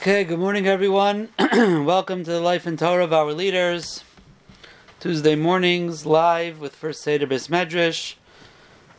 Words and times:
Okay, 0.00 0.24
good 0.24 0.38
morning, 0.38 0.66
everyone. 0.66 1.28
Welcome 1.52 2.24
to 2.24 2.30
the 2.30 2.40
Life 2.40 2.64
and 2.64 2.78
Torah 2.78 3.04
of 3.04 3.12
our 3.12 3.34
leaders. 3.34 4.02
Tuesday 4.98 5.34
mornings, 5.34 6.06
live 6.06 6.58
with 6.58 6.74
First 6.74 7.02
Seder 7.02 7.26
Bis 7.26 7.48
Medrash. 7.48 8.14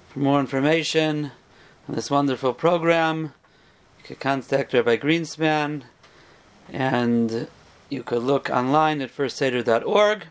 For 0.09 0.19
more 0.19 0.39
information 0.39 1.31
on 1.89 1.95
this 1.95 2.11
wonderful 2.11 2.53
program, 2.53 3.33
you 3.97 4.03
can 4.03 4.17
contact 4.17 4.73
Rabbi 4.73 4.97
Greenspan, 4.97 5.85
and 6.71 7.47
you 7.89 8.03
could 8.03 8.21
look 8.21 8.51
online 8.51 9.01
at 9.01 9.09
firstseder.org. 9.09 10.27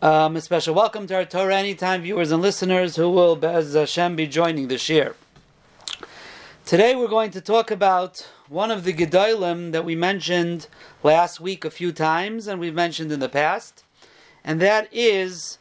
Um, 0.00 0.36
a 0.36 0.40
special 0.42 0.76
welcome 0.76 1.08
to 1.08 1.16
our 1.16 1.24
Torah 1.24 1.56
Anytime 1.56 2.02
viewers 2.02 2.30
and 2.30 2.40
listeners 2.40 2.94
who 2.94 3.10
will, 3.10 3.44
as 3.44 3.74
Hashem, 3.74 4.14
be 4.14 4.28
joining 4.28 4.68
this 4.68 4.88
year. 4.88 5.16
Today 6.64 6.94
we're 6.94 7.08
going 7.08 7.32
to 7.32 7.40
talk 7.40 7.72
about 7.72 8.28
one 8.48 8.70
of 8.70 8.84
the 8.84 8.92
Gedolim 8.92 9.72
that 9.72 9.84
we 9.84 9.96
mentioned 9.96 10.68
last 11.02 11.40
week 11.40 11.64
a 11.64 11.70
few 11.70 11.90
times, 11.92 12.46
and 12.46 12.60
we've 12.60 12.74
mentioned 12.74 13.10
in 13.10 13.20
the 13.20 13.28
past, 13.28 13.82
and 14.44 14.60
that 14.60 14.88
is 14.92 15.58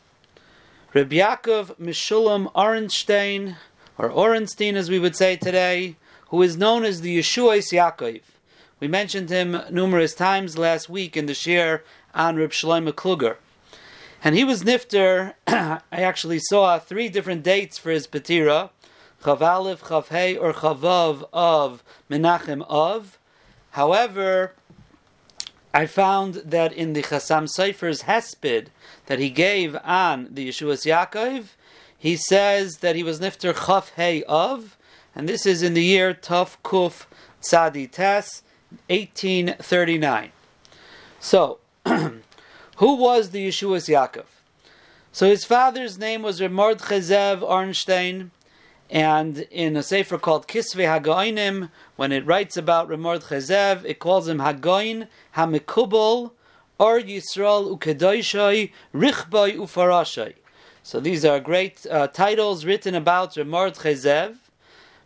Rabbi 0.93 1.15
Yaakov 1.15 1.77
Mishulam 1.79 2.51
Orenstein, 2.53 3.55
or 3.97 4.09
Orenstein 4.09 4.75
as 4.75 4.89
we 4.89 4.99
would 4.99 5.15
say 5.15 5.35
today, 5.35 5.95
who 6.29 6.41
is 6.41 6.57
known 6.57 6.83
as 6.83 7.01
the 7.01 7.17
Yeshuas 7.17 7.71
Yaakov. 7.71 8.21
We 8.79 8.87
mentioned 8.87 9.29
him 9.29 9.61
numerous 9.71 10.13
times 10.13 10.57
last 10.57 10.87
week 10.87 11.17
in 11.17 11.25
the 11.25 11.33
share 11.33 11.83
on 12.13 12.35
Reb 12.35 12.51
Shlomo 12.51 12.91
Kluger. 12.91 13.37
And 14.23 14.35
he 14.35 14.43
was 14.43 14.63
nifter, 14.63 15.33
I 15.47 15.81
actually 15.91 16.39
saw 16.39 16.77
three 16.77 17.09
different 17.09 17.43
dates 17.43 17.77
for 17.77 17.89
his 17.89 18.07
patira, 18.07 18.69
Chav 19.25 19.41
Aleph, 19.41 19.81
Chav 19.81 20.09
Hey, 20.09 20.37
or 20.37 20.53
Chavav 20.53 21.27
of 21.33 21.83
Menachem 22.11 22.63
of. 22.69 23.17
However, 23.71 24.53
I 25.73 25.87
found 25.87 26.35
that 26.45 26.71
in 26.71 26.93
the 26.93 27.01
Chassam 27.01 27.49
Sofer's 27.49 28.03
Hesped 28.03 28.67
that 29.07 29.17
he 29.17 29.31
gave 29.31 29.75
on 29.83 30.27
the 30.29 30.49
Yeshuas 30.49 30.85
Yaakov, 30.85 31.45
he 31.97 32.15
says 32.15 32.77
that 32.77 32.95
he 32.95 33.01
was 33.01 33.19
Nifter 33.19 33.51
Chav 33.55 33.89
Hey 33.95 34.21
of, 34.25 34.77
and 35.15 35.27
this 35.27 35.47
is 35.47 35.63
in 35.63 35.73
the 35.73 35.83
year 35.83 36.13
Tuf 36.13 36.57
Kuf 36.63 37.07
Tzadi 37.41 37.89
Tes, 37.89 38.43
1839. 38.89 40.31
So, 41.19 41.57
who 41.87 42.21
was 42.77 43.31
the 43.31 43.47
Yeshuas 43.47 43.89
Yaakov? 43.89 44.25
So 45.11 45.27
his 45.27 45.45
father's 45.45 45.97
name 45.97 46.21
was 46.21 46.41
Remord 46.41 46.79
Chezev 46.79 47.41
Ornstein, 47.41 48.31
and 48.89 49.39
in 49.51 49.75
a 49.75 49.83
sefer 49.83 50.17
called 50.17 50.47
Kisve 50.47 50.85
Hagoinim, 50.85 51.69
when 51.95 52.11
it 52.11 52.25
writes 52.25 52.55
about 52.55 52.87
Remord 52.87 53.23
Chezev, 53.23 53.83
it 53.85 53.99
calls 53.99 54.27
him 54.27 54.39
Hagoin 54.39 55.07
Hamikubal 55.35 56.31
or 56.77 56.99
Yisrael 56.99 57.77
Ukedoshai 57.77 58.71
Richboy 58.93 59.57
Ufarashai. 59.57 60.35
So 60.83 60.99
these 60.99 61.25
are 61.25 61.39
great 61.39 61.85
uh, 61.89 62.07
titles 62.07 62.63
written 62.65 62.93
about 62.93 63.35
Remord 63.35 63.75
Chezev. 63.75 64.37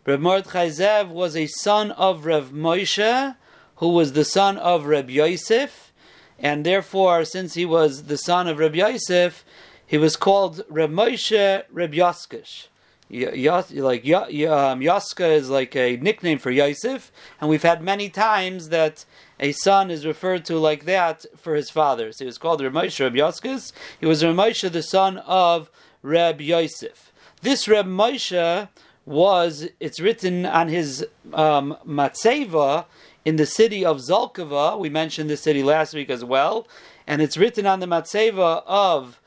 Remord 0.06 0.46
Chezev 0.46 1.10
was 1.10 1.36
a 1.36 1.48
son 1.48 1.92
of 1.92 2.26
Rev 2.26 2.52
Moshe, 2.52 3.36
who 3.80 3.90
was 3.90 4.14
the 4.14 4.26
son 4.26 4.58
of 4.58 4.86
Reb 4.86 5.10
Yosef, 5.10 5.94
and 6.38 6.66
therefore, 6.66 7.24
since 7.26 7.54
he 7.54 7.66
was 7.66 8.04
the 8.04 8.18
son 8.18 8.48
of 8.48 8.60
Reb 8.60 8.76
Yosef, 8.76 9.46
he 9.86 9.98
was 9.98 10.16
called 10.16 10.64
Reb 10.70 10.92
Moshe 10.92 11.64
Reb 11.72 11.94
Yoskish. 11.94 12.69
Like 13.12 14.04
um, 14.06 14.82
Yoska 14.82 15.36
is 15.36 15.50
like 15.50 15.76
a 15.76 15.98
nickname 15.98 16.38
for 16.38 16.52
Yosef, 16.52 17.12
and 17.42 17.50
we've 17.50 17.64
had 17.64 17.82
many 17.82 18.10
times 18.10 18.70
that 18.70 19.06
a 19.40 19.52
son 19.52 19.90
is 19.90 20.06
referred 20.06 20.46
to 20.46 20.60
like 20.60 20.86
that 20.86 21.26
for 21.36 21.56
his 21.56 21.70
father. 21.70 22.12
So 22.12 22.26
he 22.26 22.28
was 22.28 22.38
called 22.38 22.62
Reb 22.62 22.74
Moshe 22.74 23.00
Reb 23.00 23.16
Yoskas. 23.16 23.72
He 24.00 24.06
was 24.06 24.24
Reb 24.24 24.36
Moshe, 24.36 24.72
the 24.72 24.84
son 24.84 25.18
of 25.20 25.72
Reb 26.04 26.40
Yosef. 26.40 27.12
This 27.42 27.68
Reb 27.68 27.88
Moshe 27.88 28.68
was, 29.06 29.68
it's 29.80 30.00
written 30.00 30.46
on 30.46 30.68
his 30.68 31.06
um, 31.34 31.78
matzeva 31.88 32.86
in 33.26 33.38
the 33.38 33.46
city 33.46 33.84
of 33.84 33.98
Zolkova. 33.98 34.78
We 34.78 34.90
mentioned 34.90 35.30
this 35.30 35.42
city 35.42 35.64
last 35.64 35.94
week 35.94 36.10
as 36.10 36.24
well. 36.24 36.68
And 37.08 37.22
it's 37.22 37.38
written 37.38 37.66
on 37.66 37.80
the 37.80 37.88
matzeva 37.88 38.62
of 38.68 39.19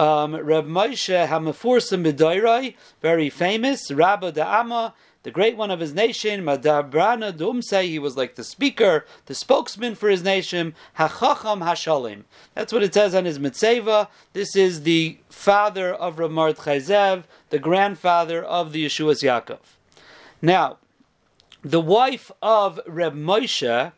um, 0.00 0.34
Reb 0.34 0.66
Moshe 0.66 1.28
Hamafursim 1.28 2.10
B'Doirai, 2.10 2.74
very 3.02 3.28
famous, 3.28 3.90
Rabba 3.90 4.32
Da'ama, 4.32 4.94
the 5.24 5.30
great 5.30 5.58
one 5.58 5.70
of 5.70 5.80
his 5.80 5.92
nation, 5.92 6.42
Madabrana 6.42 7.36
Dumse, 7.36 7.82
he 7.82 7.98
was 7.98 8.16
like 8.16 8.34
the 8.34 8.42
speaker, 8.42 9.04
the 9.26 9.34
spokesman 9.34 9.94
for 9.94 10.08
his 10.08 10.22
nation, 10.22 10.74
Hachacham 10.96 11.60
Hashalim. 11.60 12.22
That's 12.54 12.72
what 12.72 12.82
it 12.82 12.94
says 12.94 13.14
on 13.14 13.26
his 13.26 13.38
Mitzeva. 13.38 14.08
This 14.32 14.56
is 14.56 14.84
the 14.84 15.18
father 15.28 15.92
of 15.92 16.18
Reb 16.18 16.30
Mordechai 16.30 16.78
the 16.78 17.58
grandfather 17.60 18.42
of 18.42 18.72
the 18.72 18.86
Yeshuas 18.86 19.22
Yaakov. 19.22 19.58
Now, 20.40 20.78
the 21.60 21.80
wife 21.80 22.30
of 22.40 22.80
Reb 22.86 23.14
Moshe, 23.14 23.92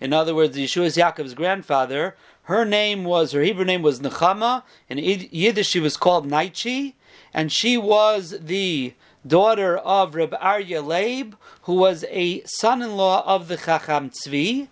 in 0.00 0.12
other 0.12 0.34
words, 0.34 0.56
Yeshuas 0.56 0.96
Yaakov's 1.00 1.34
grandfather, 1.34 2.16
her 2.44 2.64
name 2.64 3.04
was, 3.04 3.32
her 3.32 3.42
Hebrew 3.42 3.64
name 3.64 3.82
was 3.82 4.00
Nechama. 4.00 4.62
In 4.88 4.98
Yiddish, 4.98 5.68
she 5.68 5.80
was 5.80 5.96
called 5.96 6.28
Naichi, 6.28 6.94
and 7.32 7.50
she 7.50 7.78
was 7.78 8.36
the 8.40 8.94
daughter 9.26 9.78
of 9.78 10.14
Reb 10.14 10.34
Arya 10.38 10.82
Leib, 10.82 11.34
who 11.62 11.74
was 11.74 12.04
a 12.10 12.42
son-in-law 12.44 13.24
of 13.26 13.48
the 13.48 13.56
Chacham 13.56 14.10
Tzvi. 14.10 14.68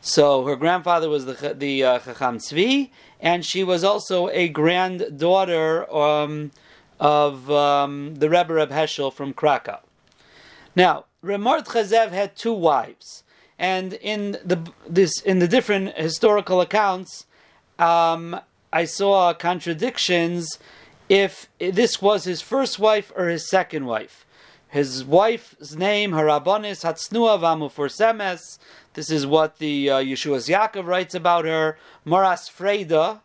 So 0.00 0.46
her 0.46 0.56
grandfather 0.56 1.10
was 1.10 1.26
the 1.26 1.54
the 1.54 1.84
uh, 1.84 1.98
Chacham 1.98 2.38
Tzvi, 2.38 2.90
and 3.20 3.44
she 3.44 3.62
was 3.62 3.84
also 3.84 4.28
a 4.30 4.48
granddaughter 4.48 5.92
um, 5.94 6.52
of 6.98 7.50
um, 7.50 8.14
the 8.14 8.30
Rebbe 8.30 8.54
Reb 8.54 8.70
Heschel 8.70 9.12
from 9.12 9.34
Krakow. 9.34 9.80
Now, 10.74 11.04
Remort 11.20 11.66
Chazev 11.66 12.12
had 12.12 12.34
two 12.34 12.54
wives 12.54 13.24
and 13.60 13.92
in 13.92 14.38
the 14.42 14.72
this 14.88 15.20
in 15.20 15.38
the 15.38 15.46
different 15.46 15.94
historical 15.94 16.62
accounts, 16.62 17.26
um, 17.78 18.40
I 18.72 18.86
saw 18.86 19.34
contradictions 19.34 20.58
if 21.10 21.48
this 21.58 22.00
was 22.00 22.24
his 22.24 22.40
first 22.40 22.78
wife 22.78 23.12
or 23.14 23.28
his 23.28 23.50
second 23.50 23.84
wife. 23.84 24.24
His 24.68 25.04
wife's 25.04 25.74
name, 25.74 26.12
Harabonis 26.12 26.84
Hatsnua 26.84 27.38
Vamuforsemes. 27.38 28.58
This 28.94 29.10
is 29.10 29.26
what 29.26 29.58
the 29.58 29.90
uh, 29.90 29.98
Yeshua's 29.98 30.48
Yaakov 30.48 30.86
writes 30.86 31.14
about 31.14 31.44
her. 31.44 31.76
Maras 32.04 32.48
Freda. 32.48 33.20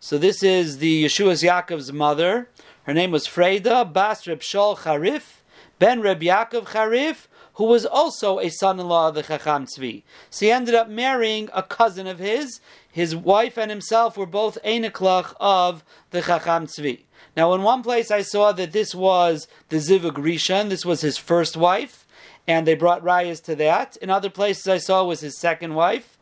So 0.00 0.18
this 0.18 0.42
is 0.42 0.78
the 0.78 1.04
Yeshua's 1.06 1.42
Yaakov's 1.42 1.92
mother. 1.92 2.50
Her 2.82 2.92
name 2.92 3.10
was 3.10 3.26
Freda 3.26 3.90
Bas 3.90 4.26
Reb 4.26 4.40
Shol 4.40 4.76
Charif 4.76 5.40
Ben 5.78 6.02
Reb 6.02 6.20
Yaakov 6.20 6.66
Charif 6.66 7.27
who 7.58 7.64
was 7.64 7.84
also 7.84 8.38
a 8.38 8.48
son-in-law 8.48 9.08
of 9.08 9.16
the 9.16 9.22
Chacham 9.24 9.66
Tzvi. 9.66 10.04
So 10.30 10.46
he 10.46 10.52
ended 10.52 10.76
up 10.76 10.88
marrying 10.88 11.50
a 11.52 11.62
cousin 11.62 12.06
of 12.06 12.20
his. 12.20 12.60
His 12.90 13.16
wife 13.16 13.58
and 13.58 13.68
himself 13.68 14.16
were 14.16 14.26
both 14.26 14.62
Einiklach 14.64 15.34
of 15.40 15.82
the 16.12 16.22
Chacham 16.22 16.68
Tzvi. 16.68 17.00
Now, 17.36 17.52
in 17.54 17.62
one 17.62 17.82
place 17.82 18.12
I 18.12 18.22
saw 18.22 18.52
that 18.52 18.70
this 18.70 18.94
was 18.94 19.48
the 19.70 19.78
Zivug 19.78 20.12
Rishon, 20.12 20.68
this 20.68 20.86
was 20.86 21.00
his 21.00 21.18
first 21.18 21.56
wife, 21.56 22.06
and 22.46 22.64
they 22.64 22.76
brought 22.76 23.02
rayas 23.02 23.42
to 23.42 23.56
that. 23.56 23.96
In 23.96 24.08
other 24.08 24.30
places 24.30 24.68
I 24.68 24.78
saw 24.78 25.02
was 25.02 25.20
his 25.20 25.36
second 25.40 25.74
wife. 25.74 26.16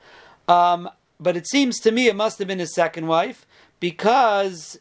Um, 0.48 0.88
but 1.20 1.36
it 1.36 1.46
seems 1.46 1.80
to 1.80 1.92
me 1.92 2.06
it 2.06 2.16
must 2.16 2.38
have 2.38 2.48
been 2.48 2.60
his 2.60 2.75
second 2.75 3.08
wife 3.08 3.44
because 3.78 4.78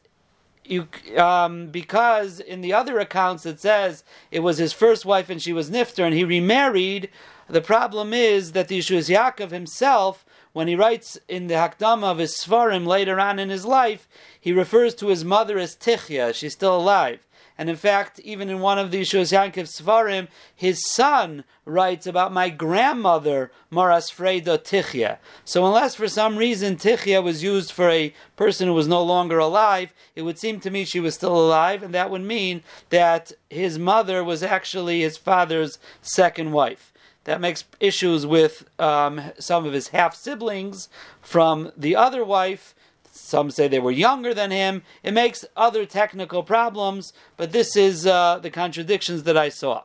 you 0.69 0.87
um, 1.17 1.67
because 1.67 2.39
in 2.39 2.61
the 2.61 2.73
other 2.73 2.99
accounts 2.99 3.45
it 3.45 3.59
says 3.59 4.03
it 4.31 4.39
was 4.39 4.57
his 4.57 4.73
first 4.73 5.05
wife 5.05 5.29
and 5.29 5.41
she 5.41 5.53
was 5.53 5.69
nifter 5.69 6.03
and 6.03 6.13
he 6.13 6.23
remarried. 6.23 7.09
The 7.47 7.61
problem 7.61 8.13
is 8.13 8.53
that 8.53 8.67
the 8.67 8.79
Yeshua 8.79 9.09
Yaakov 9.09 9.51
himself, 9.51 10.25
when 10.53 10.67
he 10.67 10.75
writes 10.75 11.17
in 11.27 11.47
the 11.47 11.55
Hakdama 11.55 12.05
of 12.05 12.17
his 12.17 12.35
Svarim 12.35 12.87
later 12.87 13.19
on 13.19 13.39
in 13.39 13.49
his 13.49 13.65
life, 13.65 14.07
he 14.39 14.51
refers 14.51 14.95
to 14.95 15.07
his 15.07 15.23
mother 15.23 15.59
as 15.59 15.75
Tichya. 15.75 16.33
She's 16.33 16.53
still 16.53 16.75
alive. 16.75 17.24
And 17.57 17.69
in 17.69 17.77
fact, 17.77 18.19
even 18.19 18.49
in 18.49 18.59
one 18.59 18.77
of 18.77 18.91
the 18.91 19.01
Yeshua's 19.01 19.31
Yankov 19.31 19.69
Svarim, 19.69 20.27
his 20.53 20.85
son 20.91 21.45
writes 21.63 22.05
about 22.05 22.33
my 22.33 22.49
grandmother, 22.49 23.49
Maras 23.69 24.11
Freda 24.11 24.57
Tichya. 24.59 25.19
So 25.45 25.65
unless 25.65 25.95
for 25.95 26.09
some 26.09 26.37
reason 26.37 26.75
Tichya 26.75 27.23
was 27.23 27.43
used 27.43 27.71
for 27.71 27.89
a 27.89 28.13
person 28.35 28.67
who 28.67 28.73
was 28.73 28.89
no 28.89 29.01
longer 29.01 29.39
alive, 29.39 29.93
it 30.15 30.23
would 30.23 30.37
seem 30.37 30.59
to 30.59 30.69
me 30.69 30.83
she 30.83 30.99
was 30.99 31.15
still 31.15 31.35
alive, 31.35 31.81
and 31.81 31.93
that 31.93 32.09
would 32.09 32.23
mean 32.23 32.61
that 32.89 33.31
his 33.49 33.79
mother 33.79 34.21
was 34.21 34.43
actually 34.43 35.01
his 35.01 35.17
father's 35.17 35.79
second 36.01 36.51
wife. 36.51 36.91
That 37.23 37.41
makes 37.41 37.63
issues 37.79 38.25
with 38.25 38.69
um, 38.79 39.19
some 39.39 39.65
of 39.65 39.73
his 39.73 39.87
half 39.87 40.13
siblings 40.13 40.89
from 41.21 41.71
the 41.75 41.95
other 41.95 42.23
wife 42.23 42.74
some 43.15 43.49
say 43.49 43.67
they 43.67 43.79
were 43.79 43.91
younger 43.91 44.33
than 44.33 44.51
him. 44.51 44.83
It 45.03 45.13
makes 45.13 45.45
other 45.55 45.85
technical 45.85 46.43
problems, 46.43 47.13
but 47.37 47.51
this 47.51 47.75
is 47.75 48.05
uh, 48.05 48.39
the 48.39 48.51
contradictions 48.51 49.23
that 49.23 49.37
I 49.37 49.49
saw. 49.49 49.83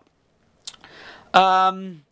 Um, 1.32 2.02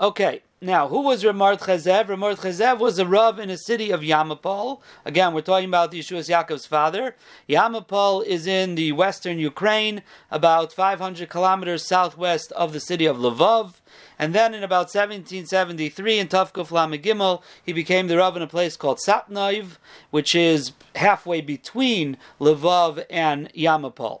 Okay, 0.00 0.42
now 0.60 0.88
who 0.88 1.02
was 1.02 1.22
Ramard 1.22 1.60
Chazev? 1.60 2.06
Ramard 2.06 2.38
Chazev 2.38 2.80
was 2.80 2.98
a 2.98 3.06
Rav 3.06 3.38
in 3.38 3.48
a 3.48 3.56
city 3.56 3.92
of 3.92 4.00
Yamapol. 4.00 4.80
Again, 5.04 5.32
we're 5.32 5.40
talking 5.40 5.68
about 5.68 5.92
the 5.92 6.00
Yeshua 6.00 6.28
Yaakov's 6.28 6.66
father. 6.66 7.14
Yamapol 7.48 8.24
is 8.24 8.48
in 8.48 8.74
the 8.74 8.90
western 8.90 9.38
Ukraine, 9.38 10.02
about 10.32 10.72
500 10.72 11.30
kilometers 11.30 11.86
southwest 11.86 12.50
of 12.52 12.72
the 12.72 12.80
city 12.80 13.06
of 13.06 13.18
Lvov. 13.18 13.74
And 14.18 14.34
then 14.34 14.54
in 14.54 14.62
about 14.62 14.94
1773, 14.94 16.18
in 16.18 16.28
Tavkuf 16.28 16.68
Gimel, 17.02 17.42
he 17.64 17.72
became 17.72 18.06
the 18.06 18.16
Rav 18.16 18.36
in 18.36 18.42
a 18.42 18.46
place 18.46 18.76
called 18.76 18.98
Satnaiv, 19.06 19.78
which 20.10 20.34
is 20.34 20.72
halfway 20.94 21.40
between 21.40 22.16
Lvov 22.40 23.04
and 23.10 23.52
Yamapol. 23.52 24.20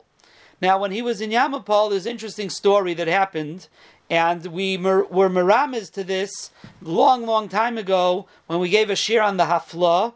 Now, 0.60 0.78
when 0.78 0.92
he 0.92 1.02
was 1.02 1.20
in 1.20 1.30
Yamapol, 1.30 1.90
there's 1.90 2.06
an 2.06 2.12
interesting 2.12 2.50
story 2.50 2.94
that 2.94 3.08
happened 3.08 3.68
and 4.10 4.46
we 4.46 4.76
were 4.76 5.28
miramis 5.28 5.90
to 5.90 6.04
this 6.04 6.50
long, 6.82 7.24
long 7.24 7.48
time 7.48 7.78
ago 7.78 8.26
when 8.46 8.60
we 8.60 8.68
gave 8.68 8.90
a 8.90 8.96
shir 8.96 9.22
on 9.22 9.38
the 9.38 9.44
hafla, 9.44 10.12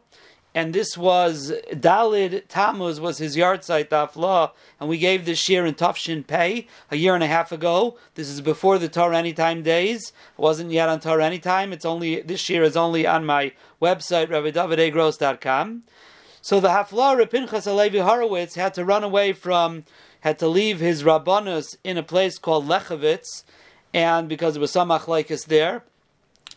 and 0.59 0.75
this 0.75 0.99
was 0.99 1.53
Dalid 1.71 2.49
Tammuz 2.49 2.99
was 2.99 3.19
his 3.19 3.37
yahrzeit 3.37 3.91
hafla, 3.91 4.51
and 4.81 4.89
we 4.89 4.99
gave 4.99 5.25
this 5.25 5.39
shir 5.39 5.65
in 5.65 5.77
Tafshin 5.77 6.27
Pei 6.27 6.67
a 6.91 6.97
year 6.97 7.15
and 7.15 7.23
a 7.23 7.29
half 7.29 7.53
ago. 7.53 7.97
This 8.17 8.29
is 8.29 8.41
before 8.41 8.77
the 8.77 8.89
Torah 8.89 9.17
Anytime 9.17 9.63
days. 9.63 10.09
It 10.37 10.41
wasn't 10.43 10.73
yet 10.73 10.89
on 10.89 10.99
Torah 10.99 11.25
Anytime. 11.25 11.73
It's 11.73 11.85
only 11.85 12.23
this 12.23 12.49
year 12.49 12.65
is 12.65 12.77
only 12.77 13.07
on 13.07 13.25
my 13.25 13.53
website 13.81 14.31
rabbidavidegros.com. 14.31 15.85
So 16.43 16.59
the 16.59 16.71
hafla 16.71 17.25
Rapinchas 17.25 17.69
Alevi 17.69 18.03
Horowitz 18.03 18.57
had 18.57 18.75
to 18.75 18.85
run 18.85 19.05
away 19.05 19.33
from, 19.33 19.85
had 20.23 20.41
to 20.41 20.49
leave 20.49 20.81
his 20.81 21.05
rabbanus 21.05 21.77
in 21.85 21.97
a 21.97 22.03
place 22.03 22.37
called 22.37 22.67
Lechovitz 22.67 23.45
and 23.95 24.29
because 24.29 24.55
there 24.55 24.61
was 24.61 24.73
some 24.73 24.89
achlaikis 24.89 25.47
there. 25.47 25.85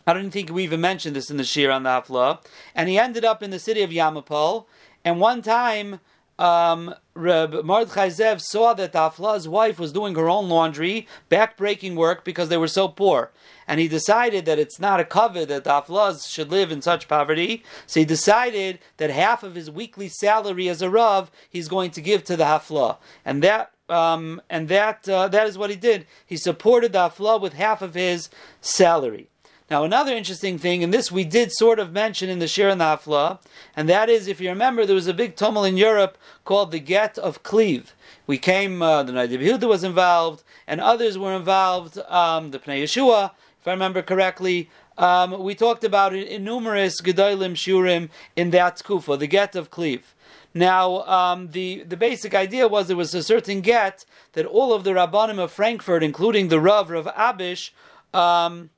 I 0.06 0.12
don't 0.12 0.30
think 0.30 0.50
we 0.50 0.64
even 0.64 0.80
mentioned 0.80 1.16
this 1.16 1.30
in 1.30 1.36
the 1.36 1.44
Shir 1.44 1.70
on 1.70 1.84
the 1.84 1.90
Hafla. 1.90 2.44
And 2.74 2.88
he 2.88 2.98
ended 2.98 3.24
up 3.24 3.42
in 3.42 3.50
the 3.50 3.58
city 3.58 3.82
of 3.82 3.90
Yamapol. 3.90 4.66
And 5.04 5.20
one 5.20 5.42
time, 5.42 6.00
um, 6.38 6.94
Reb 7.14 7.64
Mordechai 7.64 8.08
Zev 8.08 8.40
saw 8.40 8.74
that 8.74 8.94
Hafla's 8.94 9.46
wife 9.46 9.78
was 9.78 9.92
doing 9.92 10.14
her 10.14 10.28
own 10.28 10.48
laundry, 10.48 11.06
back-breaking 11.28 11.94
work 11.94 12.24
because 12.24 12.48
they 12.48 12.56
were 12.56 12.68
so 12.68 12.88
poor. 12.88 13.30
And 13.68 13.78
he 13.78 13.86
decided 13.86 14.44
that 14.46 14.58
it's 14.58 14.80
not 14.80 14.98
a 14.98 15.04
covet 15.04 15.48
that 15.48 15.64
Haflaz 15.64 16.28
should 16.28 16.50
live 16.50 16.72
in 16.72 16.82
such 16.82 17.06
poverty. 17.06 17.62
So 17.86 18.00
he 18.00 18.06
decided 18.06 18.80
that 18.96 19.10
half 19.10 19.42
of 19.42 19.54
his 19.54 19.70
weekly 19.70 20.08
salary 20.08 20.68
as 20.68 20.82
a 20.82 20.90
Rav 20.90 21.30
he's 21.48 21.68
going 21.68 21.90
to 21.92 22.00
give 22.00 22.24
to 22.24 22.36
the 22.36 22.44
Hafla. 22.44 22.96
And 23.24 23.42
that 23.42 23.70
um, 23.88 24.40
and 24.48 24.68
that 24.68 25.08
uh, 25.08 25.28
that 25.28 25.46
is 25.46 25.58
what 25.58 25.70
he 25.70 25.76
did. 25.76 26.06
He 26.26 26.36
supported 26.36 26.92
the 26.92 27.10
Afla 27.10 27.40
with 27.40 27.52
half 27.52 27.82
of 27.82 27.94
his 27.94 28.30
salary. 28.60 29.28
Now, 29.72 29.84
another 29.84 30.14
interesting 30.14 30.58
thing, 30.58 30.84
and 30.84 30.92
this 30.92 31.10
we 31.10 31.24
did 31.24 31.50
sort 31.50 31.78
of 31.78 31.94
mention 31.94 32.28
in 32.28 32.40
the 32.40 32.46
Shir 32.46 32.68
and 32.68 32.78
the 32.78 33.38
and 33.74 33.88
that 33.88 34.10
is, 34.10 34.28
if 34.28 34.38
you 34.38 34.50
remember, 34.50 34.84
there 34.84 34.94
was 34.94 35.06
a 35.06 35.14
big 35.14 35.34
tumult 35.34 35.66
in 35.66 35.78
Europe 35.78 36.18
called 36.44 36.72
the 36.72 36.78
Get 36.78 37.16
of 37.16 37.42
Cleve. 37.42 37.94
We 38.26 38.36
came, 38.36 38.82
uh, 38.82 39.02
the 39.02 39.12
Nadi 39.12 39.38
Yehuda 39.38 39.66
was 39.66 39.82
involved, 39.82 40.44
and 40.66 40.78
others 40.78 41.16
were 41.16 41.32
involved, 41.32 41.96
um, 41.96 42.50
the 42.50 42.58
Pnei 42.58 42.82
Yeshua, 42.82 43.30
if 43.62 43.66
I 43.66 43.70
remember 43.70 44.02
correctly. 44.02 44.68
Um, 44.98 45.42
we 45.42 45.54
talked 45.54 45.84
about 45.84 46.14
it 46.14 46.28
in 46.28 46.44
numerous 46.44 47.00
Gedolim 47.00 47.54
Shurim 47.54 48.10
in 48.36 48.50
that 48.50 48.84
Kufa, 48.84 49.16
the 49.16 49.26
Get 49.26 49.56
of 49.56 49.70
Cleve. 49.70 50.14
Now, 50.52 51.00
um, 51.04 51.52
the, 51.52 51.82
the 51.84 51.96
basic 51.96 52.34
idea 52.34 52.68
was 52.68 52.88
there 52.88 52.96
was 52.98 53.14
a 53.14 53.22
certain 53.22 53.62
get 53.62 54.04
that 54.34 54.44
all 54.44 54.74
of 54.74 54.84
the 54.84 54.90
Rabbanim 54.90 55.38
of 55.38 55.50
Frankfurt, 55.50 56.02
including 56.02 56.48
the 56.48 56.60
Rav, 56.60 56.90
Rav 56.90 57.06
Abish, 57.06 57.70
um, 58.12 58.68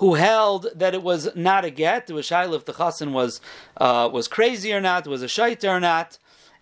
who 0.00 0.14
held 0.14 0.66
that 0.74 0.94
it 0.94 1.02
was 1.02 1.28
not 1.36 1.62
a 1.62 1.70
get, 1.70 2.08
it 2.08 2.14
was 2.14 2.26
shaila 2.26 2.56
if 2.56 2.64
the 2.64 2.72
chassan 2.72 3.12
was, 3.12 3.40
uh, 3.76 4.08
was 4.10 4.28
crazy 4.28 4.72
or 4.72 4.80
not, 4.80 5.06
was 5.06 5.22
a 5.22 5.26
shaita 5.26 5.68
or 5.68 5.78
not. 5.78 6.16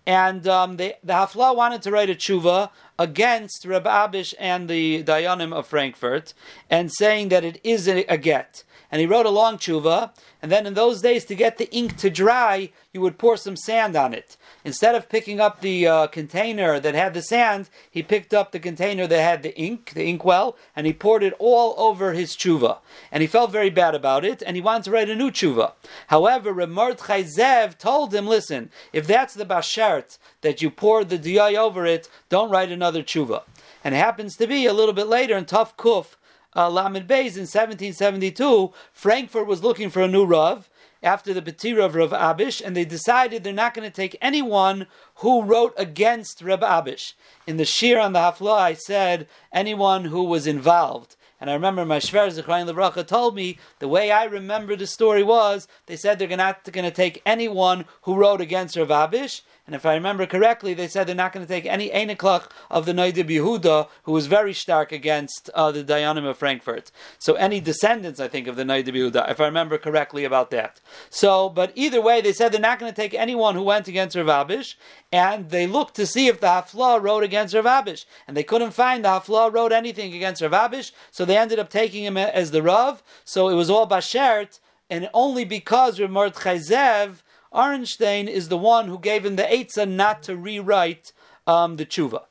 And 0.05 0.49
um, 0.49 0.77
they, 0.77 0.95
the 1.05 1.13
Hafla 1.13 1.55
wanted 1.55 1.83
to 1.83 1.93
write 1.93 2.11
a 2.11 2.15
tshuva 2.15 2.71
against 2.99 3.65
Rab 3.65 3.85
Abish 3.85 4.35
and 4.41 4.69
the 4.69 5.05
Dayanim 5.05 5.53
of 5.53 5.69
Frankfurt, 5.69 6.35
and 6.69 6.91
saying 6.93 7.29
that 7.29 7.45
it 7.45 7.61
is 7.63 7.87
a, 7.87 8.05
a 8.05 8.17
get 8.17 8.65
and 8.91 9.01
he 9.01 9.07
wrote 9.07 9.27
a 9.27 9.31
long 9.31 9.59
tshuva. 9.59 10.13
And 10.41 10.51
then 10.51 10.67
in 10.67 10.75
those 10.75 11.03
days, 11.03 11.25
to 11.27 11.35
get 11.35 11.59
the 11.59 11.71
ink 11.75 11.97
to 11.99 12.11
dry, 12.11 12.71
you 12.93 13.01
would 13.01 13.19
pour 13.19 13.37
some 13.37 13.57
sand 13.57 13.97
on 13.97 14.15
it. 14.15 14.37
Instead 14.69 14.95
of 14.95 15.09
picking 15.09 15.41
up 15.41 15.63
the 15.63 15.87
uh, 15.87 16.07
container 16.09 16.79
that 16.79 16.95
had 16.95 17.15
the 17.15 17.23
sand, 17.23 17.71
he 17.91 18.03
picked 18.03 18.35
up 18.35 18.53
the 18.53 18.59
container 18.59 19.07
that 19.07 19.23
had 19.23 19.43
the 19.43 19.59
ink, 19.59 19.93
the 19.95 20.05
inkwell, 20.05 20.59
and 20.77 20.87
he 20.87 20.93
poured 20.93 21.23
it 21.23 21.33
all 21.39 21.75
over 21.79 22.13
his 22.13 22.37
tshuva. 22.37 22.77
And 23.11 23.23
he 23.23 23.27
felt 23.27 23.51
very 23.51 23.71
bad 23.71 23.95
about 23.95 24.27
it, 24.27 24.43
and 24.45 24.57
he 24.57 24.61
wanted 24.61 24.85
to 24.85 24.91
write 24.91 25.09
a 25.09 25.17
new 25.17 25.31
tshuva. 25.31 25.73
However, 26.09 26.53
Remort 26.53 26.99
Chayzev 26.99 27.79
told 27.79 28.15
him, 28.15 28.27
listen, 28.27 28.69
if 28.93 29.07
that's 29.07 29.33
the 29.33 29.47
bashert 29.47 30.19
that 30.43 30.61
you 30.61 30.71
poured 30.71 31.09
the 31.09 31.19
diyai 31.19 31.57
over 31.57 31.87
it, 31.87 32.11
don't 32.29 32.51
write 32.51 32.71
another 32.71 33.03
tshuva. 33.03 33.45
And 33.83 33.95
it 33.95 33.99
happens 33.99 34.37
to 34.37 34.47
be 34.47 34.67
a 34.67 34.75
little 34.75 34.93
bit 34.93 35.07
later 35.07 35.35
in 35.35 35.47
Tough 35.47 35.79
Kuf, 35.79 36.17
uh, 36.55 36.69
Lamed 36.69 37.09
Beis 37.09 37.37
in 37.37 37.49
1772, 37.49 38.75
Frankfurt 38.93 39.47
was 39.47 39.63
looking 39.63 39.89
for 39.89 40.03
a 40.03 40.09
new 40.09 40.27
Rav 40.27 40.69
after 41.03 41.33
the 41.33 41.43
Petira 41.43 41.85
of 41.85 41.95
Rav 41.95 42.11
Abish, 42.11 42.61
and 42.65 42.77
they 42.77 42.85
decided 42.85 43.45
they're 43.45 43.53
not 43.53 43.75
going 43.75 43.89
to 43.89 43.95
take 43.95 44.17
anyone 44.21 44.87
who 45.17 45.43
wrote 45.43 45.75
against 45.77 46.43
Rav 46.43 46.61
Abish. 46.61 47.15
In 47.47 47.57
the 47.57 47.65
Shir 47.65 47.99
on 47.99 48.13
the 48.13 48.19
Hafla, 48.19 48.59
I 48.59 48.75
said 48.75 49.29
anyone 49.53 50.07
who 50.07 50.25
was 50.25 50.47
involved. 50.47 51.17
And 51.41 51.49
I 51.49 51.53
remember 51.55 51.85
my 51.85 51.99
Shver 51.99 52.29
Zechrayin 52.29 52.69
Levracha 52.69 53.07
told 53.07 53.37
me 53.37 53.59
the 53.79 53.87
way 53.87 54.11
I 54.11 54.25
remember 54.25 54.75
the 54.75 54.89
story 54.89 55.23
was 55.23 55.69
they 55.87 55.95
said 55.95 56.19
they're 56.19 56.37
not 56.37 56.65
going 56.73 56.85
to 56.85 56.91
take 56.91 57.23
anyone 57.25 57.85
who 58.03 58.17
wrote 58.17 58.41
against 58.41 58.77
Rav 58.77 58.89
Abish, 58.89 59.43
and 59.69 59.75
if 59.75 59.85
I 59.85 59.93
remember 59.93 60.25
correctly, 60.25 60.73
they 60.73 60.89
said 60.89 61.07
they're 61.07 61.15
not 61.15 61.35
going 61.35 61.45
to 61.45 61.53
take 61.53 61.67
any 61.67 61.91
Einiklach 61.91 62.49
of 62.71 62.87
the 62.87 62.95
Noidib 62.95 63.29
Yehuda, 63.29 63.89
who 64.05 64.13
was 64.13 64.27
very 64.27 64.55
stark 64.55 64.93
against 64.93 65.51
uh, 65.53 65.71
the 65.71 65.85
Dayanim 65.85 66.25
of 66.25 66.39
Frankfurt. 66.39 66.91
So 67.19 67.35
any 67.35 67.61
descendants, 67.61 68.19
I 68.19 68.29
think, 68.29 68.47
of 68.47 68.57
the 68.57 68.63
Noidib 68.63 68.95
Yehuda, 68.95 69.31
if 69.31 69.43
I 69.43 69.45
remember 69.45 69.77
correctly 69.77 70.25
about 70.25 70.51
that. 70.53 70.81
So, 71.11 71.51
but 71.51 71.73
either 71.75 72.01
way, 72.01 72.23
they 72.23 72.33
said 72.33 72.51
they're 72.51 72.63
not 72.63 72.79
going 72.79 72.91
to 72.91 72.97
take 72.97 73.13
anyone 73.13 73.57
who 73.57 73.63
went 73.63 73.89
against 73.89 74.17
Rav 74.17 74.49
Abish, 74.49 74.77
and 75.13 75.51
they 75.51 75.67
looked 75.67 75.97
to 75.97 76.07
see 76.07 76.29
if 76.29 76.41
the 76.41 76.47
Hafla 76.47 77.03
wrote 77.03 77.23
against 77.23 77.55
Rav 77.55 77.67
Abish, 77.67 78.07
and 78.27 78.35
they 78.35 78.45
couldn't 78.45 78.71
find 78.71 79.05
the 79.05 79.11
Hafla 79.11 79.53
wrote 79.53 79.73
anything 79.73 80.15
against 80.15 80.41
Rav 80.41 80.53
Abish, 80.53 80.93
so 81.11 81.27
they 81.27 81.37
ended 81.37 81.59
up 81.59 81.69
taking 81.69 82.05
him 82.05 82.17
as 82.17 82.53
the 82.53 82.63
Rav. 82.63 83.03
So 83.27 83.51
it 83.51 83.55
was 83.55 83.69
all 83.69 83.87
Bashert, 83.87 84.61
and 84.89 85.11
only 85.13 85.45
because 85.45 86.01
Rav 86.01 86.09
Mordechai 86.09 86.57
Zev 86.57 87.17
Arenstein 87.53 88.29
is 88.29 88.49
the 88.49 88.59
one 88.59 88.89
who 88.89 88.99
gave 88.99 89.25
him 89.25 89.37
the 89.37 89.43
Eitzah 89.43 89.89
not 89.89 90.23
to 90.25 90.37
rewrite 90.37 91.13
um, 91.47 91.77
the 91.77 91.87
tshuva. 91.87 92.23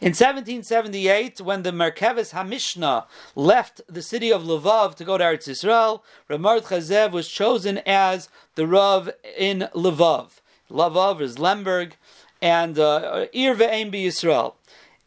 In 0.00 0.08
1778, 0.08 1.40
when 1.40 1.62
the 1.62 1.70
Merkevis 1.70 2.32
Hamishna 2.32 3.06
left 3.34 3.80
the 3.88 4.02
city 4.02 4.32
of 4.32 4.42
Lvov 4.42 4.96
to 4.96 5.04
go 5.04 5.16
to 5.16 5.24
Eretz 5.24 5.48
Yisrael, 5.48 6.00
Ramard 6.28 6.62
Chazev 6.62 7.12
was 7.12 7.28
chosen 7.28 7.78
as 7.86 8.28
the 8.56 8.66
Rav 8.66 9.10
in 9.36 9.68
Lvov. 9.74 10.40
Lvov 10.70 11.20
is 11.20 11.38
Lemberg, 11.38 11.92
and 12.42 12.78
uh, 12.78 13.26
Ir 13.32 13.54
Ve'em 13.54 13.92
Yisrael. 13.92 14.54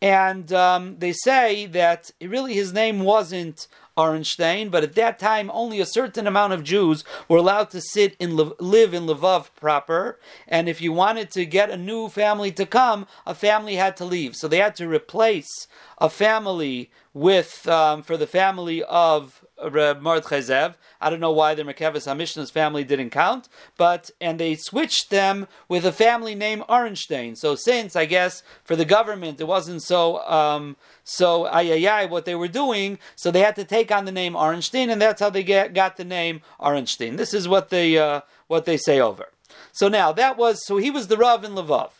And 0.01 0.53
um, 0.53 0.97
they 0.99 1.11
say 1.11 1.65
that 1.67 2.11
really 2.21 2.53
his 2.53 2.71
name 2.71 3.01
wasn't 3.01 3.67
Arenstein, 3.99 4.71
but 4.71 4.83
at 4.83 4.95
that 4.95 5.19
time 5.19 5.51
only 5.53 5.79
a 5.79 5.85
certain 5.85 6.25
amount 6.25 6.53
of 6.53 6.63
Jews 6.63 7.03
were 7.27 7.37
allowed 7.37 7.69
to 7.71 7.81
sit 7.81 8.15
in 8.19 8.35
live 8.35 8.93
in 8.93 9.05
Lvov 9.05 9.49
proper, 9.55 10.19
and 10.47 10.69
if 10.69 10.81
you 10.81 10.93
wanted 10.93 11.29
to 11.31 11.45
get 11.45 11.69
a 11.69 11.77
new 11.77 12.07
family 12.07 12.51
to 12.53 12.65
come, 12.65 13.07
a 13.25 13.35
family 13.35 13.75
had 13.75 13.97
to 13.97 14.05
leave. 14.05 14.35
So 14.35 14.47
they 14.47 14.59
had 14.59 14.75
to 14.77 14.87
replace 14.87 15.67
a 15.97 16.09
family 16.09 16.89
with 17.13 17.67
um, 17.67 18.03
for 18.03 18.15
the 18.15 18.27
family 18.27 18.83
of 18.83 19.45
Mordechai 19.61 20.39
Zev. 20.39 20.75
I 21.01 21.09
don't 21.09 21.19
know 21.19 21.31
why 21.31 21.53
the 21.53 21.63
Merkevis 21.63 22.05
Hamishna's 22.05 22.51
family 22.51 22.83
didn't 22.83 23.09
count, 23.09 23.47
but 23.77 24.11
and 24.19 24.39
they 24.39 24.55
switched 24.55 25.09
them 25.09 25.47
with 25.67 25.85
a 25.85 25.91
family 25.91 26.35
name 26.35 26.63
Arenstein. 26.69 27.37
So 27.37 27.55
since 27.55 27.95
I 27.95 28.05
guess 28.05 28.43
for 28.63 28.75
the 28.75 28.85
government 28.85 29.39
it 29.41 29.45
wasn't 29.45 29.81
so 29.81 30.19
um, 30.27 30.77
so 31.03 31.45
ayayay 31.45 32.09
what 32.09 32.25
they 32.25 32.35
were 32.35 32.47
doing, 32.47 32.99
so 33.15 33.31
they 33.31 33.41
had 33.41 33.55
to 33.55 33.63
take 33.63 33.91
on 33.91 34.05
the 34.05 34.11
name 34.11 34.33
Arenstein, 34.33 34.89
and 34.91 35.01
that's 35.01 35.21
how 35.21 35.29
they 35.29 35.43
get, 35.43 35.73
got 35.73 35.97
the 35.97 36.05
name 36.05 36.41
Arenstein. 36.59 37.17
This 37.17 37.33
is 37.33 37.47
what 37.47 37.69
they 37.69 37.97
uh, 37.97 38.21
what 38.47 38.65
they 38.65 38.77
say 38.77 38.99
over. 38.99 39.29
So 39.71 39.87
now 39.87 40.11
that 40.13 40.37
was 40.37 40.65
so 40.65 40.77
he 40.77 40.91
was 40.91 41.07
the 41.07 41.17
Rav 41.17 41.43
in 41.43 41.53
Lvov, 41.53 41.91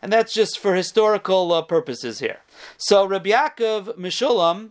and 0.00 0.12
that's 0.12 0.32
just 0.32 0.58
for 0.58 0.74
historical 0.74 1.52
uh, 1.52 1.62
purposes 1.62 2.18
here. 2.20 2.40
So 2.76 3.06
Rabbi 3.06 3.30
Yaakov 3.30 3.98
Mishulam 3.98 4.70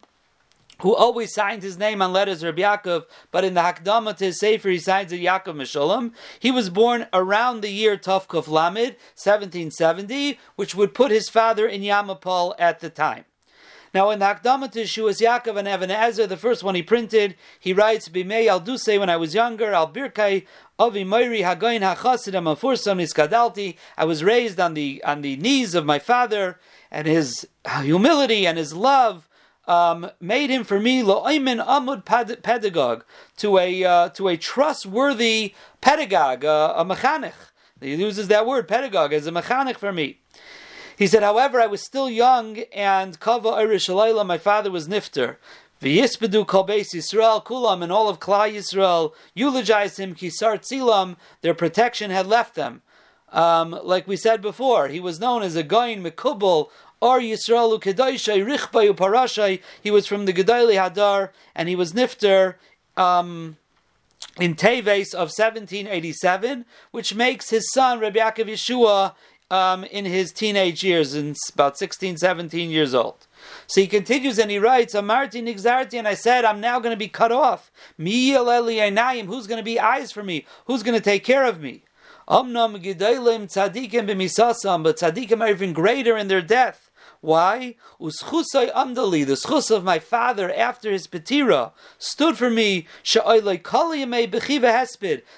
who 0.81 0.95
always 0.95 1.33
signed 1.33 1.63
his 1.63 1.77
name 1.77 2.01
on 2.01 2.13
letters 2.13 2.43
Rabbi 2.43 2.61
Yaakov, 2.61 3.05
but 3.31 3.43
in 3.43 3.53
the 3.53 3.61
Hakdama 3.61 4.15
to 4.17 4.25
his 4.25 4.39
Sefer 4.39 4.69
he 4.69 4.79
signs 4.79 5.11
it 5.11 5.21
Yaakov 5.21 5.55
Meshulam. 5.55 6.13
He 6.39 6.51
was 6.51 6.69
born 6.69 7.07
around 7.13 7.61
the 7.61 7.71
year 7.71 7.97
Tovkov 7.97 8.47
Lamed, 8.47 8.95
1770, 9.15 10.39
which 10.55 10.75
would 10.75 10.93
put 10.93 11.11
his 11.11 11.29
father 11.29 11.67
in 11.67 11.81
Yamapal 11.81 12.55
at 12.59 12.79
the 12.79 12.89
time. 12.89 13.25
Now, 13.95 14.09
in 14.09 14.19
the 14.19 14.25
Akdama 14.25 14.69
to 14.73 14.81
Shuas 14.81 15.21
Yaakov 15.21 15.55
and 15.55 15.69
Evan 15.69 15.89
Ezer, 15.89 16.27
the 16.27 16.35
first 16.35 16.63
one 16.63 16.75
he 16.75 16.83
printed, 16.83 17.35
he 17.61 17.71
writes, 17.71 18.09
Bimei 18.09 18.45
al 18.47 18.59
Duse, 18.59 18.87
when 18.87 19.09
I 19.09 19.15
was 19.15 19.33
younger, 19.33 19.71
al 19.71 19.89
Birkai, 19.89 20.45
Avi 20.77 21.05
Moiri 21.05 21.43
Hagoin 21.43 21.79
Hachasidam 21.79 22.43
Afursam 22.43 22.97
Niskadalti. 22.97 23.77
I 23.97 24.03
was 24.03 24.21
raised 24.21 24.59
on 24.59 24.73
the 24.73 25.01
on 25.05 25.21
the 25.21 25.37
knees 25.37 25.73
of 25.73 25.85
my 25.85 25.99
father, 25.99 26.59
and 26.91 27.07
his 27.07 27.47
humility 27.83 28.45
and 28.45 28.57
his 28.57 28.73
love 28.73 29.29
um, 29.67 30.09
made 30.19 30.49
him 30.49 30.63
for 30.63 30.79
me 30.79 31.01
lo'aymin 31.01 31.65
amud 31.65 32.05
pedagogue 32.43 33.03
to 33.37 33.57
a 33.57 33.83
uh, 33.83 34.09
to 34.09 34.27
a 34.27 34.37
trustworthy 34.37 35.53
pedagogue, 35.81 36.45
uh, 36.45 36.73
a 36.75 36.85
mechanich. 36.85 37.33
He 37.81 37.95
uses 37.95 38.27
that 38.29 38.47
word 38.47 38.67
pedagogue 38.67 39.13
as 39.13 39.27
a 39.27 39.31
mechanich 39.31 39.77
for 39.77 39.91
me. 39.91 40.19
He 40.97 41.07
said, 41.07 41.23
however, 41.23 41.59
I 41.59 41.67
was 41.67 41.83
still 41.83 42.09
young, 42.09 42.59
and 42.73 43.19
kava 43.19 43.49
irish 43.49 43.89
my 43.89 44.37
father 44.37 44.71
was 44.71 44.87
nifter. 44.87 45.37
V'yispedu 45.81 46.47
kol 46.47 46.65
beis 46.65 46.93
Yisrael 46.95 47.43
kulam, 47.43 47.83
and 47.83 47.91
all 47.91 48.07
of 48.07 48.19
Klal 48.19 48.53
Yisrael 48.53 49.13
eulogized 49.33 49.99
him 49.99 50.15
kisar 50.15 50.57
tzilam. 50.57 51.17
Their 51.41 51.53
protection 51.53 52.11
had 52.11 52.27
left 52.27 52.55
them. 52.55 52.81
Um, 53.29 53.77
like 53.83 54.07
we 54.07 54.15
said 54.15 54.41
before, 54.41 54.87
he 54.87 55.01
was 55.01 55.19
known 55.19 55.43
as 55.43 55.57
a 55.57 55.63
goyin 55.63 56.01
mekubal 56.01 56.69
or 57.01 57.19
Yisraelu 57.19 57.81
Kedaishay 57.81 58.45
Richbayu 58.45 58.95
Parashai. 58.95 59.61
He 59.81 59.91
was 59.91 60.07
from 60.07 60.25
the 60.25 60.33
Gedaili 60.33 60.75
Hadar, 60.75 61.29
and 61.55 61.69
he 61.69 61.75
was 61.75 61.93
Nifter 61.93 62.55
um, 62.97 63.57
in 64.39 64.55
Teves 64.55 65.13
of 65.13 65.29
1787, 65.29 66.65
which 66.91 67.15
makes 67.15 67.49
his 67.49 67.71
son 67.71 67.99
Rabbi 67.99 68.19
Yaakov 68.19 68.47
Yeshua 68.47 69.13
um, 69.51 69.83
in 69.85 70.05
his 70.05 70.31
teenage 70.31 70.83
years, 70.83 71.13
in 71.13 71.35
about 71.53 71.77
16, 71.77 72.17
17 72.17 72.69
years 72.69 72.93
old. 72.93 73.27
So 73.67 73.81
he 73.81 73.87
continues 73.87 74.39
and 74.39 74.49
he 74.49 74.57
writes, 74.57 74.95
Amarti 74.95 75.43
Nixarti, 75.43 75.99
and 75.99 76.07
I 76.07 76.15
said, 76.15 76.45
I'm 76.45 76.59
now 76.59 76.79
going 76.79 76.93
to 76.93 76.97
be 76.97 77.07
cut 77.07 77.31
off. 77.31 77.71
Who's 77.97 78.07
going 78.37 79.57
to 79.57 79.63
be 79.63 79.79
eyes 79.79 80.11
for 80.11 80.23
me? 80.23 80.45
Who's 80.65 80.83
going 80.83 80.97
to 80.97 81.03
take 81.03 81.23
care 81.23 81.45
of 81.45 81.61
me? 81.61 81.83
Omnam 82.27 82.81
tzadikim 82.81 84.07
b'misasam, 84.07 84.83
but 84.83 84.97
tzadikim 84.97 85.41
are 85.41 85.49
even 85.49 85.73
greater 85.73 86.17
in 86.17 86.27
their 86.27 86.41
death. 86.41 86.84
Why? 87.25 87.75
Uschusai 87.99 88.71
amdali, 88.71 89.25
the 89.25 89.33
schus 89.33 89.71
of 89.71 89.83
my 89.83 89.97
father 89.97 90.53
after 90.53 90.91
his 90.91 91.07
petira, 91.07 91.71
stood 91.97 92.37
for 92.37 92.51
me. 92.51 92.85
Hesped. 93.03 93.63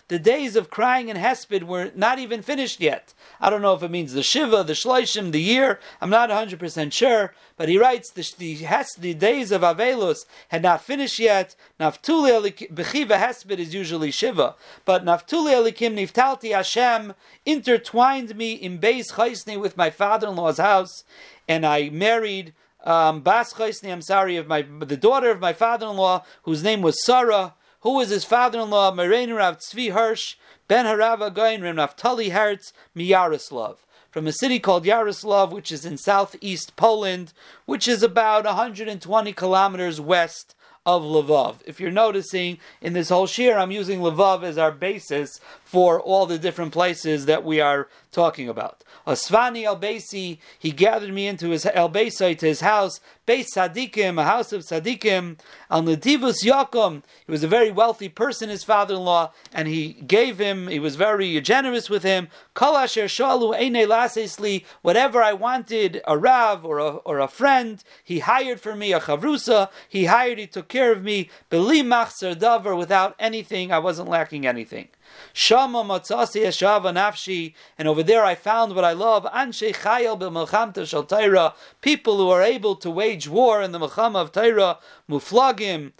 The 0.09 0.19
days 0.19 0.55
of 0.57 0.69
crying 0.69 1.07
in 1.07 1.15
hesped 1.15 1.63
were 1.63 1.91
not 1.95 2.19
even 2.19 2.41
finished 2.41 2.81
yet. 2.81 3.13
I 3.39 3.49
don't 3.49 3.61
know 3.61 3.73
if 3.73 3.83
it 3.83 3.91
means 3.91 4.11
the 4.11 4.21
shiva, 4.21 4.65
the 4.65 4.73
shloishim, 4.73 5.31
the 5.31 5.41
year. 5.41 5.79
I'm 6.01 6.09
not 6.09 6.27
100 6.27 6.59
percent 6.59 6.93
sure, 6.93 7.33
but 7.57 7.67
he 7.67 7.77
writes 7.77 8.11
the 8.11 8.21
the, 8.37 8.85
the 8.99 9.13
days 9.13 9.51
of 9.51 9.61
avelus 9.61 10.19
had 10.49 10.61
not 10.61 10.81
finished 10.81 11.19
yet. 11.19 11.55
Naftuli 11.79 12.71
bechiva 12.71 13.17
hesped 13.17 13.57
is 13.57 13.73
usually 13.73 14.11
shiva, 14.11 14.55
but 14.85 15.03
naftuli 15.03 15.53
alikim 15.53 15.95
niftalti 15.95 16.55
Hashem 16.55 17.13
intertwined 17.45 18.35
me 18.37 18.53
in 18.53 18.79
beis 18.79 19.11
chaysni 19.13 19.59
with 19.59 19.75
my 19.75 19.89
father-in-law's 19.89 20.59
house. 20.59 21.03
And 21.47 21.65
I 21.65 21.89
married 21.89 22.53
um, 22.83 23.21
Bas 23.21 23.53
Chaisni, 23.53 23.91
I'm 23.91 24.01
sorry, 24.01 24.37
of 24.37 24.47
my 24.47 24.61
the 24.61 24.97
daughter 24.97 25.29
of 25.29 25.39
my 25.39 25.53
father-in-law, 25.53 26.23
whose 26.43 26.63
name 26.63 26.81
was 26.81 27.03
Sarah, 27.03 27.55
who 27.81 27.95
was 27.95 28.09
his 28.09 28.23
father-in-law, 28.23 28.93
Merein 28.93 29.35
Rav 29.35 29.57
Tzvi 29.57 29.91
Hirsch, 29.91 30.35
Ben 30.67 30.85
Harava 30.85 31.33
Gain 31.33 31.61
Rem 31.61 31.75
Naftali 31.75 32.31
Hertz, 32.31 32.73
Miyaroslav, 32.95 33.77
from 34.17 34.25
a 34.25 34.31
city 34.31 34.57
called 34.57 34.83
Yaroslav, 34.83 35.51
which 35.51 35.71
is 35.71 35.85
in 35.85 35.95
southeast 35.95 36.75
Poland, 36.75 37.33
which 37.67 37.87
is 37.87 38.01
about 38.01 38.45
120 38.45 39.31
kilometers 39.33 40.01
west 40.01 40.55
of 40.87 41.03
Lvov. 41.03 41.57
If 41.67 41.79
you're 41.79 41.91
noticing 41.91 42.57
in 42.81 42.93
this 42.93 43.09
whole 43.09 43.27
shir, 43.27 43.59
I'm 43.59 43.69
using 43.69 43.99
Lvov 43.99 44.41
as 44.41 44.57
our 44.57 44.71
basis 44.71 45.39
for 45.67 45.99
all 45.99 46.25
the 46.25 46.39
different 46.39 46.71
places 46.71 47.25
that 47.25 47.43
we 47.43 47.59
are 47.59 47.89
talking 48.13 48.47
about. 48.47 48.85
Asvani 49.05 49.63
El 49.63 49.77
Beisi, 49.77 50.37
he 50.57 50.71
gathered 50.71 51.13
me 51.13 51.27
into 51.27 51.49
his 51.49 51.65
El 51.65 51.89
to 51.89 52.35
his 52.39 52.61
house, 52.61 53.01
Beis 53.27 53.47
Sadikim, 53.53 54.17
a 54.17 54.23
house 54.23 54.53
of 54.53 54.61
Sadikim, 54.61 55.37
Al 55.69 55.83
Nadivus 55.83 56.41
Yakum. 56.45 57.03
He 57.25 57.31
was 57.33 57.43
a 57.43 57.49
very 57.49 57.69
wealthy 57.69 58.07
person, 58.07 58.47
his 58.47 58.63
father-in-law, 58.63 59.33
and 59.53 59.67
he 59.67 59.91
gave 59.91 60.39
him, 60.39 60.69
he 60.69 60.79
was 60.79 60.95
very 60.95 61.39
generous 61.41 61.89
with 61.89 62.03
him. 62.03 62.29
Kol 62.53 62.77
Asher 62.77 63.05
Shalu 63.05 63.53
Eine 63.53 63.85
Lasesli, 63.85 64.63
whatever 64.83 65.21
I 65.21 65.33
wanted, 65.33 66.01
a 66.07 66.17
Rav 66.17 66.63
or 66.63 66.79
a, 66.79 66.89
or 67.07 67.19
a 67.19 67.27
friend, 67.27 67.83
he 68.01 68.19
hired 68.19 68.61
for 68.61 68.73
me, 68.73 68.93
a 68.93 69.01
Chavrusa, 69.01 69.69
he 69.89 70.05
hired, 70.05 70.37
he 70.37 70.47
took 70.47 70.69
care 70.69 70.93
of 70.93 71.03
me, 71.03 71.29
Beli 71.49 71.83
Machzer 71.83 72.35
Davar, 72.35 72.77
without 72.77 73.15
anything, 73.19 73.73
I 73.73 73.79
wasn't 73.79 74.07
lacking 74.07 74.47
anything. 74.47 74.87
Shama 75.33 75.83
matzasi 75.83 76.45
eshava 76.45 76.93
nafshi, 76.93 77.53
and 77.77 77.87
over 77.87 78.01
there 78.01 78.23
I 78.25 78.35
found 78.35 78.75
what 78.75 78.83
I 78.83 78.93
love. 78.93 79.25
Anshe 79.25 79.73
chayel 79.75 80.19
b'melchamta 80.19 80.87
shel 80.87 81.03
Torah, 81.03 81.53
people 81.81 82.17
who 82.17 82.29
are 82.29 82.41
able 82.41 82.75
to 82.77 82.89
wage 82.89 83.27
war 83.27 83.61
in 83.61 83.71
the 83.71 83.79
melchama 83.79 84.15
of 84.15 84.31
Torah, 84.31 84.79
muflagim, 85.09 85.91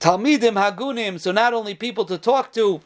talmidim 0.00 0.54
hagunim. 0.54 1.20
So 1.20 1.30
not 1.30 1.54
only 1.54 1.74
people 1.74 2.04
to 2.06 2.18
talk 2.18 2.52
to, 2.54 2.80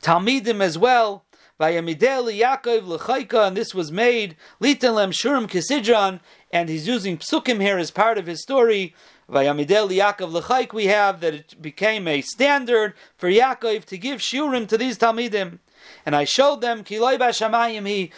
talmidim 0.00 0.60
as 0.60 0.76
well. 0.76 1.24
Vayamidel 1.60 2.36
Yaakov 2.36 2.84
l'chayka, 2.86 3.46
and 3.46 3.56
this 3.56 3.74
was 3.74 3.92
made 3.92 4.36
litan 4.60 4.94
lem 4.94 5.12
shurim 5.12 5.46
kisidron, 5.46 6.18
and 6.52 6.68
he's 6.68 6.88
using 6.88 7.16
psukim 7.16 7.60
here 7.60 7.78
as 7.78 7.92
part 7.92 8.18
of 8.18 8.26
his 8.26 8.42
story. 8.42 8.92
Vayamidel 9.30 9.90
Yaakov 9.90 10.32
L'chaik, 10.32 10.72
we 10.72 10.86
have 10.86 11.20
that 11.20 11.34
it 11.34 11.62
became 11.62 12.06
a 12.06 12.20
standard 12.20 12.94
for 13.16 13.28
Yaakov 13.28 13.84
to 13.86 13.96
give 13.96 14.20
shurim 14.20 14.68
to 14.68 14.76
these 14.76 14.98
Talmidim. 14.98 15.58
And 16.06 16.14
I 16.14 16.24
showed 16.24 16.60
them, 16.60 16.84
ki 16.84 16.98
loy 16.98 17.16
b'shamayim 17.16 17.86
he, 17.86 18.12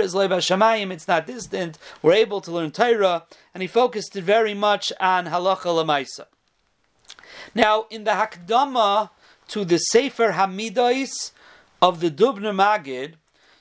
is 0.00 0.92
it's 0.92 1.08
not 1.08 1.26
distant, 1.26 1.78
we're 2.00 2.12
able 2.12 2.40
to 2.40 2.50
learn 2.50 2.70
Torah, 2.70 3.24
and 3.54 3.62
he 3.62 3.66
focused 3.66 4.16
it 4.16 4.22
very 4.22 4.54
much 4.54 4.92
on 5.00 5.26
halacha 5.26 5.64
lemaisa. 5.64 6.26
Now, 7.54 7.86
in 7.90 8.04
the 8.04 8.12
Hakdama 8.12 9.10
to 9.48 9.64
the 9.64 9.78
Sefer 9.78 10.32
Hamidos 10.32 11.32
of 11.80 12.00
the 12.00 12.10
Dubner 12.10 12.54
Magid, 12.54 13.14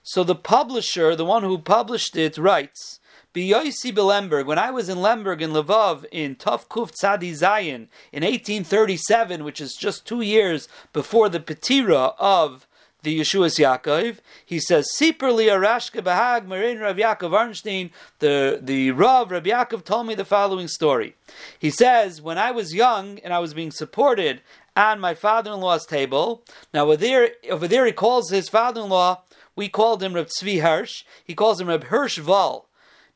so 0.03 0.23
the 0.23 0.35
publisher, 0.35 1.15
the 1.15 1.25
one 1.25 1.43
who 1.43 1.57
published 1.57 2.15
it, 2.15 2.37
writes, 2.37 2.99
Biyosi 3.33 3.93
Belemberg, 3.93 4.45
when 4.45 4.59
I 4.59 4.71
was 4.71 4.89
in 4.89 4.97
Lemberg 4.97 5.41
in 5.41 5.51
Lvov 5.51 6.03
in 6.11 6.35
Tuf 6.35 6.67
Kuf 6.67 6.91
Tzadi 6.91 7.31
Zayin 7.31 7.87
in 8.11 8.23
1837, 8.23 9.45
which 9.45 9.61
is 9.61 9.73
just 9.73 10.05
two 10.05 10.19
years 10.19 10.67
before 10.91 11.29
the 11.29 11.39
Petira 11.39 12.13
of 12.19 12.67
the 13.03 13.21
Yeshua's 13.21 13.55
Yaakov, 13.55 14.17
he 14.45 14.59
says, 14.59 14.85
Sipur 14.99 15.33
li 15.33 15.45
Arashka 15.45 16.01
Bahag 16.01 16.45
Marin 16.45 16.79
Rav 16.79 16.97
Yaakov 16.97 17.31
Arnstein, 17.31 17.91
the, 18.19 18.59
the 18.61 18.91
Rav 18.91 19.31
Rav 19.31 19.43
Yaakov 19.43 19.85
told 19.85 20.07
me 20.07 20.13
the 20.13 20.25
following 20.25 20.67
story. 20.67 21.15
He 21.57 21.69
says, 21.69 22.21
when 22.21 22.37
I 22.37 22.51
was 22.51 22.75
young 22.75 23.17
and 23.19 23.33
I 23.33 23.39
was 23.39 23.53
being 23.53 23.71
supported 23.71 24.41
on 24.75 24.99
my 24.99 25.13
father-in-law's 25.13 25.85
table, 25.85 26.43
now 26.73 26.83
over 26.83 26.97
there, 26.97 27.29
over 27.49 27.69
there 27.69 27.85
he 27.85 27.93
calls 27.93 28.29
his 28.29 28.49
father-in-law, 28.49 29.21
we 29.55 29.69
called 29.69 30.03
him 30.03 30.15
Rav 30.15 30.27
Tzvi 30.27 30.61
Hirsch, 30.61 31.05
he 31.23 31.33
calls 31.33 31.61
him 31.61 31.69
Rav 31.69 31.83
Hirsch 31.83 32.17
Val. 32.17 32.67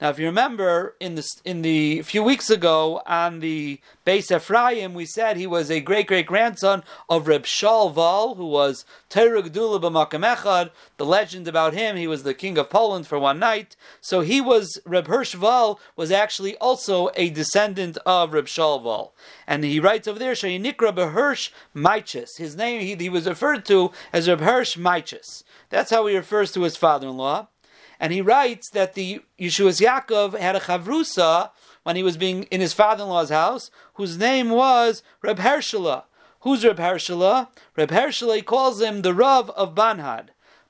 Now, 0.02 0.10
if 0.10 0.20
you 0.20 0.26
remember, 0.26 0.96
in 1.00 1.16
the 1.16 1.26
in 1.46 1.62
the 1.62 2.02
few 2.02 2.22
weeks 2.22 2.50
ago 2.50 3.02
on 3.06 3.40
the 3.40 3.80
base 4.04 4.30
Ephraim, 4.30 4.94
we 4.94 5.06
said 5.06 5.38
he 5.38 5.48
was 5.48 5.72
a 5.72 5.80
great 5.80 6.08
great 6.08 6.26
grandson 6.26 6.84
of 7.10 7.30
Reb 7.30 7.44
Shalval, 7.44 8.36
who 8.36 8.46
was 8.46 8.84
Gdula 9.10 9.82
b'Makam 9.82 10.36
Echad. 10.36 10.72
The 10.98 11.06
legend 11.06 11.48
about 11.48 11.74
him, 11.74 11.96
he 11.96 12.08
was 12.08 12.24
the 12.24 12.34
king 12.34 12.58
of 12.58 12.70
Poland 12.70 13.08
for 13.08 13.18
one 13.18 13.40
night. 13.40 13.78
So 14.02 14.20
he 14.20 14.42
was 14.42 14.82
Reb 14.86 15.08
Hirschval 15.08 15.80
was 15.96 16.12
actually 16.12 16.58
also 16.58 17.10
a 17.16 17.30
descendant 17.30 17.98
of 18.06 18.34
Reb 18.34 18.48
Shalval, 18.48 19.12
and 19.48 19.64
he 19.64 19.80
writes 19.80 20.10
over 20.10 20.20
there 20.20 20.34
Shayinikra 20.34 20.94
Behersh 20.94 21.52
Maiches. 21.74 22.38
His 22.38 22.58
name 22.58 22.82
he, 22.82 22.96
he 22.96 23.08
was 23.08 23.28
referred 23.28 23.64
to 23.68 23.92
as 24.12 24.28
Reb 24.28 24.42
Hirsch 24.42 24.76
Maiches. 24.76 25.46
That's 25.70 25.92
how 25.92 26.06
he 26.06 26.18
refers 26.18 26.52
to 26.52 26.64
his 26.64 26.76
father-in-law 26.76 27.48
and 28.00 28.14
he 28.14 28.22
writes 28.22 28.70
that 28.72 28.94
the 28.94 29.22
Yeshua's 29.40 29.80
Yaakov 29.80 30.38
had 30.38 30.56
a 30.56 30.62
chavrusa 30.62 31.52
when 31.84 31.96
he 31.96 32.04
was 32.04 32.18
being 32.18 32.44
in 32.44 32.62
his 32.62 32.74
father-in-law's 32.74 33.30
house, 33.30 33.70
whose 33.96 34.18
name 34.18 34.50
was 34.50 35.04
Reb 35.22 35.38
Hershela. 35.38 36.04
Who's 36.42 36.64
Reb 36.64 36.78
Hershela? 36.78 37.48
Reb 37.76 37.90
Hershela, 37.90 38.36
he 38.36 38.42
calls 38.42 38.82
him 38.82 39.02
the 39.02 39.14
Rav 39.14 39.50
of 39.52 39.74
Banhad. 39.74 40.28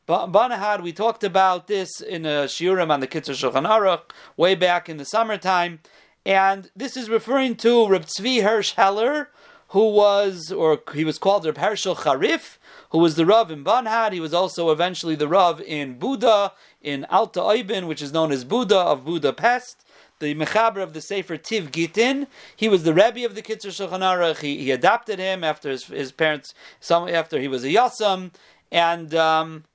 Banahad, 0.07 0.81
we 0.83 0.93
talked 0.93 1.23
about 1.23 1.67
this 1.67 1.99
in 1.99 2.25
a 2.25 2.45
shiurim 2.45 2.91
on 2.91 2.99
the 2.99 3.07
Kitzur 3.07 3.33
Shulchan 3.33 3.67
Aruch 3.67 4.11
way 4.37 4.55
back 4.55 4.87
in 4.87 4.97
the 4.97 5.03
summertime, 5.03 5.79
and 6.25 6.69
this 6.75 6.95
is 6.95 7.09
referring 7.09 7.55
to 7.57 7.87
Reb 7.87 8.05
Tzvi 8.05 8.43
Hirsch 8.43 8.73
Heller, 8.73 9.29
who 9.69 9.89
was, 9.91 10.51
or 10.51 10.81
he 10.93 11.03
was 11.03 11.17
called 11.17 11.45
Reb 11.45 11.57
Hershel 11.57 11.95
Charif, 11.95 12.57
who 12.91 12.99
was 12.99 13.15
the 13.15 13.25
Rav 13.25 13.51
in 13.51 13.63
Banhad. 13.63 14.13
He 14.13 14.19
was 14.19 14.33
also 14.33 14.69
eventually 14.69 15.15
the 15.15 15.27
Rav 15.27 15.59
in 15.59 15.97
Buda, 15.97 16.53
in 16.85 17.05
Alta 17.09 17.39
Oibin, 17.39 17.87
which 17.87 18.01
is 18.01 18.13
known 18.13 18.31
as 18.31 18.43
Buda 18.43 18.77
of 18.77 19.05
Budapest. 19.05 19.83
the 20.19 20.35
mechaber 20.35 20.81
of 20.81 20.93
the 20.93 21.01
Sefer 21.01 21.35
Tiv 21.35 21.71
Gitin. 21.71 22.27
He 22.55 22.69
was 22.69 22.83
the 22.83 22.93
rebbe 22.93 23.25
of 23.25 23.35
the 23.35 23.41
Kitzur 23.41 23.71
Shulchan 23.71 23.99
Aruch. 23.99 24.39
He, 24.39 24.59
he 24.59 24.71
adopted 24.71 25.19
him 25.19 25.43
after 25.43 25.69
his, 25.69 25.85
his 25.85 26.11
parents, 26.11 26.53
some 26.79 27.09
after 27.09 27.39
he 27.39 27.49
was 27.49 27.65
a 27.65 27.69
yasam, 27.69 28.31
and 28.71 29.13
um, 29.13 29.65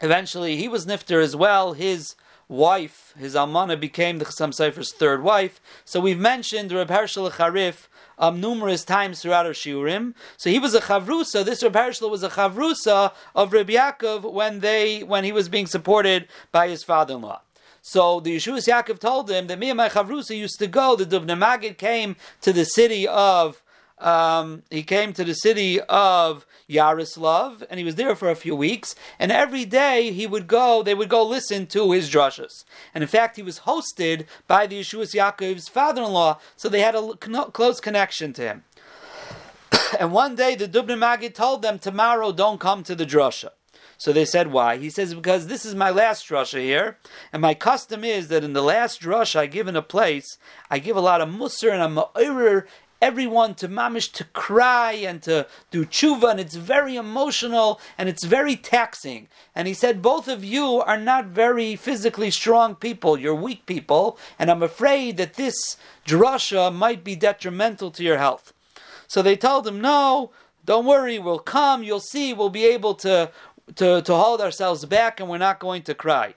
eventually 0.00 0.56
he 0.56 0.68
was 0.68 0.86
nifter 0.86 1.22
as 1.22 1.36
well. 1.36 1.74
His 1.74 2.14
wife, 2.48 3.14
his 3.18 3.34
almana, 3.34 3.78
became 3.78 4.18
the 4.18 4.24
Chassam 4.24 4.52
Sefer's 4.52 4.92
third 4.92 5.22
wife. 5.22 5.60
So 5.84 6.00
we've 6.00 6.18
mentioned 6.18 6.72
Reb 6.72 6.88
Hershel 6.88 7.30
Charif 7.30 7.88
um, 8.18 8.40
numerous 8.40 8.84
times 8.84 9.20
throughout 9.20 9.46
our 9.46 9.52
shiurim. 9.52 10.14
So 10.36 10.50
he 10.50 10.58
was 10.58 10.74
a 10.74 10.80
chavrusa. 10.80 11.44
This 11.44 11.62
Reb 11.62 11.74
Hershel 11.74 12.10
was 12.10 12.22
a 12.22 12.30
chavrusa 12.30 13.12
of 13.34 13.52
Reb 13.52 13.68
Yaakov 13.68 14.32
when 14.32 14.60
they 14.60 15.02
when 15.02 15.24
he 15.24 15.32
was 15.32 15.48
being 15.48 15.66
supported 15.66 16.28
by 16.50 16.68
his 16.68 16.82
father-in-law. 16.82 17.40
So 17.82 18.20
the 18.20 18.36
Yeshua 18.36 18.58
Yaakov 18.58 18.98
told 18.98 19.30
him 19.30 19.46
that 19.46 19.58
me 19.58 19.70
and 19.70 19.76
my 19.76 19.88
chavrusa 19.88 20.36
used 20.36 20.58
to 20.58 20.66
go. 20.66 20.96
The 20.96 21.06
Dubna 21.06 21.38
Magid 21.38 21.78
came 21.78 22.16
to 22.40 22.52
the 22.52 22.64
city 22.64 23.06
of 23.06 23.62
um, 23.98 24.62
he 24.70 24.82
came 24.82 25.12
to 25.12 25.24
the 25.24 25.34
city 25.34 25.80
of 25.80 26.46
Yaroslav, 26.68 27.64
and 27.68 27.78
he 27.78 27.84
was 27.84 27.96
there 27.96 28.14
for 28.14 28.30
a 28.30 28.36
few 28.36 28.54
weeks. 28.54 28.94
And 29.18 29.32
every 29.32 29.64
day 29.64 30.12
he 30.12 30.26
would 30.26 30.46
go, 30.46 30.82
they 30.82 30.94
would 30.94 31.08
go 31.08 31.24
listen 31.24 31.66
to 31.68 31.92
his 31.92 32.10
drushes. 32.10 32.64
And 32.94 33.02
in 33.02 33.08
fact, 33.08 33.36
he 33.36 33.42
was 33.42 33.60
hosted 33.60 34.26
by 34.46 34.66
the 34.66 34.80
Yeshua 34.80 35.12
Yaakov's 35.14 35.68
father-in-law, 35.68 36.38
so 36.56 36.68
they 36.68 36.80
had 36.80 36.94
a 36.94 37.14
close 37.16 37.80
connection 37.80 38.32
to 38.34 38.42
him. 38.42 38.64
and 39.98 40.12
one 40.12 40.36
day 40.36 40.54
the 40.54 40.68
Dubna 40.68 40.96
Magid 40.98 41.34
told 41.34 41.62
them, 41.62 41.78
tomorrow 41.78 42.32
don't 42.32 42.60
come 42.60 42.82
to 42.84 42.94
the 42.94 43.06
drusha. 43.06 43.50
So 43.96 44.12
they 44.12 44.24
said, 44.24 44.52
why? 44.52 44.76
He 44.76 44.90
says, 44.90 45.12
because 45.12 45.48
this 45.48 45.66
is 45.66 45.74
my 45.74 45.90
last 45.90 46.28
drusha 46.28 46.60
here, 46.60 46.98
and 47.32 47.42
my 47.42 47.54
custom 47.54 48.04
is 48.04 48.28
that 48.28 48.44
in 48.44 48.52
the 48.52 48.62
last 48.62 49.00
drush 49.00 49.34
I 49.34 49.46
give 49.46 49.66
in 49.66 49.74
a 49.74 49.82
place, 49.82 50.38
I 50.70 50.78
give 50.78 50.96
a 50.96 51.00
lot 51.00 51.20
of 51.20 51.28
musr 51.28 51.72
and 51.72 51.82
a 51.82 52.02
ma'ir 52.02 52.66
everyone 53.00 53.54
to 53.54 53.68
mamish 53.68 54.12
to 54.12 54.24
cry 54.24 54.92
and 54.92 55.22
to 55.22 55.46
do 55.70 55.84
tshuva, 55.84 56.30
and 56.30 56.40
it's 56.40 56.56
very 56.56 56.96
emotional 56.96 57.80
and 57.96 58.08
it's 58.08 58.24
very 58.24 58.56
taxing. 58.56 59.28
And 59.54 59.68
he 59.68 59.74
said, 59.74 60.02
both 60.02 60.28
of 60.28 60.44
you 60.44 60.80
are 60.80 60.98
not 60.98 61.26
very 61.26 61.76
physically 61.76 62.30
strong 62.30 62.74
people; 62.74 63.18
you're 63.18 63.34
weak 63.34 63.66
people, 63.66 64.18
and 64.38 64.50
I'm 64.50 64.62
afraid 64.62 65.16
that 65.16 65.34
this 65.34 65.76
drasha 66.06 66.74
might 66.74 67.04
be 67.04 67.16
detrimental 67.16 67.90
to 67.92 68.02
your 68.02 68.18
health. 68.18 68.52
So 69.06 69.22
they 69.22 69.36
told 69.36 69.66
him, 69.66 69.80
no, 69.80 70.30
don't 70.64 70.84
worry, 70.84 71.18
we'll 71.18 71.38
come. 71.38 71.82
You'll 71.82 72.00
see, 72.00 72.34
we'll 72.34 72.50
be 72.50 72.66
able 72.66 72.94
to 72.96 73.30
to, 73.76 74.02
to 74.02 74.14
hold 74.14 74.40
ourselves 74.40 74.84
back, 74.84 75.20
and 75.20 75.28
we're 75.28 75.38
not 75.38 75.58
going 75.58 75.82
to 75.82 75.94
cry. 75.94 76.34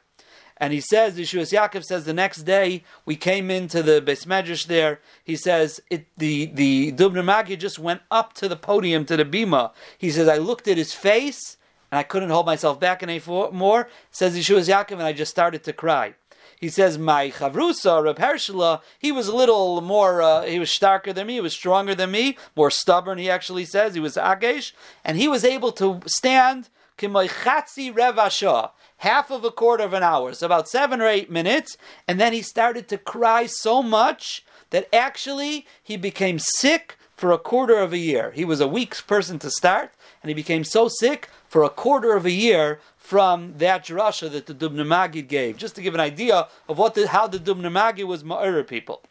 And 0.62 0.72
he 0.72 0.80
says, 0.80 1.18
Yeshua 1.18 1.52
Yaakov 1.52 1.84
says, 1.84 2.06
the 2.06 2.14
next 2.14 2.44
day 2.44 2.84
we 3.04 3.16
came 3.16 3.50
into 3.50 3.82
the 3.82 4.00
Beis 4.00 4.28
Medrash 4.28 4.68
there. 4.68 5.00
He 5.24 5.36
says, 5.36 5.82
it, 5.90 6.06
the, 6.18 6.46
the 6.46 6.92
Dubner 6.92 7.26
Magi 7.26 7.56
just 7.56 7.80
went 7.80 8.02
up 8.12 8.34
to 8.34 8.48
the 8.48 8.56
podium, 8.56 9.04
to 9.06 9.18
the 9.18 9.26
bima. 9.26 9.72
He 9.98 10.12
says, 10.12 10.28
I 10.28 10.38
looked 10.38 10.68
at 10.68 10.78
his 10.78 10.94
face 10.94 11.58
and 11.92 11.98
I 11.98 12.04
couldn't 12.04 12.30
hold 12.30 12.46
myself 12.46 12.80
back 12.80 13.02
any 13.02 13.20
more. 13.26 13.90
Says 14.12 14.38
Yeshua 14.38 14.60
Yaakov, 14.60 14.92
and 14.92 15.02
I 15.02 15.14
just 15.14 15.32
started 15.32 15.64
to 15.64 15.74
cry. 15.74 16.14
He 16.60 16.70
says, 16.70 17.00
my 17.00 17.32
chavrusa, 17.32 18.04
Reb 18.04 18.18
Hershela, 18.18 18.82
he 19.00 19.12
was 19.12 19.28
a 19.28 19.36
little 19.36 19.82
more, 19.82 20.22
uh, 20.22 20.44
he 20.44 20.60
was 20.60 20.70
starker 20.70 21.12
than 21.12 21.26
me, 21.26 21.34
he 21.34 21.42
was 21.42 21.54
stronger 21.54 21.96
than 21.96 22.12
me, 22.12 22.38
more 22.56 22.70
stubborn, 22.70 23.18
he 23.18 23.32
actually 23.32 23.66
says. 23.66 23.96
He 23.96 24.00
was 24.00 24.16
Agesh, 24.16 24.74
and 25.04 25.18
he 25.18 25.28
was 25.28 25.44
able 25.44 25.72
to 25.72 26.02
stand 26.06 26.70
chatzi 27.00 27.92
revasha, 27.94 28.72
half 29.02 29.32
of 29.32 29.44
a 29.44 29.50
quarter 29.52 29.84
of 29.84 29.94
an 29.94 30.04
hour, 30.04 30.32
so 30.34 30.46
about 30.46 30.70
seven 30.70 31.02
or 31.02 31.08
eight 31.08 31.30
minutes, 31.30 31.76
and 32.08 32.20
then 32.20 32.34
he 32.34 32.42
started 32.42 32.88
to 32.88 32.98
cry 32.98 33.48
so 33.48 33.82
much 33.82 34.46
that 34.70 34.88
actually 34.94 35.66
he 35.82 35.98
became 35.98 36.38
sick 36.38 36.98
for 37.18 37.32
a 37.32 37.38
quarter 37.40 37.78
of 37.80 37.94
a 37.94 37.98
year. 37.98 38.32
He 38.32 38.46
was 38.46 38.62
a 38.62 38.68
weak 38.68 38.96
person 39.08 39.40
to 39.40 39.50
start, 39.50 39.92
and 40.22 40.30
he 40.30 40.36
became 40.36 40.64
so 40.64 40.88
sick 40.88 41.30
for 41.50 41.64
a 41.64 41.70
quarter 41.70 42.16
of 42.16 42.26
a 42.26 42.32
year 42.32 42.80
from 42.96 43.56
that 43.58 43.86
drasha 43.86 44.32
that 44.32 44.46
the 44.46 44.54
Dubna 44.54 44.86
Magid 44.86 45.28
gave, 45.28 45.58
just 45.58 45.74
to 45.76 45.82
give 45.82 45.96
an 45.96 46.00
idea 46.00 46.48
of 46.70 46.78
what 46.78 46.94
the, 46.94 47.08
how 47.08 47.26
the 47.26 47.40
Dubna 47.40 47.72
Magid 47.72 48.06
was 48.06 48.24
Ma'ira 48.24 48.66
people. 48.68 49.02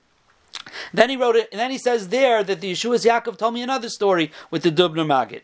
Then 0.94 1.10
he 1.10 1.16
wrote 1.16 1.34
it, 1.34 1.48
and 1.50 1.60
then 1.60 1.72
he 1.72 1.78
says 1.78 2.08
there 2.08 2.44
that 2.44 2.60
the 2.60 2.72
Yeshua 2.72 3.04
Yaakov 3.04 3.38
told 3.38 3.54
me 3.54 3.62
another 3.62 3.88
story 3.88 4.30
with 4.52 4.62
the 4.62 4.70
Dubna 4.70 5.04
Magid. 5.04 5.42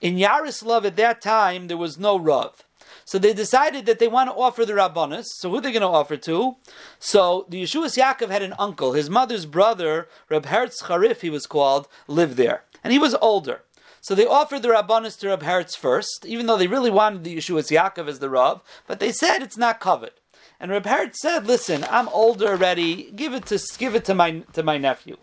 In 0.00 0.18
Yaroslav 0.18 0.86
at 0.86 0.96
that 0.96 1.20
time, 1.20 1.66
there 1.66 1.76
was 1.76 1.98
no 1.98 2.16
Rav. 2.16 2.64
So 3.08 3.18
they 3.18 3.32
decided 3.32 3.86
that 3.86 4.00
they 4.00 4.06
want 4.06 4.28
to 4.28 4.36
offer 4.36 4.66
the 4.66 4.74
Rabbanis. 4.74 5.24
So 5.38 5.48
who 5.48 5.56
are 5.56 5.60
they 5.62 5.72
going 5.72 5.80
to 5.80 5.88
offer 5.88 6.18
to? 6.18 6.56
So 6.98 7.46
the 7.48 7.62
Yeshua's 7.62 7.96
Yaakov 7.96 8.28
had 8.28 8.42
an 8.42 8.52
uncle. 8.58 8.92
His 8.92 9.08
mother's 9.08 9.46
brother, 9.46 10.08
Reb 10.28 10.44
Hertz 10.44 10.82
Charif, 10.82 11.22
he 11.22 11.30
was 11.30 11.46
called, 11.46 11.88
lived 12.06 12.36
there. 12.36 12.64
And 12.84 12.92
he 12.92 12.98
was 12.98 13.14
older. 13.22 13.62
So 14.02 14.14
they 14.14 14.26
offered 14.26 14.60
the 14.60 14.68
Rabbanis 14.68 15.18
to 15.20 15.28
Reb 15.28 15.42
Hertz 15.42 15.74
first, 15.74 16.26
even 16.26 16.44
though 16.44 16.58
they 16.58 16.66
really 16.66 16.90
wanted 16.90 17.24
the 17.24 17.38
Yeshua's 17.38 17.70
Yaakov 17.70 18.08
as 18.08 18.18
the 18.18 18.28
Rav, 18.28 18.60
but 18.86 19.00
they 19.00 19.10
said 19.10 19.40
it's 19.40 19.56
not 19.56 19.80
covered. 19.80 20.12
And 20.60 20.70
Reb 20.70 20.84
Hertz 20.84 21.22
said, 21.22 21.46
"Listen, 21.46 21.86
I'm 21.88 22.08
older 22.08 22.48
already. 22.48 23.10
Give 23.12 23.32
it 23.32 23.46
to 23.46 23.58
give 23.78 23.94
it 23.94 24.04
to 24.04 24.14
my 24.14 24.40
to 24.52 24.62
my 24.62 24.76
nephew." 24.76 25.16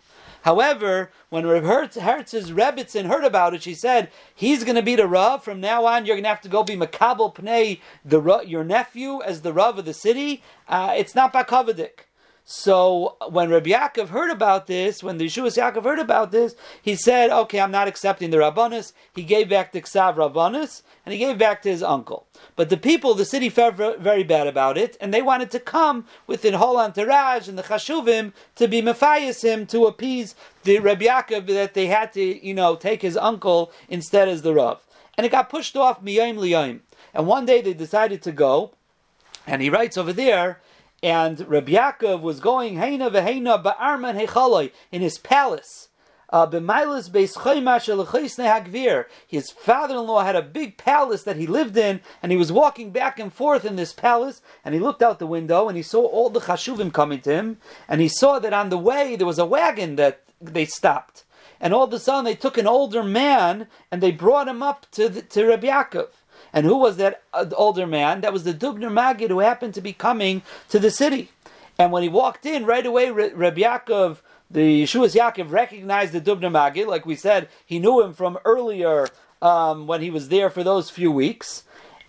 However, 0.46 1.10
when 1.28 1.44
Reb 1.44 1.64
Hertz, 1.64 1.96
Hertz's 1.96 2.52
Rebbitzin 2.52 3.06
heard 3.06 3.24
about 3.24 3.52
it, 3.52 3.64
she 3.64 3.74
said, 3.74 4.12
he's 4.32 4.62
going 4.62 4.76
to 4.76 4.82
be 4.82 4.94
the 4.94 5.08
Rav. 5.08 5.42
From 5.42 5.60
now 5.60 5.84
on, 5.86 6.06
you're 6.06 6.14
going 6.14 6.22
to 6.22 6.28
have 6.28 6.40
to 6.42 6.48
go 6.48 6.62
be 6.62 6.76
Makabel 6.76 7.34
Pnei, 7.34 7.80
the, 8.04 8.22
your 8.46 8.62
nephew, 8.62 9.20
as 9.22 9.42
the 9.42 9.52
Rav 9.52 9.76
of 9.76 9.84
the 9.84 9.92
city. 9.92 10.44
Uh, 10.68 10.94
it's 10.96 11.16
not 11.16 11.32
Bakavadik. 11.32 12.05
So 12.48 13.16
when 13.28 13.50
Rabbi 13.50 13.70
Yaakov 13.70 14.10
heard 14.10 14.30
about 14.30 14.68
this, 14.68 15.02
when 15.02 15.18
the 15.18 15.26
Yeshua 15.26 15.48
Yaakov 15.48 15.82
heard 15.82 15.98
about 15.98 16.30
this, 16.30 16.54
he 16.80 16.94
said, 16.94 17.30
"Okay, 17.30 17.58
I'm 17.58 17.72
not 17.72 17.88
accepting 17.88 18.30
the 18.30 18.36
Rabbanis." 18.36 18.92
He 19.12 19.24
gave 19.24 19.48
back 19.48 19.72
the 19.72 19.80
Ksav 19.80 20.14
Rabbanis, 20.14 20.82
and 21.04 21.12
he 21.12 21.18
gave 21.18 21.38
back 21.38 21.60
to 21.62 21.68
his 21.68 21.82
uncle. 21.82 22.24
But 22.54 22.70
the 22.70 22.76
people, 22.76 23.14
the 23.14 23.24
city, 23.24 23.48
felt 23.48 23.74
very 23.74 24.22
bad 24.22 24.46
about 24.46 24.78
it, 24.78 24.96
and 25.00 25.12
they 25.12 25.22
wanted 25.22 25.50
to 25.50 25.58
come 25.58 26.06
with 26.28 26.42
the 26.42 26.56
whole 26.56 26.78
entourage 26.78 27.48
and 27.48 27.58
the 27.58 27.64
Chashuvim 27.64 28.32
to 28.54 28.68
be 28.68 28.80
Matthias 28.80 29.42
him 29.42 29.66
to 29.66 29.86
appease 29.86 30.36
the 30.62 30.78
Rabbi 30.78 31.06
Yaakov 31.06 31.48
that 31.48 31.74
they 31.74 31.88
had 31.88 32.12
to, 32.12 32.46
you 32.46 32.54
know, 32.54 32.76
take 32.76 33.02
his 33.02 33.16
uncle 33.16 33.72
instead 33.88 34.28
as 34.28 34.42
the 34.42 34.54
Rav. 34.54 34.78
And 35.18 35.26
it 35.26 35.32
got 35.32 35.50
pushed 35.50 35.76
off 35.76 36.00
miyayim 36.00 36.36
liyayim. 36.36 36.78
And 37.12 37.26
one 37.26 37.44
day 37.44 37.60
they 37.60 37.74
decided 37.74 38.22
to 38.22 38.30
go, 38.30 38.70
and 39.48 39.60
he 39.60 39.68
writes 39.68 39.98
over 39.98 40.12
there 40.12 40.60
and 41.02 41.46
Rabbi 41.48 41.72
Yaakov 41.72 42.20
was 42.20 42.40
going 42.40 42.76
Heina 42.76 43.10
v'Heina 43.10 43.62
ba'arman 43.62 44.20
hechaloi 44.20 44.72
in 44.90 45.02
his 45.02 45.18
palace. 45.18 45.88
Uh, 46.28 46.50
his 49.28 49.50
father-in-law 49.50 50.24
had 50.24 50.34
a 50.34 50.42
big 50.42 50.76
palace 50.76 51.22
that 51.22 51.36
he 51.36 51.46
lived 51.46 51.76
in, 51.76 52.00
and 52.20 52.32
he 52.32 52.38
was 52.38 52.50
walking 52.50 52.90
back 52.90 53.20
and 53.20 53.32
forth 53.32 53.64
in 53.64 53.76
this 53.76 53.92
palace. 53.92 54.42
And 54.64 54.74
he 54.74 54.80
looked 54.80 55.02
out 55.02 55.20
the 55.20 55.26
window, 55.26 55.68
and 55.68 55.76
he 55.76 55.84
saw 55.84 56.04
all 56.04 56.28
the 56.28 56.40
chashuvim 56.40 56.92
coming 56.92 57.20
to 57.20 57.32
him, 57.32 57.58
and 57.88 58.00
he 58.00 58.08
saw 58.08 58.40
that 58.40 58.52
on 58.52 58.70
the 58.70 58.78
way 58.78 59.14
there 59.14 59.26
was 59.26 59.38
a 59.38 59.46
wagon 59.46 59.94
that 59.96 60.24
they 60.40 60.66
stopped, 60.66 61.24
and 61.60 61.72
all 61.72 61.84
of 61.84 61.92
a 61.92 61.98
sudden 61.98 62.24
they 62.24 62.34
took 62.34 62.58
an 62.58 62.66
older 62.66 63.02
man 63.02 63.68
and 63.90 64.02
they 64.02 64.10
brought 64.10 64.48
him 64.48 64.62
up 64.62 64.86
to 64.92 65.08
the, 65.08 65.22
to 65.22 65.46
Rabbi 65.46 65.68
Yaakov. 65.68 66.08
And 66.56 66.64
who 66.64 66.78
was 66.78 66.96
that 66.96 67.22
uh, 67.34 67.44
older 67.54 67.86
man? 67.86 68.22
That 68.22 68.32
was 68.32 68.44
the 68.44 68.54
Dubner 68.54 68.90
Magid 68.90 69.28
who 69.28 69.40
happened 69.40 69.74
to 69.74 69.82
be 69.82 69.92
coming 69.92 70.40
to 70.70 70.78
the 70.78 70.90
city. 70.90 71.30
And 71.78 71.92
when 71.92 72.02
he 72.02 72.08
walked 72.08 72.46
in, 72.46 72.64
right 72.64 72.86
away, 72.86 73.10
Rabbi 73.10 73.60
Yaakov, 73.60 74.20
the 74.50 74.84
Yeshua 74.84 75.14
Yaakov, 75.14 75.50
recognized 75.50 76.14
the 76.14 76.20
Dubner 76.22 76.50
Magid. 76.50 76.86
Like 76.86 77.04
we 77.04 77.14
said, 77.14 77.50
he 77.66 77.78
knew 77.78 78.00
him 78.00 78.14
from 78.14 78.38
earlier 78.46 79.06
um, 79.42 79.86
when 79.86 80.00
he 80.00 80.08
was 80.08 80.30
there 80.30 80.48
for 80.48 80.64
those 80.64 80.88
few 80.88 81.12
weeks. 81.12 81.64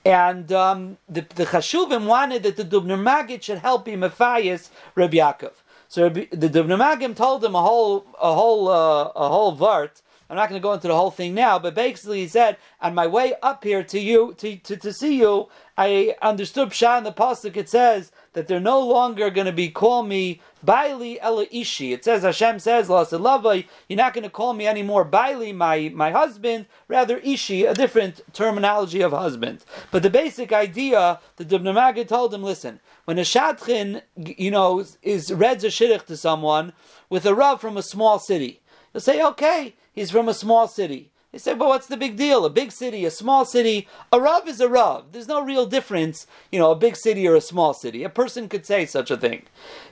And 0.06 0.50
um, 0.54 0.98
the, 1.10 1.26
the 1.36 1.44
Chashuvim 1.44 2.06
wanted 2.06 2.44
that 2.44 2.56
the 2.56 2.64
Dubner 2.64 2.98
Magid 2.98 3.42
should 3.44 3.58
help 3.58 3.86
him 3.86 4.00
Matthias 4.00 4.70
Rabbi 4.96 5.18
Yaakov. 5.18 5.52
So 5.90 6.08
the 6.08 6.50
Dubner 6.50 6.80
Magid 6.80 7.18
told 7.18 7.44
him 7.44 7.54
a 7.54 7.62
whole, 7.62 8.06
a 8.18 8.34
whole, 8.34 8.70
uh, 8.70 9.12
a 9.14 9.28
whole 9.28 9.58
vart 9.58 10.02
I'm 10.30 10.36
not 10.36 10.50
going 10.50 10.62
to 10.62 10.64
go 10.64 10.74
into 10.74 10.88
the 10.88 10.96
whole 10.96 11.12
thing 11.12 11.34
now, 11.34 11.58
but 11.58 11.74
basically 11.74 12.20
he 12.20 12.28
said, 12.28 12.58
on 12.82 12.94
my 12.94 13.08
way 13.08 13.34
up 13.42 13.64
here 13.64 13.84
to 13.84 14.00
you, 14.00 14.34
to, 14.40 14.58
to, 14.58 14.76
to 14.76 14.92
see 14.92 15.18
you, 15.20 15.48
I 15.78 16.16
understood 16.22 16.70
Pshat 16.70 16.98
in 16.98 17.04
the 17.06 17.14
Pasuk, 17.14 17.56
it 17.56 17.70
says 17.70 18.12
that 18.34 18.48
they're 18.48 18.60
no 18.60 18.80
longer 18.80 19.30
going 19.30 19.46
to 19.46 19.54
be 19.54 19.70
call 19.70 20.04
me 20.04 20.42
Baili 20.66 21.18
Ela 21.22 21.46
Ishi. 21.50 21.94
It 21.94 22.04
says, 22.04 22.24
Hashem 22.24 22.60
says, 22.60 22.90
Lasalavai, 22.90 23.68
you're 23.88 23.98
not 23.98 24.14
going 24.14 24.26
to 24.26 24.30
call 24.30 24.54
me 24.54 24.68
anymore 24.68 25.06
Baili, 25.06 25.56
my, 25.56 25.92
my 25.94 26.12
husband, 26.12 26.66
rather 26.88 27.20
Ishi, 27.20 27.66
a 27.66 27.74
different 27.74 28.22
terminology 28.34 29.02
of 29.02 29.14
husband. 29.14 29.64
But 29.92 30.04
the 30.04 30.10
basic 30.10 30.52
idea, 30.52 31.20
the 31.38 31.46
Dubna 31.46 32.08
told 32.08 32.34
him, 32.34 32.44
listen, 32.44 32.82
when 33.06 33.18
a 33.18 33.22
Shadchin, 33.22 34.02
you 34.18 34.52
know, 34.52 34.84
is 35.02 35.32
reads 35.32 35.64
a 35.64 35.68
shidduch 35.68 36.06
to 36.08 36.18
someone 36.18 36.74
with 37.10 37.26
a 37.26 37.34
Rav 37.34 37.62
from 37.62 37.78
a 37.78 37.82
small 37.84 38.20
city, 38.20 38.62
he'll 38.92 39.00
say, 39.00 39.24
okay, 39.24 39.76
he's 39.98 40.12
from 40.12 40.30
a 40.30 40.34
small 40.34 40.68
city. 40.68 41.12
They 41.32 41.40
say, 41.40 41.56
well, 41.56 41.70
what's 41.70 41.88
the 41.88 41.98
big 41.98 42.16
deal? 42.16 42.46
A 42.46 42.50
big 42.52 42.72
city, 42.72 43.04
a 43.04 43.12
small 43.12 43.46
city, 43.46 43.88
a 44.14 44.20
Rav 44.20 44.48
is 44.48 44.62
a 44.62 44.70
Rav. 44.70 45.12
There's 45.12 45.28
no 45.28 45.44
real 45.44 45.66
difference, 45.66 46.28
you 46.52 46.60
know, 46.60 46.72
a 46.72 46.76
big 46.76 46.96
city 46.96 47.28
or 47.28 47.36
a 47.36 47.42
small 47.42 47.74
city. 47.74 48.04
A 48.04 48.10
person 48.10 48.48
could 48.48 48.66
say 48.66 48.86
such 48.86 49.10
a 49.10 49.18
thing. 49.18 49.44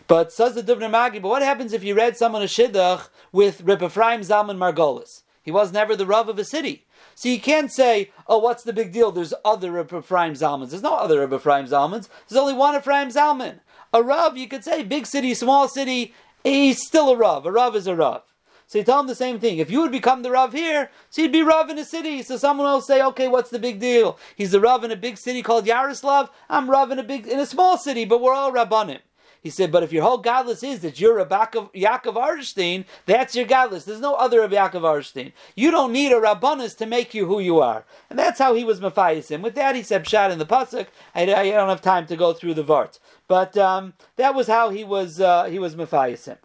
But 0.07 0.31
says 0.31 0.53
the 0.53 0.61
Dubner 0.61 0.91
Magi, 0.91 1.19
but 1.19 1.29
what 1.29 1.41
happens 1.41 1.73
if 1.73 1.83
you 1.83 1.95
read 1.95 2.17
someone 2.17 2.43
a 2.43 2.45
Shidduch 2.45 3.09
with 3.31 3.61
Reb 3.61 3.81
Ephraim 3.81 4.21
Zalman 4.21 4.57
Margolis? 4.57 5.23
He 5.41 5.51
was 5.51 5.73
never 5.73 5.95
the 5.95 6.05
Rav 6.05 6.29
of 6.29 6.37
a 6.37 6.45
city. 6.45 6.85
So 7.15 7.29
you 7.29 7.39
can't 7.39 7.71
say, 7.71 8.11
oh, 8.27 8.37
what's 8.37 8.63
the 8.63 8.73
big 8.73 8.93
deal? 8.93 9.11
There's 9.11 9.33
other 9.43 9.71
Reb 9.71 9.91
Ephraim 9.91 10.33
Zalmans. 10.33 10.69
There's 10.69 10.83
no 10.83 10.95
other 10.95 11.19
Reb 11.19 11.33
Ephraim 11.33 11.65
Zalmans. 11.65 12.09
There's 12.29 12.39
only 12.39 12.53
one 12.53 12.75
Ephraim 12.75 13.09
Zalman. 13.09 13.59
A 13.91 14.03
Rav, 14.03 14.37
you 14.37 14.47
could 14.47 14.63
say, 14.63 14.83
big 14.83 15.07
city, 15.07 15.33
small 15.33 15.67
city, 15.67 16.13
he's 16.43 16.85
still 16.85 17.09
a 17.09 17.17
Rav. 17.17 17.45
A 17.45 17.51
Rav 17.51 17.75
is 17.75 17.87
a 17.87 17.95
Rav. 17.95 18.21
So 18.67 18.79
you 18.79 18.83
tell 18.83 18.99
him 18.99 19.07
the 19.07 19.15
same 19.15 19.39
thing. 19.39 19.59
If 19.59 19.69
you 19.69 19.81
would 19.81 19.91
become 19.91 20.23
the 20.23 20.31
Rav 20.31 20.53
here, 20.53 20.89
so 21.09 21.21
you'd 21.21 21.31
be 21.31 21.43
Rav 21.43 21.69
in 21.69 21.77
a 21.77 21.85
city. 21.85 22.23
So 22.23 22.37
someone 22.37 22.67
will 22.67 22.81
say, 22.81 23.01
okay, 23.01 23.27
what's 23.27 23.49
the 23.49 23.59
big 23.59 23.79
deal? 23.79 24.17
He's 24.35 24.51
the 24.51 24.59
Rav 24.59 24.83
in 24.83 24.91
a 24.91 24.95
big 24.95 25.17
city 25.17 25.41
called 25.41 25.67
Yaroslav. 25.67 26.29
I'm 26.49 26.69
Rav 26.69 26.91
in 26.91 26.99
a 26.99 27.03
big 27.03 27.27
in 27.27 27.39
a 27.39 27.45
small 27.45 27.77
city, 27.77 28.05
but 28.05 28.21
we're 28.21 28.33
all 28.33 28.51
Rabbanim. 28.51 28.99
He 29.45 29.51
said, 29.51 29.71
but 29.71 29.83
if 29.83 29.93
your 29.93 30.01
whole 30.01 30.17
godless 30.17 30.63
is 30.63 30.79
that 30.79 30.99
you're 30.99 31.19
a 31.19 31.25
Yaakov, 31.27 31.71
Yaakov 31.75 32.15
Arstein, 32.15 32.83
that's 33.05 33.35
your 33.35 33.45
godless. 33.45 33.85
There's 33.85 33.99
no 33.99 34.15
other 34.15 34.41
of 34.41 34.49
Yaakov 34.49 34.81
Arstein. 34.81 35.33
You 35.55 35.69
don't 35.69 35.91
need 35.91 36.11
a 36.11 36.15
Rabbanus 36.15 36.75
to 36.77 36.87
make 36.87 37.13
you 37.13 37.27
who 37.27 37.39
you 37.39 37.59
are. 37.59 37.85
And 38.09 38.17
that's 38.17 38.39
how 38.39 38.55
he 38.55 38.63
was 38.63 38.79
Mephiasim. 38.79 39.43
With 39.43 39.53
that, 39.53 39.75
he 39.75 39.83
said, 39.83 40.07
Shad 40.07 40.31
in 40.31 40.39
the 40.39 40.47
Pasuk. 40.47 40.87
I, 41.13 41.31
I, 41.31 41.51
don't 41.51 41.69
have 41.69 41.83
time 41.83 42.07
to 42.07 42.15
go 42.15 42.33
through 42.33 42.55
the 42.55 42.63
Vart. 42.63 42.97
But 43.27 43.55
um, 43.55 43.93
that 44.15 44.33
was 44.33 44.47
how 44.47 44.71
he 44.71 44.83
was, 44.83 45.21
uh, 45.21 45.43
he 45.43 45.59
was 45.59 45.75
Mephiasim. 45.75 46.37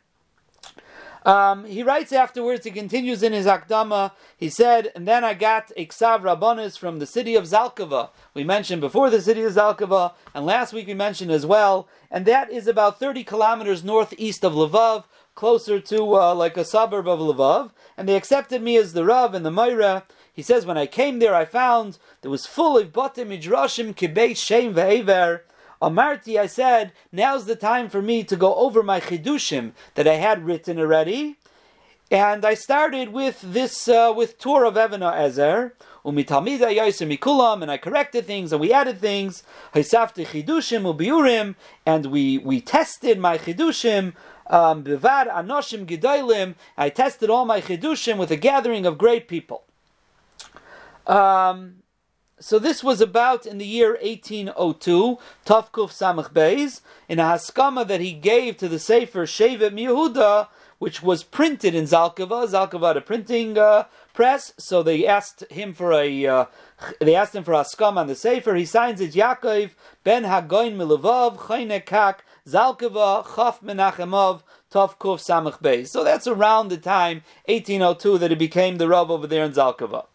Um, 1.25 1.65
he 1.65 1.83
writes 1.83 2.13
afterwards, 2.13 2.65
he 2.65 2.71
continues 2.71 3.23
in 3.23 3.33
his 3.33 3.47
Akdama, 3.47 4.13
he 4.37 4.49
said, 4.49 4.91
and 4.95 5.07
then 5.07 5.23
I 5.23 5.35
got 5.35 5.71
a 5.77 5.87
Ksav 5.87 6.23
Rabbanis 6.23 6.79
from 6.79 6.99
the 6.99 7.07
city 7.07 7.35
of 7.35 7.45
Zalkava. 7.45 8.11
We 8.33 8.43
mentioned 8.43 8.81
before 8.81 9.11
the 9.11 9.21
city 9.21 9.43
of 9.43 9.53
Zalkava, 9.53 10.15
and 10.35 10.47
last 10.47 10.73
week 10.73 10.87
we 10.87 10.95
mentioned 10.95 11.31
as 11.31 11.45
well, 11.45 11.89
and 12.11 12.25
that 12.25 12.51
is 12.51 12.67
about 12.67 12.99
30 12.99 13.25
kilometers 13.25 13.85
northeast 13.85 14.45
of 14.45 14.55
Lvov, 14.55 15.05
closer 15.35 15.79
to 15.81 16.17
uh, 16.17 16.35
like 16.35 16.57
a 16.57 16.65
suburb 16.65 17.07
of 17.07 17.19
Lvov, 17.19 17.71
and 17.97 18.09
they 18.09 18.17
accepted 18.17 18.63
me 18.63 18.77
as 18.77 18.93
the 18.93 19.05
Rav 19.05 19.35
and 19.35 19.45
the 19.45 19.51
Moira. 19.51 20.05
He 20.33 20.43
says, 20.43 20.65
when 20.65 20.79
I 20.79 20.87
came 20.87 21.19
there, 21.19 21.35
I 21.35 21.45
found 21.45 21.99
there 22.23 22.31
was 22.31 22.47
full 22.47 22.79
of 22.79 22.93
Batim 22.93 23.29
Midrashim 23.29 23.95
Kibet 23.95 24.37
Shem 24.37 24.75
Ve'ever, 24.75 25.41
Amarti, 25.81 26.39
I 26.39 26.47
said, 26.47 26.93
now's 27.11 27.47
the 27.47 27.57
time 27.57 27.89
for 27.89 28.03
me 28.03 28.23
to 28.25 28.37
go 28.37 28.55
over 28.55 28.83
my 28.83 29.01
chidushim 29.01 29.73
that 29.95 30.07
I 30.07 30.15
had 30.15 30.45
written 30.45 30.79
already. 30.79 31.37
And 32.11 32.45
I 32.45 32.55
started 32.55 33.13
with 33.13 33.41
this, 33.41 33.89
uh, 33.89 34.13
with 34.15 34.39
tour 34.39 34.65
of 34.65 34.75
Evana 34.75 35.17
Ezer, 35.17 35.75
umitalmida 36.05 36.75
yaiser 36.77 37.07
mikulam, 37.07 37.63
and 37.63 37.71
I 37.71 37.79
corrected 37.79 38.27
things 38.27 38.53
and 38.53 38.61
we 38.61 38.73
added 38.73 39.01
things. 39.01 39.45
Chidushim 39.73 40.93
ubiurim, 40.93 41.55
and 41.87 42.07
we 42.07 42.39
we 42.39 42.61
tested 42.61 43.19
my 43.19 43.39
chidushim. 43.39 44.15
Um, 44.49 44.83
anoshim 44.83 45.87
gidolim. 45.87 46.57
I 46.77 46.91
tested 46.91 47.31
all 47.31 47.45
my 47.45 47.61
chidushim 47.61 48.17
with 48.19 48.33
a 48.33 48.37
gathering 48.37 48.87
of 48.87 48.99
great 48.99 49.29
people. 49.29 49.63
Um, 51.07 51.80
so 52.41 52.59
this 52.59 52.83
was 52.83 53.03
about 53.03 53.45
in 53.45 53.59
the 53.59 53.67
year 53.67 53.99
1802, 54.01 55.19
Tafkuf 55.45 55.91
Samach 55.91 56.33
Beis, 56.33 56.81
in 57.07 57.19
a 57.19 57.25
haskama 57.25 57.87
that 57.87 58.01
he 58.01 58.13
gave 58.13 58.57
to 58.57 58.69
the 58.69 58.79
Sefer 58.79 59.27
Shevet 59.27 59.73
Yehuda, 59.73 60.49
which 60.79 61.03
was 61.03 61.23
printed 61.23 61.75
in 61.75 61.85
Zalkava. 61.85 62.49
Zalkava 62.49 62.97
a 62.97 63.01
printing 63.03 63.59
uh, 63.59 63.85
press, 64.15 64.55
so 64.57 64.83
they 64.83 65.07
asked 65.07 65.45
him 65.51 65.75
for 65.75 65.93
a 65.93 66.27
uh, 66.27 66.45
they 66.99 67.15
asked 67.15 67.35
him 67.35 67.45
for 67.45 67.53
haskama 67.53 67.99
on 67.99 68.07
the 68.07 68.15
Sefer. 68.15 68.55
He 68.55 68.65
signs 68.65 69.03
it 69.03 69.13
Yaakov 69.13 69.73
ben 70.03 70.25
Hagoin 70.25 70.77
Milavav 70.77 71.37
Chayne 71.37 71.85
Kak 71.85 72.25
Zalkava 72.49 73.23
Chaf 73.37 73.61
Menachemov 73.61 74.41
Tafkuf 74.73 75.21
Samach 75.21 75.61
Beis. 75.61 75.89
So 75.89 76.03
that's 76.03 76.27
around 76.27 76.69
the 76.69 76.79
time 76.79 77.23
1802 77.45 78.17
that 78.17 78.31
he 78.31 78.37
became 78.37 78.79
the 78.79 78.89
Rav 78.89 79.11
over 79.11 79.27
there 79.27 79.45
in 79.45 79.53
Zalkava. 79.53 80.07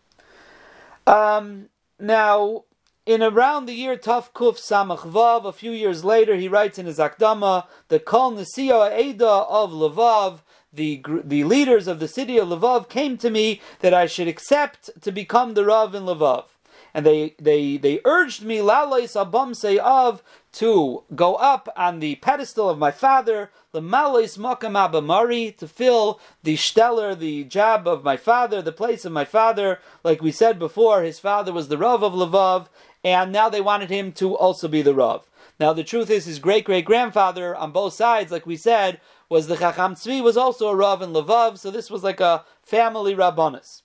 Um, 1.06 1.70
now, 2.00 2.64
in 3.06 3.22
around 3.22 3.66
the 3.66 3.74
year 3.74 3.96
Taf 3.96 4.32
Kuf 4.34 4.58
Samach 4.58 5.10
Vav, 5.10 5.46
a 5.46 5.54
few 5.54 5.72
years 5.72 6.04
later, 6.04 6.36
he 6.36 6.48
writes 6.48 6.80
in 6.80 6.86
his 6.86 6.98
Akdama, 6.98 7.68
the 7.88 8.00
Kol 8.00 8.34
Nesio 8.34 8.90
Eida 8.92 9.46
of 9.48 9.72
Lavav, 9.72 10.40
the, 10.74 11.02
the 11.24 11.44
leaders 11.44 11.88
of 11.88 12.00
the 12.00 12.08
city 12.08 12.38
of 12.38 12.50
Lavav 12.50 12.90
came 12.90 13.18
to 13.18 13.30
me 13.30 13.62
that 13.80 13.94
I 13.94 14.08
should 14.08 14.28
accept 14.28 14.90
to 15.02 15.12
become 15.12 15.54
the 15.54 15.64
Rav 15.64 15.96
in 15.96 16.04
Lavav. 16.04 16.46
And 16.94 17.06
they, 17.06 17.36
they, 17.40 17.78
they 17.78 18.00
urged 18.06 18.44
me, 18.44 18.58
Lalais 18.58 19.16
Abam 19.16 19.54
of 19.80 20.24
to 20.56 21.04
go 21.14 21.36
up 21.36 21.68
on 21.76 22.00
the 22.00 22.16
pedestal 22.16 22.70
of 22.70 22.78
my 22.78 22.92
father, 22.92 23.52
the 23.74 23.82
Malais 23.82 24.38
Makam 24.38 24.74
Abamari, 24.74 25.56
to 25.58 25.68
fill 25.68 26.20
the 26.44 26.56
stellar, 26.56 27.14
the 27.14 27.44
job 27.44 27.88
of 27.88 28.06
my 28.06 28.16
father, 28.16 28.62
the 28.62 28.72
place 28.72 29.04
of 29.04 29.12
my 29.12 29.26
father. 29.26 29.80
Like 30.02 30.22
we 30.22 30.32
said 30.32 30.58
before, 30.58 31.02
his 31.02 31.20
father 31.20 31.52
was 31.52 31.68
the 31.68 31.78
Rav 31.78 32.04
of 32.04 32.14
Lavav, 32.14 32.68
and 33.04 33.34
now 33.34 33.50
they 33.50 33.60
wanted 33.60 33.90
him 33.90 34.14
to 34.14 34.36
also 34.38 34.70
be 34.70 34.82
the 34.82 34.96
Rav. 34.96 35.28
Now 35.60 35.74
the 35.74 35.84
truth 35.84 36.10
is, 36.10 36.24
his 36.24 36.40
great 36.40 36.64
great 36.64 36.86
grandfather 36.86 37.54
on 37.54 37.72
both 37.72 37.94
sides, 37.94 38.32
like 38.32 38.46
we 38.46 38.56
said, 38.56 39.02
was 39.28 39.48
the 39.48 39.58
Chacham 39.58 39.96
Tzvi, 39.96 40.24
was 40.24 40.38
also 40.38 40.70
a 40.70 40.76
Rav 40.76 41.02
in 41.02 41.12
Lavav, 41.12 41.58
so 41.58 41.70
this 41.70 41.92
was 41.92 42.04
like 42.04 42.22
a 42.22 42.46
family 42.64 43.14
Rabbanus. 43.14 43.82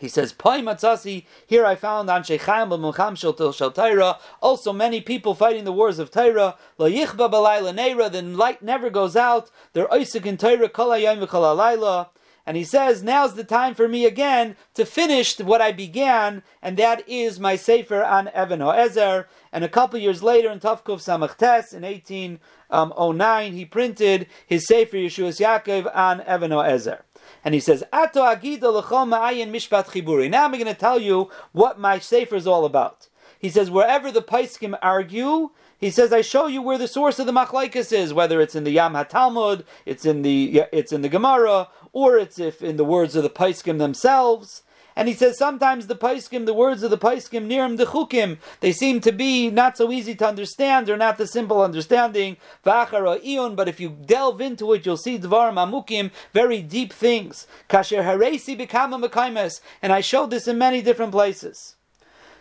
He 0.00 0.08
says, 0.08 0.32
Pai 0.32 0.62
Matzasi, 0.62 1.26
here 1.46 1.66
I 1.66 1.74
found 1.74 2.08
on 2.08 2.22
Shechaim 2.22 2.70
B'Mulcham 2.70 3.18
Shel 3.18 3.70
Taira, 3.70 4.18
also 4.40 4.72
many 4.72 5.02
people 5.02 5.34
fighting 5.34 5.64
the 5.64 5.72
wars 5.72 5.98
of 5.98 6.10
Taira, 6.10 6.56
La 6.78 6.86
Yichba 6.86 7.30
B'Layla 7.30 7.76
Neira, 7.76 8.10
the 8.10 8.22
light 8.22 8.62
never 8.62 8.88
goes 8.88 9.14
out, 9.14 9.50
they're 9.74 9.92
Isaac 9.92 10.24
in 10.24 10.38
Taira, 10.38 10.70
Kol 10.70 10.88
HaYom 10.88 11.26
V'Kol 11.26 11.54
HaLayla, 11.54 12.08
and 12.46 12.56
he 12.56 12.64
says, 12.64 13.02
now's 13.02 13.34
the 13.34 13.44
time 13.44 13.74
for 13.74 13.86
me 13.88 14.06
again 14.06 14.56
to 14.72 14.86
finish 14.86 15.38
what 15.38 15.60
I 15.60 15.70
began, 15.70 16.42
and 16.62 16.78
that 16.78 17.06
is 17.06 17.38
my 17.38 17.56
Sefer 17.56 18.02
on 18.02 18.28
Evan 18.28 18.60
Ho'ezer. 18.60 19.26
And 19.52 19.64
a 19.64 19.68
couple 19.68 20.00
years 20.00 20.22
later, 20.22 20.50
in 20.50 20.60
Tavkuf 20.60 21.04
Samachtes, 21.04 21.74
in 21.74 21.82
1809, 21.82 23.46
um, 23.46 23.52
he 23.52 23.66
printed 23.66 24.28
his 24.46 24.66
Sefer 24.66 24.96
Yeshuas 24.96 25.38
Yaakov 25.38 25.94
on 25.94 26.22
Evan 26.22 26.52
Ho'ezer 26.52 27.04
and 27.44 27.54
he 27.54 27.60
says, 27.60 27.82
Ato 27.92 28.20
agida 28.22 28.82
ma'ayin 28.82 29.50
mishpat 29.50 29.86
chiburi. 29.86 30.30
Now 30.30 30.44
I'm 30.44 30.52
going 30.52 30.66
to 30.66 30.74
tell 30.74 30.98
you 30.98 31.30
what 31.52 31.78
my 31.78 31.98
sefer 31.98 32.36
is 32.36 32.46
all 32.46 32.64
about. 32.64 33.08
He 33.38 33.48
says, 33.48 33.70
wherever 33.70 34.12
the 34.12 34.20
Paiskim 34.20 34.78
argue, 34.82 35.50
he 35.78 35.90
says, 35.90 36.12
I 36.12 36.20
show 36.20 36.46
you 36.46 36.60
where 36.60 36.76
the 36.76 36.86
source 36.86 37.18
of 37.18 37.24
the 37.26 37.32
machlaikas 37.32 37.90
is, 37.90 38.12
whether 38.12 38.40
it's 38.42 38.54
in 38.54 38.64
the 38.64 38.70
Yam 38.70 38.92
HaTalmud, 38.92 39.64
it's 39.86 40.04
in 40.04 40.20
the 40.20 40.64
it's 40.72 40.92
in 40.92 41.00
the 41.00 41.08
Gemara, 41.08 41.68
or 41.94 42.18
it's 42.18 42.38
if 42.38 42.62
in 42.62 42.76
the 42.76 42.84
words 42.84 43.16
of 43.16 43.22
the 43.22 43.30
Paiskim 43.30 43.78
themselves. 43.78 44.62
And 44.96 45.08
he 45.08 45.14
says 45.14 45.38
sometimes 45.38 45.86
the 45.86 45.94
paiskim, 45.96 46.46
the 46.46 46.54
words 46.54 46.82
of 46.82 46.90
the 46.90 46.98
paiskim, 46.98 47.46
nirim 47.48 47.78
dechukim, 47.78 48.38
they 48.60 48.72
seem 48.72 49.00
to 49.00 49.12
be 49.12 49.50
not 49.50 49.76
so 49.76 49.90
easy 49.92 50.14
to 50.16 50.26
understand. 50.26 50.86
They're 50.86 50.96
not 50.96 51.16
the 51.18 51.26
simple 51.26 51.62
understanding. 51.62 52.36
But 52.62 52.88
if 52.92 53.80
you 53.80 53.96
delve 54.04 54.40
into 54.40 54.72
it, 54.72 54.84
you'll 54.84 54.96
see 54.96 55.18
dvarim 55.18 55.54
amukim, 55.54 56.10
very 56.32 56.60
deep 56.62 56.92
things. 56.92 57.46
Kasher 57.68 58.02
haresi 58.04 58.58
bekama 58.58 59.02
mekaimes, 59.02 59.60
and 59.80 59.92
I 59.92 60.00
showed 60.00 60.30
this 60.30 60.48
in 60.48 60.58
many 60.58 60.82
different 60.82 61.12
places. 61.12 61.76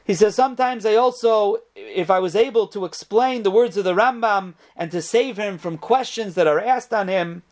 He 0.06 0.16
says, 0.16 0.34
sometimes 0.34 0.88
I 0.88 0.96
also, 0.96 1.58
if 1.76 2.10
I 2.10 2.18
was 2.18 2.36
able 2.36 2.66
to 2.70 2.86
explain 2.86 3.44
the 3.44 3.52
words 3.52 3.78
of 3.78 3.84
the 3.84 3.94
Rambam 3.94 4.56
and 4.76 4.90
to 4.90 5.04
save 5.04 5.38
him 5.38 5.60
from 5.60 5.78
questions 5.78 6.34
that 6.34 6.48
are 6.48 6.60
asked 6.60 6.92
on 6.92 7.08
him, 7.10 7.44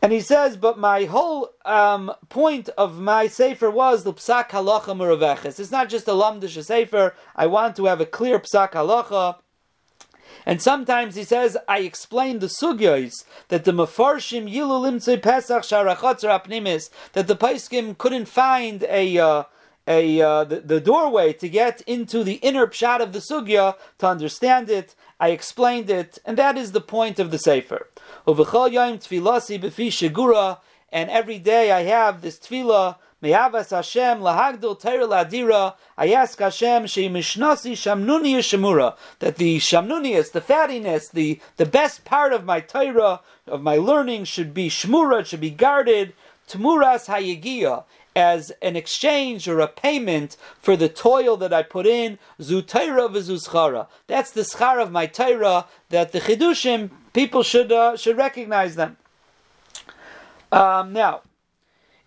and 0.00 0.12
he 0.12 0.20
says, 0.20 0.56
but 0.56 0.78
my 0.78 1.04
whole 1.04 1.50
um, 1.64 2.12
point 2.28 2.68
of 2.78 3.00
my 3.00 3.26
sefer 3.26 3.70
was 3.70 4.04
the 4.04 4.12
psak 4.12 4.50
halacha 4.50 4.96
muraveches. 4.96 5.58
It's 5.58 5.72
not 5.72 5.88
just 5.88 6.06
a 6.06 6.12
lamdish 6.12 6.62
sefer. 6.62 7.14
I 7.34 7.46
want 7.46 7.74
to 7.76 7.86
have 7.86 8.00
a 8.00 8.06
clear 8.06 8.38
psak 8.38 8.72
halacha. 8.72 9.36
And 10.46 10.62
sometimes 10.62 11.16
he 11.16 11.24
says, 11.24 11.56
I 11.66 11.80
explain 11.80 12.38
the 12.38 12.46
sugyos 12.46 13.24
that 13.48 13.64
the 13.64 13.72
mafarshim 13.72 14.50
yilu 14.50 14.80
limtzei 14.82 15.20
pesach 15.20 15.62
sharachotzer 15.62 16.40
apnimis 16.40 16.90
that 17.12 17.26
the 17.26 17.36
paiskim 17.36 17.98
couldn't 17.98 18.26
find 18.26 18.84
a. 18.84 19.18
Uh, 19.18 19.44
a 19.90 20.20
uh, 20.20 20.44
the, 20.44 20.60
the, 20.60 20.80
doorway 20.80 21.32
to 21.32 21.48
get 21.48 21.80
into 21.86 22.22
the 22.22 22.34
inner 22.34 22.66
pshat 22.66 23.00
of 23.00 23.14
the 23.14 23.20
sugya 23.20 23.74
to 23.96 24.06
understand 24.06 24.68
it. 24.68 24.94
I 25.20 25.30
explained 25.30 25.90
it, 25.90 26.18
and 26.24 26.36
that 26.38 26.56
is 26.56 26.72
the 26.72 26.80
point 26.80 27.18
of 27.18 27.30
the 27.30 27.38
sefer. 27.38 27.88
And 30.90 31.10
every 31.10 31.38
day 31.38 31.72
I 31.72 31.82
have 31.82 32.22
this 32.22 32.38
tefillah. 32.38 32.96
Me'avas 33.20 33.70
Hashem 33.70 34.20
lahagdol 34.20 34.80
teira 34.80 35.08
ladira. 35.08 35.74
I 35.96 36.12
ask 36.12 36.38
Hashem 36.38 36.86
she'imishnasi 36.86 37.72
shamnuni 37.72 38.36
yeshemura 38.36 38.96
that 39.18 39.36
the 39.36 39.58
shamnunius, 39.58 40.30
the 40.30 40.40
fattiness, 40.40 41.10
the 41.10 41.40
the 41.56 41.66
best 41.66 42.04
part 42.04 42.32
of 42.32 42.44
my 42.44 42.60
Torah 42.60 43.20
of 43.48 43.60
my 43.60 43.74
learning 43.74 44.24
should 44.24 44.54
be 44.54 44.68
shmura, 44.68 45.26
should 45.26 45.40
be 45.40 45.50
guarded. 45.50 46.12
Tmuras 46.48 47.06
hayegia 47.08 47.82
as 48.18 48.50
an 48.60 48.76
exchange 48.76 49.48
or 49.48 49.60
a 49.60 49.68
payment 49.68 50.36
for 50.60 50.76
the 50.76 50.88
toil 50.88 51.36
that 51.38 51.52
I 51.52 51.62
put 51.62 51.86
in. 51.86 52.18
Zutaira 52.40 53.08
v'zuzchara. 53.08 53.86
That's 54.08 54.32
the 54.32 54.42
schar 54.42 54.82
of 54.82 54.90
my 54.90 55.06
Torah 55.06 55.66
that 55.90 56.12
the 56.12 56.20
chidushim 56.20 56.90
people 57.12 57.42
should 57.42 57.72
uh, 57.72 57.96
should 57.96 58.16
recognize 58.16 58.74
them. 58.74 58.96
Um, 60.50 60.92
now, 60.92 61.22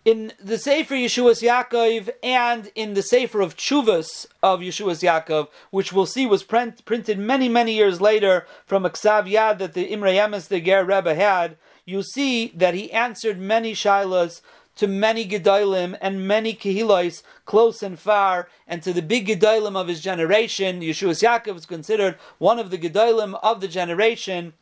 in 0.04 0.32
the 0.42 0.58
Sefer 0.58 0.94
Yeshua's 0.94 1.42
Yaakov 1.42 2.10
and 2.22 2.70
in 2.74 2.94
the 2.94 3.02
Sefer 3.02 3.40
of 3.40 3.56
Chuvas 3.56 4.26
of 4.42 4.60
Yeshua's 4.60 5.00
Yaakov, 5.00 5.48
which 5.70 5.92
we'll 5.92 6.06
see 6.06 6.26
was 6.26 6.42
print, 6.42 6.84
printed 6.84 7.18
many, 7.18 7.48
many 7.48 7.74
years 7.74 8.00
later 8.00 8.46
from 8.66 8.84
a 8.84 8.90
Ksav 8.90 9.30
Yad 9.30 9.58
that 9.58 9.74
the 9.74 9.92
Imre 9.92 10.12
Yemes, 10.12 10.48
the 10.48 10.60
Ger 10.60 10.84
Rebbe, 10.84 11.14
had, 11.14 11.56
you 11.84 12.02
see 12.02 12.48
that 12.48 12.74
he 12.74 12.90
answered 12.92 13.38
many 13.38 13.74
shilas 13.74 14.40
to 14.76 14.86
many 14.86 15.26
Gedolim 15.26 15.96
and 16.00 16.26
many 16.26 16.54
Kehilois, 16.54 17.22
close 17.44 17.82
and 17.82 17.98
far, 17.98 18.48
and 18.66 18.82
to 18.82 18.92
the 18.92 19.02
big 19.02 19.26
Gedolim 19.26 19.76
of 19.76 19.88
his 19.88 20.00
generation. 20.00 20.80
Yeshua's 20.80 21.22
Yaakov 21.22 21.56
is 21.56 21.66
considered 21.66 22.16
one 22.38 22.58
of 22.58 22.70
the 22.70 22.78
Gedolim 22.78 23.38
of 23.42 23.60
the 23.60 23.68
generation, 23.68 24.54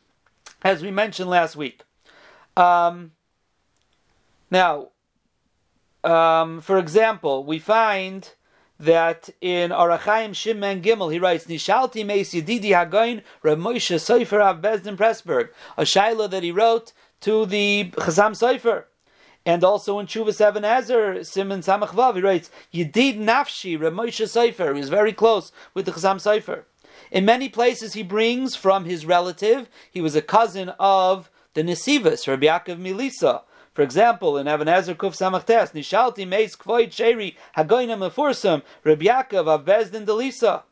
as 0.63 0.81
we 0.81 0.91
mentioned 0.91 1.29
last 1.29 1.55
week. 1.55 1.81
Um, 2.57 3.11
now, 4.49 4.89
um, 6.03 6.61
for 6.61 6.77
example, 6.77 7.43
we 7.43 7.59
find 7.59 8.33
that 8.79 9.29
in 9.41 9.69
Arachaim 9.69 10.35
Shimon 10.35 10.81
Gimel 10.81 11.13
he 11.13 11.19
writes 11.19 11.45
Nishalti 11.45 12.05
Meis 12.05 12.33
Yedidi 12.33 12.71
Hagoin 12.71 13.21
Rav 13.43 13.57
Moshe 13.57 13.95
Seifer 13.95 14.41
Av 14.41 14.59
Bezdin 14.59 14.97
Pressburg, 14.97 15.49
a 15.77 15.83
shaila 15.83 16.29
that 16.29 16.43
he 16.43 16.51
wrote 16.51 16.91
to 17.21 17.45
the 17.45 17.91
Chazam 17.95 18.31
Seifer. 18.31 18.85
And 19.45 19.63
also 19.63 19.97
in 19.99 20.05
Chuvas 20.05 20.47
Even 20.47 20.63
HaEzer, 20.63 21.25
Simon 21.25 21.61
Samachvav, 21.61 22.15
he 22.15 22.21
writes, 22.21 22.51
Yedid 22.73 23.17
Nafshi, 23.17 23.77
Moshe 23.77 24.25
Seifer, 24.25 24.75
he's 24.75 24.89
very 24.89 25.13
close 25.13 25.51
with 25.73 25.85
the 25.85 25.91
Chazam 25.91 26.17
Seifer. 26.17 26.63
In 27.11 27.25
many 27.25 27.49
places 27.49 27.93
he 27.93 28.03
brings 28.03 28.55
from 28.55 28.85
his 28.85 29.05
relative, 29.05 29.67
he 29.89 29.99
was 29.99 30.15
a 30.15 30.21
cousin 30.21 30.69
of 30.79 31.31
the 31.55 31.63
Nesivas, 31.63 32.27
Rabbi 32.27 32.45
Yaakov 32.45 32.79
Milisa, 32.79 33.41
for 33.73 33.81
example, 33.83 34.37
in 34.37 34.47
Even 34.47 34.67
HaEzer 34.67 34.95
Kuf 34.95 35.15
Samachtes, 35.15 35.71
Nishalti 35.71 36.27
Meis 36.27 36.55
Kvoid 36.55 36.89
Sheri 36.89 37.35
Hagoina 37.55 37.97
Mefursam 37.97 38.63
Rabbi 38.83 39.05
Yaakov 39.05 39.47
of 39.47 39.65
Bezdin 39.65 40.05
Delisa. 40.05 40.63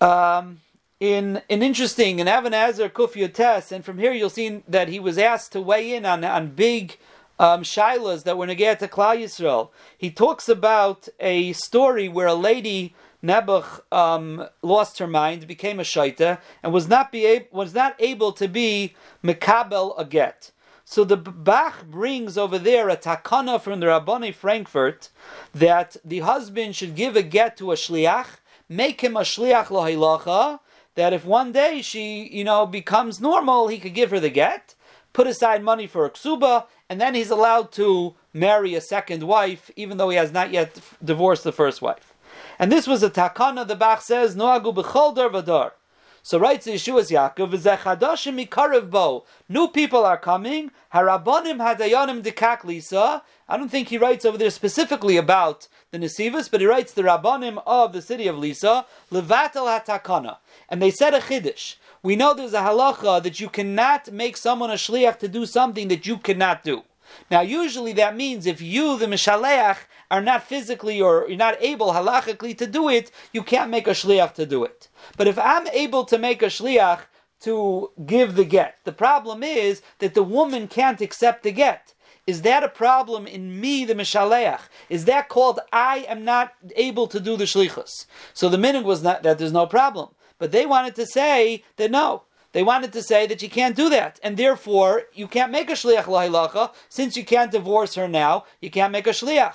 Um, 0.00 0.60
in 1.00 1.40
an 1.48 1.62
interesting 1.62 2.18
in 2.18 2.28
Even 2.28 2.52
HaEzer 2.52 2.90
Kuf 2.90 3.12
Yotes, 3.14 3.72
and 3.72 3.84
from 3.84 3.98
here 3.98 4.12
you'll 4.12 4.30
see 4.30 4.62
that 4.68 4.88
he 4.88 5.00
was 5.00 5.16
asked 5.16 5.52
to 5.52 5.60
weigh 5.60 5.94
in 5.94 6.04
on 6.04 6.22
on 6.22 6.50
big 6.50 6.98
um, 7.38 7.62
that 7.62 8.36
were 8.36 8.46
negated 8.46 8.78
to 8.80 8.88
Klal 8.88 9.18
Yisrael. 9.18 9.70
He 9.96 10.10
talks 10.10 10.48
about 10.48 11.08
a 11.20 11.52
story 11.52 12.08
where 12.08 12.26
a 12.26 12.34
lady 12.34 12.94
Nebuch 13.24 13.80
um, 13.90 14.46
lost 14.62 14.98
her 14.98 15.06
mind, 15.06 15.46
became 15.46 15.80
a 15.80 15.82
shaita, 15.82 16.38
and 16.62 16.72
was 16.72 16.88
not 16.88 17.10
be 17.10 17.46
was 17.50 17.72
not 17.72 17.96
able 17.98 18.32
to 18.32 18.46
be 18.46 18.94
mekabel 19.22 19.94
a 19.98 20.04
get. 20.04 20.50
So 20.84 21.02
the 21.04 21.16
Bach 21.16 21.86
brings 21.86 22.36
over 22.36 22.58
there 22.58 22.90
a 22.90 22.96
takana 22.96 23.58
from 23.58 23.80
the 23.80 23.86
Rabboni 23.86 24.32
Frankfurt 24.32 25.08
that 25.54 25.96
the 26.04 26.18
husband 26.20 26.76
should 26.76 26.94
give 26.94 27.16
a 27.16 27.22
get 27.22 27.56
to 27.56 27.72
a 27.72 27.74
shliach, 27.74 28.26
make 28.68 29.00
him 29.00 29.16
a 29.16 29.20
shliach 29.20 29.68
lohilacha, 29.68 30.60
that 30.94 31.14
if 31.14 31.24
one 31.24 31.52
day 31.52 31.80
she, 31.80 32.28
you 32.30 32.44
know, 32.44 32.66
becomes 32.66 33.20
normal, 33.20 33.68
he 33.68 33.78
could 33.78 33.94
give 33.94 34.10
her 34.10 34.20
the 34.20 34.28
get, 34.28 34.73
put 35.14 35.26
aside 35.26 35.62
money 35.62 35.86
for 35.86 36.04
a 36.04 36.10
ksuba, 36.10 36.66
and 36.90 37.00
then 37.00 37.14
he's 37.14 37.30
allowed 37.30 37.72
to 37.72 38.14
marry 38.34 38.74
a 38.74 38.80
second 38.82 39.22
wife, 39.22 39.70
even 39.76 39.96
though 39.96 40.10
he 40.10 40.18
has 40.18 40.32
not 40.32 40.50
yet 40.50 40.78
divorced 41.02 41.44
the 41.44 41.52
first 41.52 41.80
wife. 41.80 42.12
And 42.58 42.70
this 42.70 42.86
was 42.86 43.02
a 43.02 43.08
takana, 43.08 43.66
the 43.66 43.76
Bach 43.76 44.02
says, 44.02 44.36
noagu 44.36 44.74
b'chol 44.74 45.14
dar 45.14 45.30
vadar. 45.30 45.70
So 46.26 46.38
writes 46.38 46.66
Yeshua's 46.66 47.10
Yaakov, 47.10 47.50
"V'zechadashim 47.52 48.46
mikarev 48.46 48.88
bo." 48.88 49.26
New 49.46 49.68
people 49.68 50.06
are 50.06 50.16
coming. 50.16 50.70
Harabonim 50.94 51.58
hadayanim 51.58 52.22
dekak 52.22 52.64
lisa. 52.64 53.22
I 53.46 53.58
don't 53.58 53.68
think 53.68 53.88
he 53.88 53.98
writes 53.98 54.24
over 54.24 54.38
there 54.38 54.48
specifically 54.48 55.18
about 55.18 55.68
the 55.90 55.98
Nesivas, 55.98 56.50
but 56.50 56.62
he 56.62 56.66
writes 56.66 56.94
the 56.94 57.02
Rabbanim 57.02 57.62
of 57.66 57.92
the 57.92 58.00
city 58.00 58.26
of 58.26 58.38
Lisa, 58.38 58.86
Levatel 59.12 59.68
hatakana. 59.68 60.38
And 60.70 60.80
they 60.80 60.90
said 60.90 61.12
a 61.12 61.20
chiddush. 61.20 61.76
We 62.04 62.16
know 62.16 62.34
there's 62.34 62.52
a 62.52 62.58
halacha 62.58 63.22
that 63.22 63.40
you 63.40 63.48
cannot 63.48 64.12
make 64.12 64.36
someone 64.36 64.70
a 64.70 64.74
shliach 64.74 65.18
to 65.20 65.26
do 65.26 65.46
something 65.46 65.88
that 65.88 66.04
you 66.04 66.18
cannot 66.18 66.62
do. 66.62 66.82
Now, 67.30 67.40
usually 67.40 67.94
that 67.94 68.14
means 68.14 68.44
if 68.44 68.60
you, 68.60 68.98
the 68.98 69.06
Mishaleach, 69.06 69.78
are 70.10 70.20
not 70.20 70.42
physically 70.42 71.00
or 71.00 71.24
you're 71.26 71.38
not 71.38 71.56
able 71.62 71.94
halachically 71.94 72.58
to 72.58 72.66
do 72.66 72.90
it, 72.90 73.10
you 73.32 73.42
can't 73.42 73.70
make 73.70 73.86
a 73.86 73.92
shliach 73.92 74.34
to 74.34 74.44
do 74.44 74.64
it. 74.64 74.90
But 75.16 75.28
if 75.28 75.38
I'm 75.38 75.66
able 75.68 76.04
to 76.04 76.18
make 76.18 76.42
a 76.42 76.52
shliach 76.56 77.00
to 77.40 77.90
give 78.04 78.34
the 78.34 78.44
get, 78.44 78.80
the 78.84 78.92
problem 78.92 79.42
is 79.42 79.80
that 80.00 80.12
the 80.12 80.22
woman 80.22 80.68
can't 80.68 81.00
accept 81.00 81.42
the 81.42 81.52
get. 81.52 81.94
Is 82.26 82.42
that 82.42 82.62
a 82.62 82.68
problem 82.68 83.26
in 83.26 83.58
me, 83.58 83.86
the 83.86 83.94
Mishaleach? 83.94 84.60
Is 84.90 85.06
that 85.06 85.30
called 85.30 85.60
I 85.72 86.04
am 86.06 86.22
not 86.22 86.52
able 86.76 87.06
to 87.06 87.18
do 87.18 87.38
the 87.38 87.44
shlichus? 87.44 88.04
So 88.34 88.50
the 88.50 88.58
minig 88.58 88.84
was 88.84 89.02
not 89.02 89.22
that 89.22 89.38
there's 89.38 89.52
no 89.52 89.66
problem. 89.66 90.10
But 90.38 90.52
they 90.52 90.66
wanted 90.66 90.94
to 90.96 91.06
say 91.06 91.64
that 91.76 91.90
no, 91.90 92.22
they 92.52 92.62
wanted 92.62 92.92
to 92.92 93.02
say 93.02 93.26
that 93.26 93.42
you 93.42 93.48
can't 93.48 93.76
do 93.76 93.88
that, 93.90 94.20
and 94.22 94.36
therefore 94.36 95.04
you 95.12 95.26
can't 95.26 95.52
make 95.52 95.68
a 95.68 95.72
shliach 95.72 96.04
lahilacha 96.04 96.72
since 96.88 97.16
you 97.16 97.24
can't 97.24 97.50
divorce 97.50 97.94
her 97.96 98.08
now. 98.08 98.44
You 98.60 98.70
can't 98.70 98.92
make 98.92 99.06
a 99.06 99.10
shliach. 99.10 99.54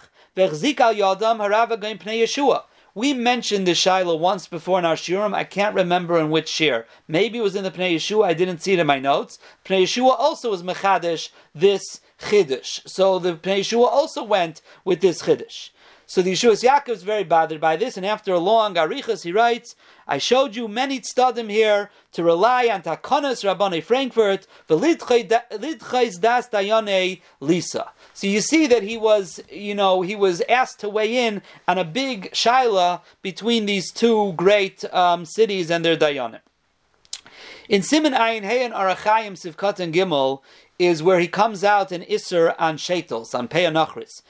We 2.96 3.14
mentioned 3.14 3.68
the 3.68 3.72
Shaila 3.72 4.20
once 4.20 4.48
before 4.48 4.80
in 4.80 4.86
our 4.86 4.96
Shurim. 4.96 5.34
I 5.34 5.44
can't 5.44 5.76
remember 5.76 6.20
in 6.20 6.30
which 6.30 6.50
shir. 6.50 6.86
Maybe 7.08 7.38
it 7.38 7.42
was 7.42 7.56
in 7.56 7.64
the 7.64 7.72
Pnei 7.72 7.96
Yeshua. 7.96 8.26
I 8.26 8.34
didn't 8.34 8.62
see 8.62 8.74
it 8.74 8.80
in 8.80 8.88
my 8.88 9.00
notes. 9.00 9.40
Pnei 9.66 9.84
Yeshua 9.84 10.16
also 10.18 10.52
was 10.52 10.64
mechadish 10.64 11.30
this 11.54 12.02
chiddush. 12.20 12.88
So 12.88 13.20
the 13.20 13.34
Pnei 13.34 13.60
Yeshua 13.60 13.86
also 13.86 14.24
went 14.24 14.62
with 14.86 15.02
this 15.02 15.22
chiddush. 15.22 15.70
So 16.10 16.24
the 16.24 16.32
Yeshua's 16.32 16.64
Yaakov 16.64 16.90
is 16.90 17.04
very 17.04 17.24
bothered 17.24 17.62
by 17.62 17.76
this, 17.76 17.96
and 17.96 18.04
after 18.04 18.34
a 18.34 18.40
long 18.40 18.74
arichas, 18.74 19.22
he 19.22 19.32
writes, 19.32 19.76
I 20.08 20.18
showed 20.18 20.56
you 20.56 20.68
many 20.68 21.00
tztadim 21.00 21.52
here 21.52 21.92
to 22.14 22.24
rely 22.24 22.68
on 22.68 22.82
Takonas 22.82 23.46
Rabbani 23.46 23.80
Frankfurt, 23.80 24.48
v'lidchais 24.68 26.20
das 26.20 26.50
dayane 26.50 27.22
lisa. 27.40 27.92
So 28.16 28.26
you 28.26 28.42
see 28.42 28.66
that 28.66 28.82
he 28.82 28.98
was, 28.98 29.40
you 29.52 29.76
know, 29.76 30.02
he 30.02 30.16
was 30.16 30.42
asked 30.50 30.80
to 30.80 30.90
weigh 30.90 31.28
in 31.28 31.44
on 31.68 31.78
a 31.78 31.86
big 31.86 32.32
shaila 32.32 33.02
between 33.22 33.68
these 33.68 33.92
two 33.92 34.34
great 34.34 34.92
um, 34.92 35.26
cities 35.26 35.70
and 35.70 35.86
their 35.86 35.96
dayanim. 35.96 36.42
In 37.70 37.84
Simon 37.84 38.14
Ayin 38.14 38.42
Hey 38.42 38.66
and 38.66 38.74
Arachayim 38.74 39.34
Sivkat 39.34 39.80
and 39.80 39.94
Gimel 39.94 40.42
is 40.80 41.04
where 41.04 41.20
he 41.20 41.28
comes 41.28 41.64
out 41.64 41.92
in 41.92 42.02
Isser 42.02 42.56
on 42.58 42.78
Shetels, 42.78 43.38
on 43.38 43.48
Peyanachris 43.48 44.24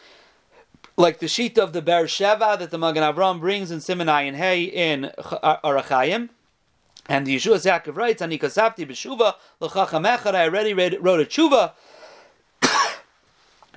like 0.99 1.19
the 1.19 1.29
sheet 1.29 1.57
of 1.57 1.71
the 1.71 1.81
Ber 1.81 2.03
Sheva 2.03 2.59
that 2.59 2.71
the 2.71 2.77
Magen 2.77 3.03
Avram 3.03 3.39
brings 3.39 3.71
in 3.71 3.79
Simonai 3.79 4.27
and 4.27 4.35
Hay 4.35 4.63
in 4.63 5.05
uh, 5.05 5.57
Arachayim. 5.63 6.27
And 7.07 7.25
the 7.25 7.37
Yeshua 7.37 7.55
Yaakov 7.55 7.95
writes, 7.95 8.21
Ani 8.21 8.37
kasafti 8.37 8.85
b'shuva 8.85 9.35
l'chacham 9.61 10.05
I 10.05 10.43
already 10.45 10.73
read, 10.73 10.97
wrote 10.99 11.21
a 11.21 11.25
tshuva, 11.25 11.71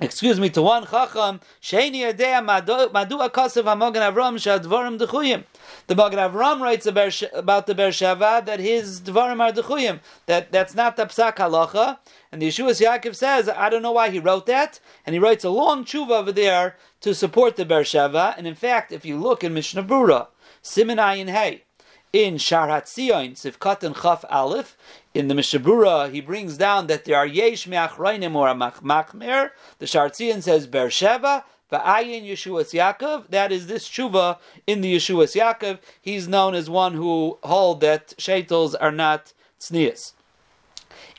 excuse 0.01 0.39
me, 0.39 0.49
to 0.49 0.61
one 0.61 0.85
chacham, 0.85 1.39
sheini 1.61 2.01
yadea 2.01 2.43
madu 2.43 3.17
akasav 3.17 3.65
ha-Magen 3.65 4.01
Avram 4.01 4.35
shadvarim 4.35 4.97
dechuyim. 4.97 5.43
The 5.87 5.95
Magen 5.95 6.19
Avram 6.19 6.61
writes 6.61 6.85
about 6.85 7.67
the 7.67 7.75
Ber 7.75 7.89
Sheva 7.89 8.45
that 8.45 8.59
his 8.59 9.01
dvarim 9.01 9.39
are 9.39 9.51
dechuyim, 9.51 9.99
that 10.25 10.51
that's 10.51 10.75
not 10.75 10.95
the 10.95 11.05
psak 11.05 11.35
halacha, 11.35 11.99
and 12.31 12.41
the 12.41 12.47
Yeshua 12.47 12.71
Yaakov 12.71 13.15
says, 13.15 13.47
I 13.47 13.69
don't 13.69 13.81
know 13.81 13.91
why 13.91 14.09
he 14.09 14.19
wrote 14.19 14.45
that, 14.47 14.79
and 15.05 15.13
he 15.13 15.19
writes 15.19 15.43
a 15.43 15.49
long 15.49 15.85
tshuva 15.85 16.11
over 16.11 16.31
there 16.31 16.77
to 17.01 17.13
support 17.13 17.55
the 17.55 17.65
Beersheva. 17.65 18.33
And 18.37 18.47
in 18.47 18.55
fact, 18.55 18.91
if 18.91 19.05
you 19.05 19.17
look 19.17 19.43
in 19.43 19.53
Mishnah 19.53 19.83
Brura, 19.83 20.27
Simen 20.63 20.97
Ayin 20.97 21.29
Hey, 21.29 21.65
in 22.13 22.37
Shar 22.37 22.67
Hatzion, 22.67 23.31
Sivkat 23.31 23.81
and 23.83 23.95
Chaf 23.95 24.23
Aleph, 24.29 24.77
in 25.15 25.27
the 25.27 25.33
Mishabura, 25.33 26.11
he 26.11 26.21
brings 26.21 26.57
down 26.57 26.85
that 26.85 27.05
there 27.05 27.17
are 27.17 27.25
Yesh 27.25 27.67
Me'achrainim 27.67 28.35
or 28.35 28.47
Machmer. 28.53 29.49
The 29.79 29.87
Shar 29.87 30.09
Hatzion 30.09 30.43
says 30.43 30.67
Beersheva, 30.67 31.43
Va'ayin 31.71 32.23
Yeshuas 32.23 32.71
Yaakov. 32.71 33.29
That 33.29 33.51
is 33.51 33.65
this 33.65 33.89
tshuva 33.89 34.37
in 34.67 34.81
the 34.81 34.95
Yeshuas 34.95 35.35
Yaakov. 35.35 35.79
He's 35.99 36.27
known 36.27 36.53
as 36.53 36.69
one 36.69 36.93
who 36.93 37.39
hold 37.43 37.81
that 37.81 38.13
shaitels 38.19 38.75
are 38.75 38.91
not 38.91 39.33
tznias. 39.59 40.13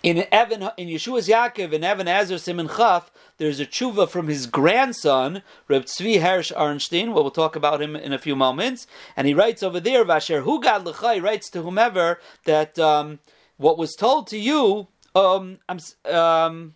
In 0.04 0.26
Evan, 0.30 0.70
in 0.76 0.86
Yeshua's 0.86 1.28
Yaakov, 1.28 1.72
in 1.72 1.84
Even 1.84 2.06
HaEzer 2.06 2.38
Simon 2.38 2.68
Chaf, 2.68 3.10
there's 3.38 3.60
a 3.60 3.66
tshuva 3.66 4.08
from 4.08 4.28
his 4.28 4.46
grandson, 4.46 5.42
Reb 5.68 5.84
Tzvi 5.84 6.20
Hersh 6.20 6.54
Arnstein. 6.56 7.12
Well, 7.12 7.24
we'll 7.24 7.30
talk 7.30 7.56
about 7.56 7.82
him 7.82 7.96
in 7.96 8.12
a 8.12 8.18
few 8.18 8.36
moments. 8.36 8.86
And 9.16 9.26
he 9.26 9.34
writes 9.34 9.62
over 9.62 9.80
there, 9.80 10.04
Vasher 10.04 10.44
Hugad 10.44 10.84
L'chai 10.84 11.22
writes 11.22 11.50
to 11.50 11.62
whomever 11.62 12.20
that 12.44 12.78
um, 12.78 13.18
what 13.56 13.78
was 13.78 13.94
told 13.94 14.28
to 14.28 14.38
you, 14.38 14.88
um, 15.14 15.58
um, 16.04 16.74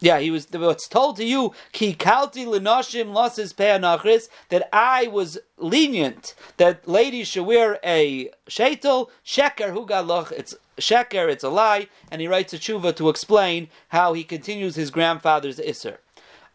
Yeah, 0.00 0.20
he 0.20 0.30
was. 0.30 0.46
What's 0.50 0.86
told 0.86 1.16
to 1.16 1.24
you, 1.24 1.52
ki 1.72 1.94
kalti 1.94 2.46
lenoshim 2.46 3.12
losses 3.12 3.52
that 3.52 4.68
I 4.72 5.06
was 5.08 5.38
lenient 5.56 6.34
that 6.56 6.86
ladies 6.86 7.28
should 7.28 7.46
wear 7.46 7.80
a 7.82 8.30
shaitel 8.48 9.08
sheker 9.24 9.72
hugaloch. 9.72 10.30
It's 10.32 10.54
sheker. 10.76 11.28
It's 11.28 11.44
a 11.44 11.48
lie, 11.48 11.88
and 12.10 12.20
he 12.20 12.28
writes 12.28 12.52
a 12.52 12.58
tshuva 12.58 12.94
to 12.96 13.08
explain 13.08 13.68
how 13.88 14.12
he 14.12 14.22
continues 14.22 14.76
his 14.76 14.90
grandfather's 14.90 15.58
isser. 15.58 15.98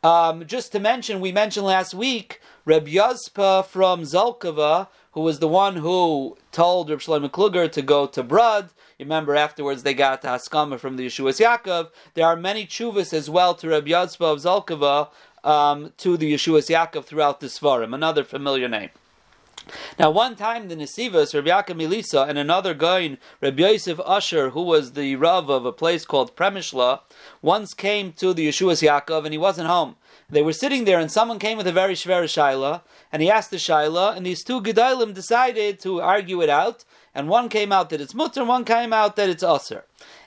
Um, 0.04 0.46
just 0.46 0.72
to 0.74 0.80
mention, 0.80 1.22
we 1.22 1.32
mentioned 1.32 1.66
last 1.66 1.94
week 1.94 2.42
Reb 2.66 2.88
Yazpa 2.88 3.66
from 3.66 4.02
Zolkova, 4.02 4.88
who 5.14 5.22
was 5.22 5.40
the 5.40 5.48
one 5.48 5.78
who 5.78 6.38
told 6.52 6.90
Reb 6.90 7.00
Shlomo 7.00 7.30
Kluger 7.30 7.72
to 7.72 7.82
go 7.82 8.06
to 8.08 8.24
Brud. 8.24 8.70
Remember 9.04 9.36
afterwards 9.36 9.84
they 9.84 9.94
got 9.94 10.22
Haskama 10.22 10.80
from 10.80 10.96
the 10.96 11.06
Yeshua's 11.08 11.38
Yaakov. 11.38 11.90
There 12.14 12.26
are 12.26 12.38
many 12.38 12.66
chuvas 12.66 13.14
as 13.14 13.30
well 13.30 13.54
to 13.56 13.68
Reb 13.68 13.86
Yazpa 13.86 14.22
of 14.22 14.40
Zolkova 14.40 15.10
um, 15.44 15.92
to 15.98 16.16
the 16.16 16.34
Yeshua's 16.34 16.70
Yaakov 16.70 17.04
throughout 17.04 17.42
the 17.42 17.48
Svarim, 17.48 17.94
another 17.94 18.24
familiar 18.24 18.70
name. 18.70 18.92
Now, 20.00 20.10
one 20.10 20.38
time 20.38 20.70
the 20.70 20.76
Nesivas, 20.78 21.34
Rabbi 21.34 21.50
Yaakov 21.50 21.76
Milisa, 21.76 22.28
and 22.30 22.38
another 22.38 22.74
guy, 22.74 23.18
Rabbi 23.42 23.62
Yosef 23.62 24.00
Usher, 24.06 24.52
who 24.52 24.62
was 24.62 24.94
the 24.94 25.18
Rav 25.18 25.50
of 25.50 25.66
a 25.66 25.74
place 25.74 26.06
called 26.06 26.36
Premishla, 26.38 27.02
once 27.42 27.74
came 27.74 28.14
to 28.14 28.34
the 28.34 28.48
Yeshua's 28.48 28.82
Yaakov 28.82 29.26
and 29.26 29.34
he 29.34 29.38
wasn't 29.38 29.68
home. 29.68 29.98
They 30.30 30.42
were 30.42 30.54
sitting 30.54 30.86
there 30.86 31.00
and 31.00 31.12
someone 31.12 31.40
came 31.40 31.58
with 31.58 31.68
a 31.68 31.74
very 31.74 31.94
shver 31.94 32.24
shaila 32.24 32.82
and 33.12 33.22
he 33.22 33.30
asked 33.30 33.52
the 33.52 33.58
shaila 33.58 34.16
and 34.16 34.26
these 34.26 34.44
two 34.44 34.62
gedolim 34.62 35.14
decided 35.14 35.80
to 35.82 36.02
argue 36.02 36.42
it 36.42 36.50
out 36.50 36.86
and 37.16 37.30
one 37.30 37.50
came 37.50 37.72
out 37.72 37.90
that 37.90 38.02
it's 38.02 38.14
mutter 38.14 38.42
and 38.42 38.50
one 38.50 38.66
came 38.66 38.94
out 38.94 39.16
that 39.16 39.30
it's 39.30 39.44
usher. 39.44 39.86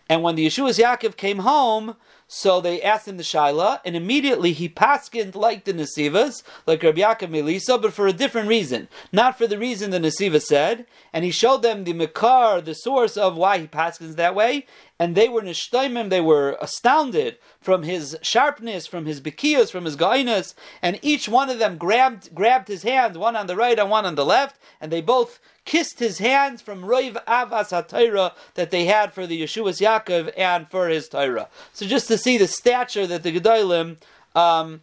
And 0.09 0.23
when 0.23 0.37
the 0.37 0.47
Yeshua's 0.47 0.79
Yaakov 0.79 1.17
came 1.17 1.39
home, 1.39 1.97
so 2.29 2.61
they 2.61 2.83
asked 2.83 3.07
him 3.07 3.19
the 3.19 3.23
shaila, 3.23 3.81
and 3.85 3.95
immediately 3.95 4.53
he 4.53 4.69
paskined 4.69 5.37
like 5.37 5.65
the 5.65 5.73
Nesivas, 5.73 6.43
like 6.67 6.83
Rabbi 6.83 7.01
Yaakov 7.01 7.31
Melisa, 7.31 7.81
but 7.81 7.93
for 7.93 8.09
a 8.09 8.13
different 8.13 8.49
reason. 8.49 8.89
Not 9.13 9.39
for 9.39 9.47
the 9.47 9.59
reason 9.59 9.91
the 9.91 10.01
Nesiva 10.01 10.43
said, 10.43 10.87
and 11.13 11.25
he 11.25 11.31
showed 11.31 11.63
them 11.63 11.85
the 11.85 11.93
Makar, 11.93 12.61
the 12.61 12.75
source 12.75 13.17
of 13.17 13.37
why 13.37 13.59
he 13.59 13.67
paskins 13.69 14.17
that 14.17 14.35
way, 14.35 14.67
and 14.99 15.15
they 15.15 15.29
were 15.29 15.43
nishtaimim, 15.43 16.09
they 16.11 16.21
were 16.21 16.57
astounded 16.61 17.39
from 17.61 17.85
his 17.85 18.17
sharpness, 18.23 18.87
from 18.87 19.07
his 19.07 19.21
bekias, 19.21 19.71
from 19.71 19.85
his 19.85 19.97
gainas, 19.97 20.55
and 20.83 20.99
each 21.03 21.29
one 21.29 21.49
of 21.49 21.59
them 21.59 21.77
grabbed 21.79 22.35
grabbed 22.35 22.67
his 22.67 22.83
hand, 22.83 23.17
one 23.17 23.37
on 23.37 23.47
the 23.47 23.57
right 23.57 23.79
and 23.79 23.91
one 23.91 24.07
on 24.07 24.15
the 24.15 24.25
left, 24.25 24.59
and 24.81 24.91
they 24.91 25.01
both 25.01 25.39
kissed 25.67 25.99
his 25.99 26.19
hands 26.19 26.63
from 26.63 26.83
Roiv 26.83 27.23
Avas 27.27 27.71
HaTorah 27.71 28.33
that 28.55 28.71
they 28.71 28.87
had 28.87 29.13
for 29.13 29.27
the 29.27 29.43
Yeshua's 29.43 29.81
Yaakov 29.81 30.33
and 30.37 30.71
for 30.71 30.89
his 30.89 31.09
Torah. 31.09 31.49
So 31.75 31.87
just 31.87 32.09
to 32.09 32.17
see 32.17 32.39
the 32.39 32.47
stature 32.47 33.07
that 33.07 33.23
the 33.23 33.39
Gedolim, 33.39 33.99
um, 34.35 34.81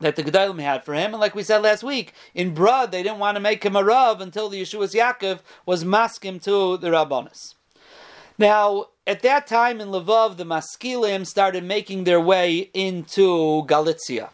that 0.00 0.16
the 0.16 0.22
Gedolim 0.22 0.60
had 0.60 0.84
for 0.84 0.92
him, 0.92 1.14
and 1.14 1.20
like 1.20 1.34
we 1.34 1.42
said 1.42 1.62
last 1.62 1.82
week, 1.82 2.12
in 2.34 2.52
Brud 2.52 2.92
they 2.92 3.02
didn't 3.02 3.18
want 3.18 3.36
to 3.36 3.40
make 3.40 3.64
him 3.64 3.76
a 3.76 3.82
Rav 3.82 4.20
until 4.20 4.50
the 4.50 4.60
Yeshua's 4.60 4.92
Yaakov 4.92 5.38
was 5.64 5.84
maskim 5.84 6.42
to 6.42 6.76
the 6.76 6.88
Rabbonis. 6.88 7.54
Now, 8.36 8.86
at 9.06 9.22
that 9.22 9.46
time 9.46 9.80
in 9.80 9.88
Lvov, 9.88 10.36
the 10.36 10.44
Maskilim 10.44 11.26
started 11.26 11.64
making 11.64 12.04
their 12.04 12.20
way 12.20 12.70
into 12.72 13.64
Galicia, 13.64 14.30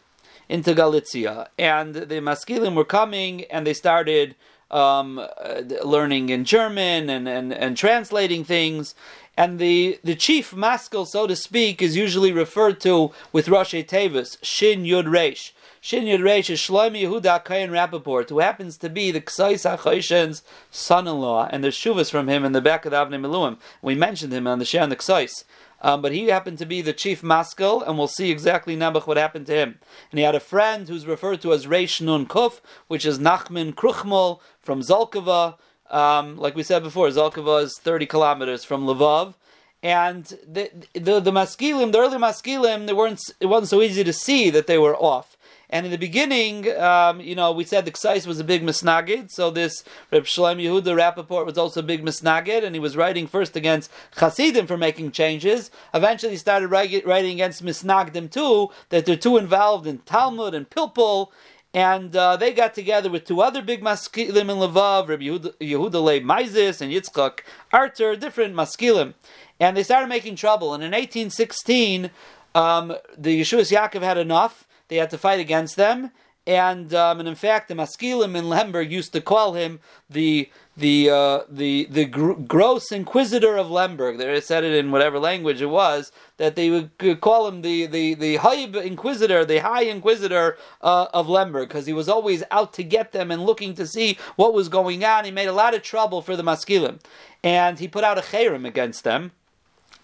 into 0.48 0.74
Galicia, 0.74 1.48
and 1.58 1.94
the 1.94 2.16
Maskilim 2.16 2.74
were 2.74 2.84
coming, 2.84 3.44
and 3.44 3.66
they 3.66 3.72
started 3.72 4.34
um, 4.74 5.18
uh, 5.18 5.62
learning 5.84 6.28
in 6.28 6.44
German 6.44 7.08
and, 7.08 7.28
and, 7.28 7.52
and 7.52 7.76
translating 7.76 8.44
things. 8.44 8.94
And 9.36 9.58
the, 9.58 9.98
the 10.04 10.14
chief 10.14 10.52
maskil, 10.52 11.06
so 11.06 11.26
to 11.26 11.34
speak, 11.34 11.82
is 11.82 11.96
usually 11.96 12.32
referred 12.32 12.80
to 12.82 13.12
with 13.32 13.48
Rosh 13.48 13.74
Tevis, 13.74 14.38
Shin 14.42 14.84
Yud 14.84 15.06
Reish. 15.06 15.52
Shin 15.80 16.04
Yud 16.04 16.20
Reish 16.20 16.50
is 16.50 16.60
Shlomi 16.60 17.02
Yehuda 17.02 17.44
Kayan 17.44 17.70
Rappaport, 17.70 18.28
who 18.28 18.38
happens 18.38 18.76
to 18.78 18.88
be 18.88 19.10
the 19.10 19.20
Ksais 19.20 19.68
HaChayshen's 19.68 20.42
son-in-law, 20.70 21.48
and 21.50 21.64
there's 21.64 21.76
shuvas 21.76 22.10
from 22.10 22.28
him 22.28 22.44
in 22.44 22.52
the 22.52 22.60
back 22.60 22.84
of 22.84 22.92
the 22.92 22.96
Avnei 22.96 23.20
Miluim. 23.20 23.58
We 23.82 23.94
mentioned 23.94 24.32
him 24.32 24.46
on 24.46 24.60
the 24.60 24.64
Sheh 24.64 24.80
on 24.80 24.88
the 24.88 24.96
Ksais. 24.96 25.44
Um, 25.80 26.00
but 26.00 26.12
he 26.12 26.26
happened 26.26 26.58
to 26.58 26.66
be 26.66 26.80
the 26.80 26.92
chief 26.92 27.22
maskil, 27.22 27.82
and 27.82 27.98
we'll 27.98 28.08
see 28.08 28.30
exactly 28.30 28.76
Nebuch 28.76 29.06
what 29.06 29.16
happened 29.16 29.46
to 29.46 29.54
him. 29.54 29.78
And 30.10 30.18
he 30.18 30.24
had 30.24 30.34
a 30.34 30.40
friend 30.40 30.88
who's 30.88 31.06
referred 31.06 31.42
to 31.42 31.52
as 31.52 31.66
Reish 31.66 32.00
Nun 32.00 32.26
Kuf, 32.26 32.60
which 32.88 33.04
is 33.04 33.18
Nachman 33.18 33.74
Kruchmal 33.74 34.40
from 34.60 34.80
Zolkova. 34.80 35.56
Um, 35.90 36.36
like 36.38 36.56
we 36.56 36.62
said 36.62 36.82
before, 36.82 37.08
Zolkova 37.08 37.62
is 37.62 37.78
30 37.78 38.06
kilometers 38.06 38.64
from 38.64 38.86
Lvov. 38.86 39.34
And 39.82 40.24
the, 40.48 40.70
the, 40.94 41.20
the 41.20 41.30
maskilim, 41.30 41.92
the 41.92 41.98
early 41.98 42.16
maskilim, 42.16 42.86
they 42.86 42.94
weren't, 42.94 43.20
it 43.38 43.46
wasn't 43.46 43.68
so 43.68 43.82
easy 43.82 44.02
to 44.02 44.14
see 44.14 44.48
that 44.48 44.66
they 44.66 44.78
were 44.78 44.96
off. 44.96 45.36
And 45.70 45.86
in 45.86 45.92
the 45.92 45.98
beginning, 45.98 46.70
um, 46.78 47.20
you 47.20 47.34
know, 47.34 47.52
we 47.52 47.64
said 47.64 47.84
the 47.84 47.90
Ksais 47.90 48.26
was 48.26 48.38
a 48.38 48.44
big 48.44 48.62
misnagid, 48.62 49.30
so 49.30 49.50
this 49.50 49.84
Reb 50.10 50.26
Shalem 50.26 50.58
Yehuda 50.58 50.94
Rappaport 50.94 51.46
was 51.46 51.58
also 51.58 51.80
a 51.80 51.82
big 51.82 52.04
misnagid, 52.04 52.64
and 52.64 52.74
he 52.74 52.80
was 52.80 52.96
writing 52.96 53.26
first 53.26 53.56
against 53.56 53.90
Hasidim 54.16 54.66
for 54.66 54.76
making 54.76 55.12
changes. 55.12 55.70
Eventually, 55.92 56.32
he 56.32 56.38
started 56.38 56.68
writing 56.68 57.32
against 57.32 57.64
misnagdim 57.64 58.30
too, 58.30 58.70
that 58.90 59.06
they're 59.06 59.16
too 59.16 59.36
involved 59.36 59.86
in 59.86 59.98
Talmud 59.98 60.54
and 60.54 60.68
Pilpul, 60.68 61.30
and 61.74 62.14
uh, 62.14 62.36
they 62.36 62.52
got 62.52 62.72
together 62.72 63.10
with 63.10 63.24
two 63.24 63.40
other 63.40 63.60
big 63.60 63.82
maskilim 63.82 64.48
in 64.48 64.58
Lvav, 64.58 65.08
Reb 65.08 65.20
Yehuda, 65.20 66.02
Leib 66.02 66.22
Maizis 66.22 66.80
and 66.80 66.92
Yitzchak 66.92 67.40
Arter, 67.72 68.14
different 68.14 68.54
maskilim. 68.54 69.14
And 69.58 69.76
they 69.76 69.82
started 69.82 70.08
making 70.08 70.36
trouble. 70.36 70.72
And 70.72 70.84
in 70.84 70.92
1816, 70.92 72.10
um, 72.54 72.94
the 73.18 73.40
Yeshua's 73.40 73.72
Yaakov 73.72 74.02
had 74.02 74.18
enough 74.18 74.68
they 74.88 74.96
had 74.96 75.10
to 75.10 75.18
fight 75.18 75.40
against 75.40 75.76
them. 75.76 76.10
And, 76.46 76.92
um, 76.92 77.20
and 77.20 77.28
in 77.28 77.36
fact, 77.36 77.68
the 77.68 77.74
Maskilim 77.74 78.36
in 78.36 78.50
Lemberg 78.50 78.92
used 78.92 79.14
to 79.14 79.22
call 79.22 79.54
him 79.54 79.80
the 80.10 80.50
the 80.76 81.08
uh, 81.08 81.40
the 81.48 81.86
the 81.90 82.04
gr- 82.04 82.32
gross 82.32 82.90
inquisitor 82.90 83.56
of 83.56 83.70
Lemberg. 83.70 84.18
They 84.18 84.40
said 84.40 84.64
it 84.64 84.74
in 84.74 84.90
whatever 84.90 85.18
language 85.18 85.62
it 85.62 85.66
was 85.66 86.10
that 86.36 86.56
they 86.56 86.68
would 86.68 87.20
call 87.20 87.46
him 87.46 87.62
the 87.62 87.86
the 87.86 88.14
the 88.14 88.36
high 88.36 88.56
inquisitor, 88.56 89.44
the 89.44 89.60
high 89.60 89.84
inquisitor 89.84 90.58
uh, 90.82 91.06
of 91.14 91.28
Lemberg, 91.28 91.68
because 91.68 91.86
he 91.86 91.92
was 91.92 92.08
always 92.08 92.42
out 92.50 92.72
to 92.74 92.82
get 92.82 93.12
them 93.12 93.30
and 93.30 93.46
looking 93.46 93.74
to 93.74 93.86
see 93.86 94.18
what 94.36 94.52
was 94.52 94.68
going 94.68 95.04
on. 95.04 95.24
He 95.24 95.30
made 95.30 95.48
a 95.48 95.52
lot 95.52 95.74
of 95.74 95.82
trouble 95.82 96.20
for 96.22 96.36
the 96.36 96.42
Maskilim, 96.42 97.00
and 97.42 97.78
he 97.78 97.88
put 97.88 98.04
out 98.04 98.18
a 98.18 98.22
cherem 98.22 98.66
against 98.66 99.04
them 99.04 99.32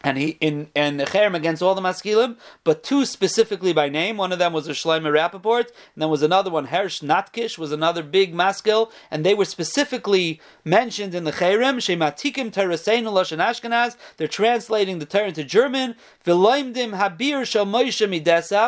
and 0.03 0.17
he 0.17 0.37
in 0.41 0.69
and 0.75 0.99
the 0.99 1.05
cherem 1.05 1.35
against 1.35 1.63
all 1.63 1.75
the 1.75 1.81
maskilim, 1.81 2.37
but 2.65 2.83
two 2.83 3.05
specifically 3.05 3.73
by 3.73 3.89
name. 3.89 4.17
One 4.17 4.33
of 4.33 4.39
them 4.39 4.53
was 4.53 4.67
a 4.67 4.73
Shleimer 4.73 5.13
Rappaport, 5.13 5.67
and 5.67 6.03
then 6.03 6.09
was 6.09 6.23
another 6.23 6.51
one, 6.51 6.69
Hersh 6.69 7.03
Natkish, 7.03 7.59
was 7.59 7.71
another 7.73 8.03
big 8.03 8.35
maskil, 8.35 8.91
and 9.11 9.25
they 9.25 9.35
were 9.35 9.45
specifically 9.45 10.41
mentioned 10.65 11.15
in 11.15 11.25
the 11.25 11.33
cherem. 11.33 11.77
Shematikim 11.77 12.51
Teraseinu 12.51 13.13
Lashon 13.13 13.39
Ashkenaz. 13.39 13.97
They're 14.17 14.29
translating 14.29 14.99
the 14.99 15.07
Torah 15.07 15.29
into 15.29 15.45
German. 15.45 15.97
V'loimdim 16.25 16.99
Habir 16.99 17.45
Shal 17.45 17.67
Moshe 17.67 18.01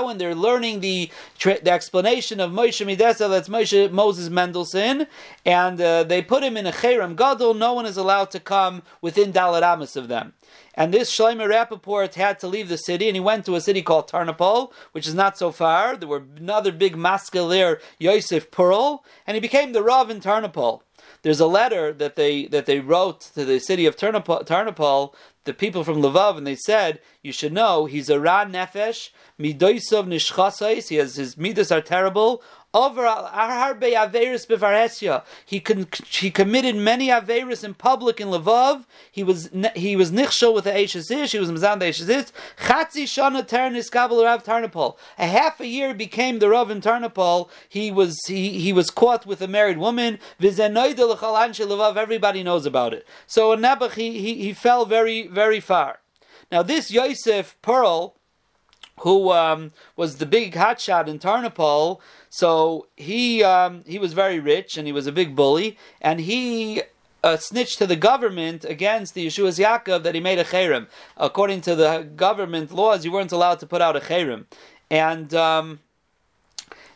when 0.05 0.19
they're 0.19 0.35
learning 0.35 0.81
the 0.81 1.11
the 1.43 1.71
explanation 1.71 2.41
of 2.41 2.51
Moshe 2.51 2.85
Midesa. 2.85 3.29
That's 3.29 3.49
Moshe 3.49 3.91
Moses 3.91 4.29
Mendelssohn, 4.29 5.07
and 5.47 5.81
uh, 5.81 6.05
they 6.05 6.21
put 6.21 6.43
him 6.43 6.57
in 6.57 6.67
a 6.67 6.73
cherem 6.73 7.17
gadol. 7.17 7.55
No 7.55 7.73
one 7.73 7.87
is 7.87 7.97
allowed 7.97 8.31
to 8.33 8.41
come 8.41 8.83
within 9.01 9.33
Dalat 9.33 9.63
of 9.97 10.09
them. 10.09 10.35
And 10.75 10.93
this 10.93 11.15
Shlomo 11.15 11.49
Rappaport 11.49 12.15
had 12.15 12.39
to 12.41 12.47
leave 12.47 12.69
the 12.69 12.79
city, 12.79 13.09
and 13.09 13.17
he 13.17 13.21
went 13.21 13.45
to 13.47 13.57
a 13.57 13.61
city 13.61 13.83
called 13.83 14.09
Tarnopol, 14.09 14.73
which 14.93 15.07
is 15.07 15.15
not 15.15 15.37
so 15.37 15.53
far. 15.53 15.97
There 15.97 16.09
were 16.09 16.25
another 16.37 16.73
big 16.73 16.97
maskil 16.97 17.49
there, 17.49 17.81
Yosef 17.99 18.51
Perl, 18.51 19.05
and 19.27 19.35
he 19.35 19.41
became 19.41 19.73
the 19.73 19.83
Rav 19.83 20.11
in 20.11 20.21
Tarnopol. 20.21 20.83
There's 21.23 21.41
a 21.41 21.47
letter 21.47 21.93
that 21.93 22.17
they 22.17 22.47
that 22.47 22.67
they 22.67 22.81
wrote 22.81 23.21
to 23.35 23.45
the 23.45 23.61
city 23.61 23.87
of 23.87 23.97
Tarnopol, 23.97 24.47
Tarnopol 24.47 25.15
the 25.45 25.53
people 25.53 25.83
from 25.83 26.01
Lvav, 26.01 26.37
and 26.37 26.47
they 26.47 26.55
said, 26.55 27.01
"You 27.23 27.33
should 27.33 27.53
know 27.53 27.87
he's 27.87 28.09
a 28.09 28.21
ra 28.21 28.45
nefesh 28.45 29.11
midoisov 29.41 30.07
nishchasais. 30.07 30.89
He 30.89 30.97
has 30.97 31.17
his 31.17 31.37
midas 31.37 31.73
are 31.73 31.81
terrible. 31.81 32.43
Over 32.75 33.03
harbe 33.03 33.93
averis 33.93 34.47
bevaresya. 34.47 35.25
He 35.45 35.61
con- 35.61 35.89
he 36.09 36.31
committed 36.31 36.75
many 36.75 37.09
averis 37.09 37.63
in 37.65 37.75
public 37.75 38.19
in 38.19 38.29
Lvov. 38.29 38.87
He 39.11 39.23
was 39.23 39.51
he 39.77 39.95
was 39.95 40.11
nichshel 40.11 40.55
with 40.55 40.65
the 40.65 40.71
Eishes 40.71 41.31
He 41.31 41.39
was 41.39 41.51
mizan 41.51 41.81
the 41.81 41.87
Eishes 41.87 42.33
Chatzi 42.59 43.05
shana 43.05 43.47
ternis 43.47 43.91
kabel 43.91 44.25
Rav 44.25 44.43
Tarnopol. 44.43 44.97
A 45.19 45.27
half 45.27 45.61
a 45.61 45.67
year 45.67 45.93
became 45.93 46.39
the 46.39 46.49
Rav 46.49 46.71
in 46.71 46.81
Tarnopol. 46.81 47.51
He 47.69 47.91
was 47.91 48.19
he, 48.27 48.59
he 48.61 48.73
was 48.73 48.89
caught 48.91 49.27
with 49.27 49.43
a 49.43 49.49
married 49.49 49.77
woman. 49.77 50.19
Lvov. 50.41 51.97
Everybody 51.97 52.43
knows 52.43 52.65
about 52.65 52.95
it. 52.95 53.07
So 53.27 53.53
in 53.53 53.61
Nebuch 53.61 53.93
he, 53.93 54.19
he 54.19 54.35
he 54.37 54.53
fell 54.55 54.87
very 54.87 55.27
very 55.27 55.61
far. 55.61 56.01
Now 56.51 56.63
this 56.63 56.91
Yosef 56.91 57.57
Perl, 57.61 58.15
who 59.03 59.33
um, 59.33 59.73
was 59.97 60.17
the 60.17 60.27
big 60.27 60.55
hotshot 60.55 61.09
in 61.09 61.19
Tarnopol. 61.19 62.01
So 62.31 62.87
he 62.97 63.43
um, 63.43 63.83
he 63.87 63.99
was 63.99 64.13
very 64.13 64.39
rich 64.41 64.77
and 64.77 64.87
he 64.87 64.93
was 64.93 65.07
a 65.07 65.13
big 65.13 65.35
bully, 65.35 65.77
and 66.01 66.21
he 66.21 66.83
uh, 67.25 67.37
snitched 67.37 67.79
to 67.79 67.87
the 67.87 67.97
government 67.97 68.65
against 68.65 69.15
the 69.15 69.27
Yeshua's 69.27 69.59
Yaakov 69.59 70.05
that 70.05 70.15
he 70.15 70.21
made 70.21 70.39
a 70.39 70.45
cherem. 70.45 70.87
According 71.17 71.63
to 71.63 71.75
the 71.75 72.09
government 72.15 72.73
laws, 72.73 73.05
you 73.05 73.13
weren't 73.13 73.33
allowed 73.33 73.59
to 73.61 73.67
put 73.67 73.83
out 73.83 73.97
a 73.97 74.01
cherem, 74.01 74.47
and. 74.91 75.35
Um, 75.35 75.81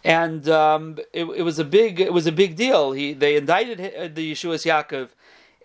and 0.05 0.49
um, 0.49 0.99
it, 1.13 1.25
it, 1.25 1.43
was 1.43 1.59
a 1.59 1.65
big 1.65 1.99
it 1.99 2.13
was 2.13 2.29
a 2.29 2.33
big 2.33 2.55
deal. 2.55 2.93
He 2.93 3.13
they 3.13 3.35
indicted 3.35 4.15
the 4.15 4.33
Yeshua's 4.33 4.65
Yaakov, 4.65 5.09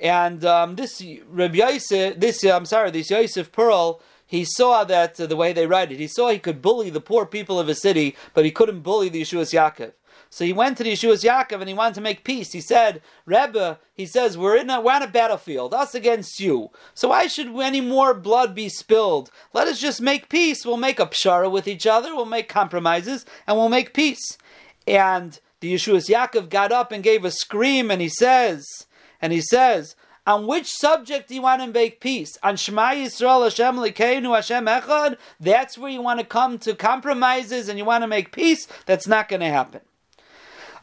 and 0.01 0.43
um, 0.43 0.75
this 0.77 1.03
Rabbi 1.29 1.57
Yosef, 1.57 2.19
this 2.19 2.43
I'm 2.43 2.65
sorry, 2.65 2.89
this 2.89 3.11
Yosef 3.11 3.51
Perl, 3.51 4.01
he 4.31 4.45
saw 4.45 4.85
that 4.85 5.19
uh, 5.19 5.25
the 5.25 5.35
way 5.35 5.51
they 5.51 5.67
write 5.67 5.91
it, 5.91 5.99
he 5.99 6.07
saw 6.07 6.29
he 6.29 6.39
could 6.39 6.61
bully 6.61 6.89
the 6.89 7.01
poor 7.01 7.25
people 7.25 7.59
of 7.59 7.67
a 7.67 7.75
city, 7.75 8.15
but 8.33 8.45
he 8.45 8.51
couldn't 8.51 8.79
bully 8.79 9.09
the 9.09 9.23
Yeshua's 9.23 9.51
Yaakov. 9.51 9.91
So 10.29 10.45
he 10.45 10.53
went 10.53 10.77
to 10.77 10.85
the 10.85 10.93
Yeshua's 10.93 11.25
Yaakov 11.25 11.59
and 11.59 11.67
he 11.67 11.73
wanted 11.73 11.95
to 11.95 12.01
make 12.01 12.23
peace. 12.23 12.53
He 12.53 12.61
said, 12.61 13.01
Rebbe, 13.25 13.77
he 13.93 14.05
says, 14.05 14.37
we're 14.37 14.55
in 14.55 14.69
a, 14.69 14.79
we're 14.79 14.93
on 14.93 15.01
a 15.01 15.07
battlefield, 15.07 15.73
us 15.73 15.93
against 15.93 16.39
you. 16.39 16.69
So 16.93 17.09
why 17.09 17.27
should 17.27 17.53
any 17.59 17.81
more 17.81 18.13
blood 18.13 18.55
be 18.55 18.69
spilled? 18.69 19.31
Let 19.51 19.67
us 19.67 19.81
just 19.81 19.99
make 19.99 20.29
peace. 20.29 20.65
We'll 20.65 20.77
make 20.77 21.01
a 21.01 21.07
pshara 21.07 21.51
with 21.51 21.67
each 21.67 21.85
other, 21.85 22.15
we'll 22.15 22.23
make 22.23 22.47
compromises, 22.47 23.25
and 23.45 23.57
we'll 23.57 23.67
make 23.67 23.93
peace. 23.93 24.37
And 24.87 25.37
the 25.59 25.73
Yeshua's 25.73 26.07
Yaakov 26.07 26.47
got 26.47 26.71
up 26.71 26.93
and 26.93 27.03
gave 27.03 27.25
a 27.25 27.31
scream 27.31 27.91
and 27.91 28.01
he 28.01 28.07
says, 28.07 28.65
and 29.21 29.33
he 29.33 29.41
says, 29.41 29.97
on 30.25 30.47
which 30.47 30.67
subject 30.67 31.29
do 31.29 31.35
you 31.35 31.41
want 31.41 31.61
to 31.61 31.67
make 31.67 31.99
peace? 31.99 32.37
On 32.43 32.55
Shema 32.55 32.91
Yisrael 32.91 33.43
Hashem 33.43 33.75
Likeinu 33.75 34.35
Hashem 34.35 34.65
Echad? 34.65 35.17
That's 35.39 35.77
where 35.77 35.91
you 35.91 36.01
want 36.01 36.19
to 36.19 36.25
come 36.25 36.59
to 36.59 36.75
compromises 36.75 37.69
and 37.69 37.79
you 37.79 37.85
want 37.85 38.03
to 38.03 38.07
make 38.07 38.31
peace? 38.31 38.67
That's 38.85 39.07
not 39.07 39.29
going 39.29 39.39
to 39.39 39.47
happen. 39.47 39.81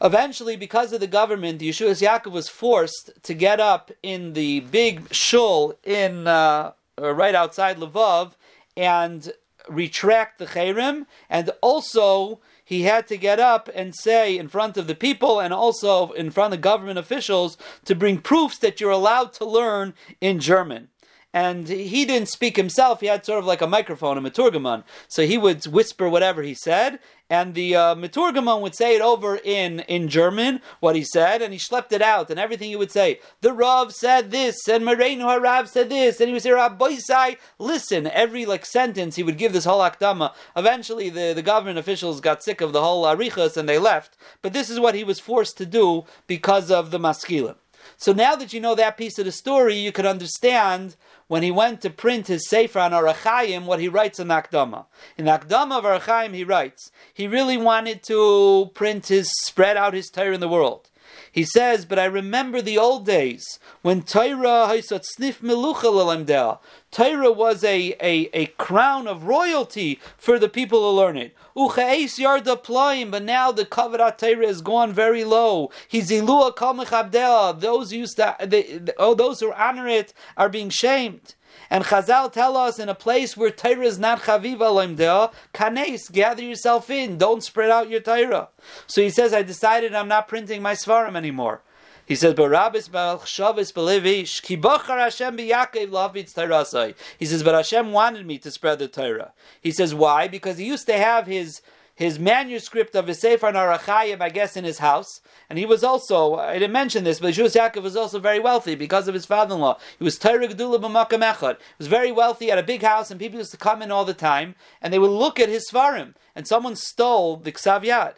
Eventually, 0.01 0.55
because 0.55 0.93
of 0.93 1.01
the 1.01 1.07
government, 1.07 1.59
Yeshua's 1.59 2.01
Yaakov 2.01 2.31
was 2.31 2.47
forced 2.47 3.11
to 3.23 3.33
get 3.33 3.59
up 3.59 3.91
in 4.01 4.33
the 4.33 4.61
big 4.61 5.13
shul 5.13 5.77
in 5.83 6.25
uh, 6.25 6.71
uh, 7.01 7.13
right 7.13 7.35
outside 7.35 7.77
Lvov 7.77 8.31
and 8.77 9.33
retract 9.67 10.39
the 10.39 10.47
cherem, 10.47 11.05
and 11.29 11.51
also 11.61 12.39
he 12.69 12.83
had 12.83 13.07
to 13.07 13.17
get 13.17 13.39
up 13.39 13.67
and 13.73 13.95
say 13.95 14.37
in 14.37 14.47
front 14.47 14.77
of 14.77 14.85
the 14.85 14.93
people 14.93 15.39
and 15.39 15.51
also 15.51 16.11
in 16.11 16.29
front 16.29 16.53
of 16.53 16.61
government 16.61 16.99
officials 16.99 17.57
to 17.83 17.95
bring 17.95 18.19
proofs 18.19 18.59
that 18.59 18.79
you're 18.79 18.91
allowed 18.91 19.33
to 19.33 19.43
learn 19.43 19.95
in 20.21 20.39
German 20.39 20.87
and 21.33 21.67
he 21.67 22.05
didn't 22.05 22.29
speak 22.29 22.57
himself. 22.57 23.01
He 23.01 23.07
had 23.07 23.25
sort 23.25 23.39
of 23.39 23.45
like 23.45 23.61
a 23.61 23.67
microphone, 23.67 24.17
a 24.17 24.21
meturgamon. 24.21 24.83
So 25.07 25.25
he 25.25 25.37
would 25.37 25.65
whisper 25.67 26.09
whatever 26.09 26.41
he 26.41 26.53
said, 26.55 26.99
and 27.29 27.53
the 27.53 27.75
uh, 27.75 27.95
meturgamon 27.95 28.61
would 28.61 28.73
say 28.73 28.95
it 28.95 29.01
over 29.01 29.35
in, 29.43 29.81
in 29.81 30.07
German, 30.07 30.61
what 30.79 30.95
he 30.95 31.03
said, 31.03 31.43
and 31.43 31.53
he 31.53 31.59
schlepped 31.59 31.91
it 31.91 32.01
out, 32.01 32.31
and 32.31 32.39
everything 32.39 32.69
he 32.69 32.75
would 32.75 32.91
say. 32.91 33.19
The 33.41 33.53
Rav 33.53 33.93
said 33.93 34.31
this, 34.31 34.67
and 34.67 34.83
Moreinu 34.83 35.21
Harav 35.21 35.67
said 35.67 35.89
this, 35.89 36.19
and 36.19 36.27
he 36.27 36.33
would 36.33 36.41
say, 36.41 36.49
Rabboisai, 36.49 37.37
listen. 37.59 38.07
Every 38.07 38.47
like 38.47 38.65
sentence, 38.65 39.15
he 39.15 39.23
would 39.23 39.37
give 39.37 39.53
this 39.53 39.65
whole 39.65 39.81
akdama. 39.81 40.33
Eventually, 40.55 41.09
the, 41.09 41.33
the 41.33 41.43
government 41.43 41.77
officials 41.77 42.19
got 42.21 42.43
sick 42.43 42.61
of 42.61 42.73
the 42.73 42.81
whole 42.81 43.05
arichas, 43.05 43.55
and 43.55 43.69
they 43.69 43.77
left. 43.77 44.17
But 44.41 44.53
this 44.53 44.71
is 44.71 44.79
what 44.79 44.95
he 44.95 45.03
was 45.03 45.19
forced 45.19 45.57
to 45.59 45.67
do 45.67 46.05
because 46.25 46.71
of 46.71 46.89
the 46.89 46.99
maskilim. 46.99 47.55
So 47.97 48.13
now 48.13 48.35
that 48.35 48.53
you 48.53 48.59
know 48.59 48.75
that 48.75 48.97
piece 48.97 49.19
of 49.19 49.25
the 49.25 49.31
story, 49.31 49.75
you 49.75 49.91
could 49.91 50.05
understand 50.05 50.95
when 51.27 51.43
he 51.43 51.51
went 51.51 51.81
to 51.81 51.89
print 51.89 52.27
his 52.27 52.47
Sefer 52.47 52.79
on 52.79 52.91
Orach 52.91 53.23
Chaim, 53.23 53.65
what 53.65 53.79
he 53.79 53.87
writes 53.87 54.19
in 54.19 54.29
Akdama. 54.29 54.85
In 55.17 55.25
Akdama 55.25 55.77
of 55.77 55.83
Orach 55.83 56.01
Chaim, 56.01 56.33
he 56.33 56.43
writes, 56.43 56.91
he 57.13 57.27
really 57.27 57.57
wanted 57.57 58.01
to 58.03 58.71
print 58.73 59.07
his, 59.07 59.31
spread 59.43 59.77
out 59.77 59.93
his 59.93 60.09
Torah 60.09 60.33
in 60.33 60.39
the 60.39 60.47
world. 60.47 60.89
He 61.31 61.43
says, 61.43 61.85
but 61.85 61.99
I 61.99 62.05
remember 62.05 62.61
the 62.61 62.77
old 62.77 63.05
days 63.05 63.59
when 63.81 64.01
Torah 64.01 64.67
snif 64.69 65.39
melucha 65.41 66.59
Torah 66.91 67.31
was 67.31 67.63
a, 67.63 67.95
a, 68.01 68.29
a 68.33 68.47
crown 68.57 69.07
of 69.07 69.25
royalty 69.25 69.99
for 70.17 70.39
the 70.39 70.49
people 70.49 70.79
to 70.79 70.89
learn 70.89 71.17
it. 71.17 71.35
Ucheis 71.55 72.17
yarda 72.17 72.63
ploim, 72.63 73.11
but 73.11 73.23
now 73.23 73.51
the 73.51 73.65
kavod 73.65 74.17
Torah 74.17 74.47
has 74.47 74.61
gone 74.61 74.91
very 74.91 75.23
low. 75.23 75.69
Hizilua 75.91 76.55
kol 76.55 76.73
mechabdea. 76.73 77.59
Those 77.59 77.93
used 77.93 78.17
to, 78.17 78.35
they, 78.43 78.81
oh, 78.97 79.13
those 79.13 79.39
who 79.39 79.53
honor 79.53 79.87
it 79.87 80.13
are 80.37 80.49
being 80.49 80.69
shamed. 80.69 81.35
And 81.69 81.85
Chazal 81.85 82.31
tell 82.31 82.57
us 82.57 82.79
in 82.79 82.89
a 82.89 82.95
place 82.95 83.37
where 83.37 83.51
Torah 83.51 83.85
is 83.85 83.99
not 83.99 84.21
chaviva 84.21 84.57
loimdea, 84.57 85.31
kanes, 85.53 86.11
gather 86.11 86.43
yourself 86.43 86.89
in, 86.89 87.17
don't 87.17 87.43
spread 87.43 87.69
out 87.69 87.89
your 87.89 87.99
Torah. 87.99 88.49
So 88.87 89.01
he 89.01 89.09
says, 89.09 89.33
I 89.33 89.43
decided 89.43 89.93
I'm 89.93 90.07
not 90.07 90.27
printing 90.27 90.61
my 90.61 90.73
svarim 90.73 91.15
anymore. 91.15 91.61
He 92.09 92.15
says, 92.15 92.33
"Barabis 92.33 92.89
balchavis 92.89 93.71
belevish 93.71 94.41
ki 94.41 94.57
bachar 94.57 94.97
Hashem 94.97 95.37
b'Yaakov 95.37 95.89
lavitz 95.91 96.33
Torasai." 96.33 96.95
He 97.19 97.27
says, 97.27 97.43
"But 97.43 97.53
Hashem 97.53 97.91
wanted 97.91 98.25
me 98.25 98.39
to 98.39 98.49
spread 98.49 98.79
the 98.79 98.87
Torah." 98.87 99.31
He 99.61 99.69
says, 99.71 99.93
"Why? 99.93 100.27
Because 100.27 100.57
he 100.57 100.65
used 100.65 100.87
to 100.87 100.97
have 100.97 101.27
his." 101.27 101.61
His 101.99 102.17
manuscript 102.17 102.95
of 102.95 103.07
his 103.07 103.19
Sefer 103.19 103.51
Narachayim, 103.51 104.21
I 104.21 104.29
guess, 104.29 104.55
in 104.55 104.63
his 104.63 104.79
house, 104.79 105.19
and 105.49 105.59
he 105.59 105.65
was 105.65 105.83
also, 105.83 106.35
I 106.35 106.53
didn't 106.53 106.71
mention 106.71 107.03
this, 107.03 107.19
but 107.19 107.33
Yeshua 107.33 107.73
Yaakov 107.73 107.83
was 107.83 107.97
also 107.97 108.21
very 108.21 108.39
wealthy 108.39 108.73
because 108.75 109.09
of 109.09 109.13
his 109.13 109.25
father-in-law. 109.25 109.77
He 109.97 110.05
was 110.05 110.17
Torah 110.17 110.47
Gedula 110.47 110.79
b'makam 110.81 111.29
echad. 111.29 111.57
He 111.57 111.75
was 111.77 111.87
very 111.87 112.13
wealthy, 112.13 112.47
had 112.47 112.57
a 112.57 112.63
big 112.63 112.83
house, 112.83 113.11
and 113.11 113.19
people 113.19 113.39
used 113.39 113.51
to 113.51 113.57
come 113.57 113.81
in 113.81 113.91
all 113.91 114.05
the 114.05 114.13
time, 114.13 114.55
and 114.81 114.93
they 114.93 114.97
would 114.97 115.11
look 115.11 115.41
at 115.41 115.49
his 115.49 115.69
Svarim, 115.69 116.13
and 116.37 116.47
someone 116.47 116.77
stole 116.77 117.35
the 117.35 117.51
Ksav. 117.51 118.13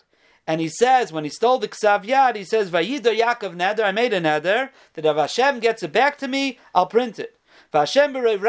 And 0.46 0.62
he 0.62 0.70
says, 0.70 1.12
when 1.12 1.24
he 1.24 1.32
stole 1.32 1.58
the 1.58 1.68
Ksav 1.68 2.36
he 2.36 2.44
says, 2.44 2.70
Vayida 2.70 3.20
Yaakov 3.20 3.56
Neder, 3.56 3.84
I 3.84 3.92
made 3.92 4.14
a 4.14 4.22
Neder, 4.22 4.70
that 4.94 5.06
if 5.06 5.18
Hashem 5.18 5.60
gets 5.60 5.82
it 5.82 5.92
back 5.92 6.20
to 6.20 6.28
me, 6.28 6.60
I'll 6.76 6.86
print 6.86 7.18
it. 7.18 7.36
It 7.74 8.42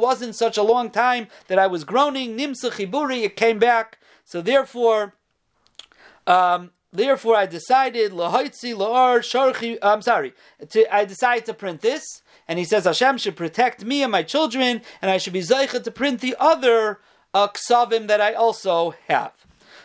wasn't 0.00 0.34
such 0.34 0.56
a 0.56 0.62
long 0.62 0.90
time 0.90 1.28
that 1.48 1.58
I 1.58 1.66
was 1.66 1.84
groaning. 1.84 2.38
Nimsa 2.38 2.70
chiburi, 2.70 3.22
it 3.22 3.36
came 3.36 3.58
back. 3.58 3.98
So 4.24 4.40
therefore, 4.40 5.12
um, 6.26 6.70
therefore 6.92 7.36
I 7.36 7.46
decided. 7.46 8.12
I'm 8.12 10.02
sorry. 10.02 10.32
To, 10.70 10.94
I 10.94 11.04
decided 11.04 11.46
to 11.46 11.54
print 11.54 11.80
this, 11.80 12.22
and 12.48 12.58
he 12.58 12.64
says 12.64 12.84
Hashem 12.84 13.18
should 13.18 13.36
protect 13.36 13.84
me 13.84 14.02
and 14.02 14.12
my 14.12 14.22
children, 14.22 14.82
and 15.02 15.10
I 15.10 15.18
should 15.18 15.32
be 15.32 15.40
zeicha 15.40 15.82
to 15.82 15.90
print 15.90 16.20
the 16.20 16.36
other 16.38 17.00
uh, 17.34 17.48
ksavim 17.48 18.06
that 18.08 18.20
I 18.20 18.32
also 18.32 18.94
have. 19.08 19.32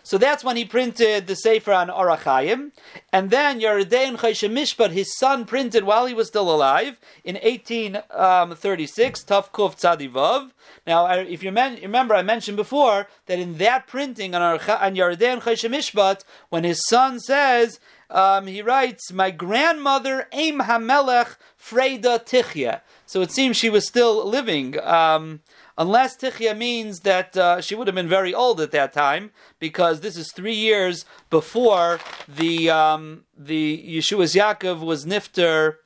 So 0.05 0.19
that's 0.19 0.43
when 0.43 0.55
he 0.55 0.65
printed 0.65 1.25
the 1.25 1.35
Sefer 1.35 1.73
on 1.73 1.87
Orach 1.87 2.25
Chaim. 2.25 2.73
And 3.11 3.31
then 3.31 3.59
Yeredein 3.59 4.17
Chayshem 4.17 4.53
Mishpat, 4.53 4.91
his 4.91 5.17
son, 5.17 5.45
printed 5.45 5.83
while 5.83 6.05
he 6.05 6.13
was 6.13 6.27
still 6.27 6.53
alive 6.53 6.99
in 7.23 7.33
1836, 7.37 9.23
Tuf 9.23 9.49
Kuf 9.49 9.75
Tzadivav. 9.75 10.51
Now, 10.85 11.07
if 11.11 11.41
you 11.41 11.49
remember, 11.49 12.13
I 12.13 12.21
mentioned 12.21 12.55
before 12.55 13.07
that 13.25 13.39
in 13.39 13.57
that 13.57 13.87
printing 13.87 14.35
on, 14.35 14.43
on 14.43 14.95
Yeredein 14.95 15.41
Chayshem 15.41 15.71
Mishpat, 15.71 16.23
when 16.49 16.63
his 16.63 16.85
son 16.85 17.19
says, 17.19 17.79
um, 18.11 18.45
he 18.45 18.61
writes, 18.61 19.11
My 19.11 19.31
grandmother, 19.31 20.27
Aim 20.31 20.59
Hamelech 20.59 21.35
Freda 21.59 22.23
Tichya. 22.23 22.81
So 23.07 23.21
it 23.23 23.31
seems 23.31 23.57
she 23.57 23.71
was 23.71 23.87
still 23.87 24.23
living. 24.23 24.79
Um, 24.81 25.41
unless 25.77 26.17
Tichya 26.17 26.57
means 26.57 27.01
that 27.01 27.35
uh, 27.37 27.61
she 27.61 27.75
would 27.75 27.87
have 27.87 27.95
been 27.95 28.09
very 28.09 28.33
old 28.33 28.61
at 28.61 28.71
that 28.71 28.93
time, 28.93 29.31
because 29.59 30.01
this 30.01 30.17
is 30.17 30.31
three 30.31 30.55
years 30.55 31.05
before 31.29 31.99
the 32.27 32.69
um, 32.69 33.25
the 33.37 33.83
Yeshua's 33.87 34.35
Yaakov 34.35 34.79
was 34.79 35.05
Nifter 35.05 35.77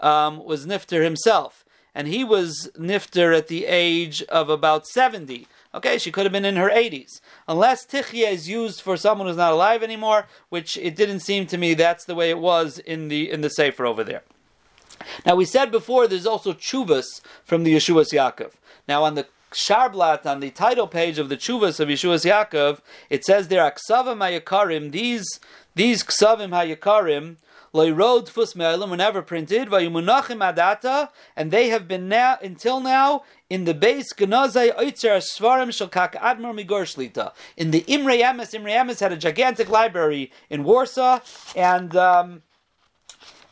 um, 0.00 0.44
was 0.44 0.66
Nifter 0.66 1.02
himself, 1.02 1.64
and 1.94 2.08
he 2.08 2.24
was 2.24 2.70
Nifter 2.78 3.36
at 3.36 3.48
the 3.48 3.66
age 3.66 4.22
of 4.24 4.48
about 4.48 4.86
seventy. 4.86 5.46
Okay, 5.74 5.98
she 5.98 6.10
could 6.10 6.24
have 6.24 6.32
been 6.32 6.46
in 6.46 6.56
her 6.56 6.70
80s. 6.70 7.20
Unless 7.46 7.86
Tichya 7.86 8.32
is 8.32 8.48
used 8.48 8.80
for 8.80 8.96
someone 8.96 9.28
who's 9.28 9.36
not 9.36 9.52
alive 9.52 9.82
anymore, 9.82 10.26
which 10.48 10.78
it 10.78 10.96
didn't 10.96 11.20
seem 11.20 11.46
to 11.46 11.58
me 11.58 11.74
that's 11.74 12.06
the 12.06 12.14
way 12.14 12.30
it 12.30 12.38
was 12.38 12.78
in 12.78 13.08
the 13.08 13.30
in 13.30 13.42
the 13.42 13.50
Sefer 13.50 13.84
over 13.84 14.02
there. 14.02 14.22
Now 15.26 15.36
we 15.36 15.44
said 15.44 15.70
before 15.70 16.08
there's 16.08 16.26
also 16.26 16.52
chuvas 16.52 17.20
from 17.44 17.64
the 17.64 17.74
Yeshua's 17.74 18.12
Yaakov. 18.12 18.52
Now 18.88 19.04
on 19.04 19.14
the 19.14 19.26
Sharblat 19.52 20.26
on 20.26 20.40
the 20.40 20.50
title 20.50 20.86
page 20.86 21.18
of 21.18 21.28
the 21.28 21.36
Chuvas 21.36 21.80
of 21.80 21.88
Yeshua's 21.88 22.24
Yaakov, 22.24 22.80
it 23.08 23.24
says 23.24 23.48
there 23.48 23.62
Aksavim 23.62 24.18
Hayakarim, 24.18 24.92
these 24.92 25.40
these 25.74 26.02
Ksavim 26.02 26.50
Hayakarim, 26.50 27.36
Loirod 27.74 28.28
Fus 28.28 28.56
Me'elim 28.56 28.90
were 28.90 28.96
never 28.96 29.22
printed, 29.22 29.68
Vayumunachim 29.68 30.40
Adata, 30.40 31.10
and 31.36 31.50
they 31.50 31.68
have 31.68 31.86
been 31.86 32.08
now 32.08 32.38
until 32.42 32.80
now 32.80 33.24
in 33.50 33.64
the 33.64 33.74
base 33.74 34.12
Genazai 34.12 34.76
Oitzer 34.76 35.18
Svarim 35.18 35.68
Shalkak 35.68 36.14
Admar 36.14 36.54
Migor 36.54 36.84
Shlita. 36.84 37.32
In 37.56 37.70
the 37.70 37.84
Imre 37.86 38.18
Emes, 38.18 38.54
Imre 38.54 38.70
Emes 38.70 39.00
had 39.00 39.12
a 39.12 39.16
gigantic 39.16 39.68
library 39.68 40.32
in 40.50 40.64
Warsaw, 40.64 41.20
and 41.54 41.94
um, 41.96 42.42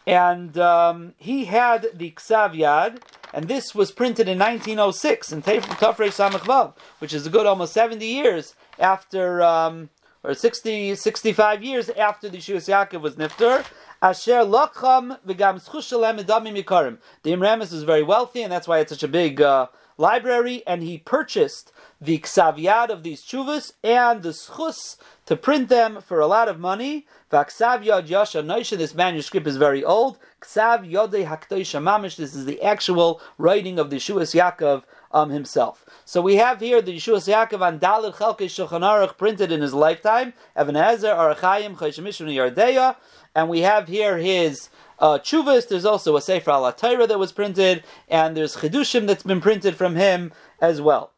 and 0.06 0.56
um, 0.56 1.14
he 1.18 1.46
had 1.46 1.88
the 1.94 2.12
Ksav 2.12 2.54
Yad, 2.54 3.00
and 3.36 3.48
this 3.48 3.74
was 3.74 3.92
printed 3.92 4.28
in 4.28 4.38
1906 4.38 5.30
in 5.30 5.42
Tafrei 5.42 6.08
Samachvav, 6.08 6.72
which 7.00 7.12
is 7.12 7.26
a 7.26 7.30
good 7.30 7.44
almost 7.44 7.74
70 7.74 8.04
years 8.06 8.54
after, 8.78 9.42
um, 9.42 9.90
or 10.24 10.32
60, 10.32 10.94
65 10.94 11.62
years 11.62 11.90
after 11.90 12.30
the 12.30 12.38
Yeshua 12.38 12.56
Yaakov 12.56 13.02
was 13.02 13.16
Nifter. 13.16 13.66
Asher 14.00 14.40
Lacham 14.40 15.18
V'Gam 15.26 15.62
Schushalem 15.62 16.18
Edamim 16.18 16.62
Yikarim. 16.62 16.96
The 17.24 17.34
Imre 17.34 17.48
Emes 17.48 17.72
was 17.72 17.82
very 17.82 18.02
wealthy, 18.02 18.42
and 18.42 18.50
that's 18.50 18.66
why 18.66 18.78
it's 18.78 18.90
such 18.90 19.02
a 19.02 19.08
big 19.08 19.42
uh, 19.42 19.66
library, 19.98 20.62
and 20.66 20.82
he 20.82 20.96
purchased 20.96 21.72
the 22.00 22.18
Ksaviyad 22.18 22.90
of 22.90 23.02
these 23.02 23.22
chuvas 23.22 23.72
and 23.82 24.22
the 24.22 24.30
schus 24.30 24.96
to 25.24 25.36
print 25.36 25.68
them 25.68 26.00
for 26.00 26.20
a 26.20 26.26
lot 26.26 26.48
of 26.48 26.58
money. 26.58 27.06
Vaksav 27.32 27.84
Yad 27.84 28.08
Yasha 28.08 28.76
this 28.76 28.94
manuscript 28.94 29.46
is 29.46 29.56
very 29.56 29.82
old. 29.82 30.18
Ksav 30.40 30.88
Yodei 30.88 31.26
Haktoisha 31.26 31.82
Mamish, 31.82 32.16
this 32.16 32.34
is 32.34 32.44
the 32.44 32.62
actual 32.62 33.20
writing 33.38 33.78
of 33.78 33.90
the 33.90 33.96
Yeshuas 33.96 34.34
Yaakov 34.34 34.84
um, 35.10 35.30
himself. 35.30 35.84
So 36.04 36.20
we 36.20 36.36
have 36.36 36.60
here 36.60 36.82
the 36.82 36.96
Yeshuas 36.96 37.32
Yaakov 37.32 37.62
on 37.62 37.80
Dalit 37.80 38.16
Chelke 38.16 38.46
Shulchan 38.46 38.82
Aruch 38.82 39.16
printed 39.16 39.50
in 39.50 39.62
his 39.62 39.74
lifetime, 39.74 40.34
Evan 40.54 40.76
Ezer, 40.76 41.08
Orach 41.08 41.38
Chaim, 41.38 41.76
Chayshemishun 41.76 42.28
Yardeya, 42.28 42.96
and 43.34 43.48
we 43.48 43.60
have 43.60 43.88
here 43.88 44.18
his 44.18 44.68
uh, 44.98 45.18
Chuvas. 45.18 45.68
There's 45.68 45.86
also 45.86 46.16
a 46.16 46.20
Sefer 46.20 46.50
al 46.50 46.70
that 46.70 47.18
was 47.18 47.32
printed, 47.32 47.82
and 48.08 48.36
there's 48.36 48.56
Chidushim 48.56 49.06
that's 49.06 49.22
been 49.22 49.40
printed 49.40 49.76
from 49.76 49.96
him 49.96 50.32
as 50.60 50.80
well. 50.80 51.12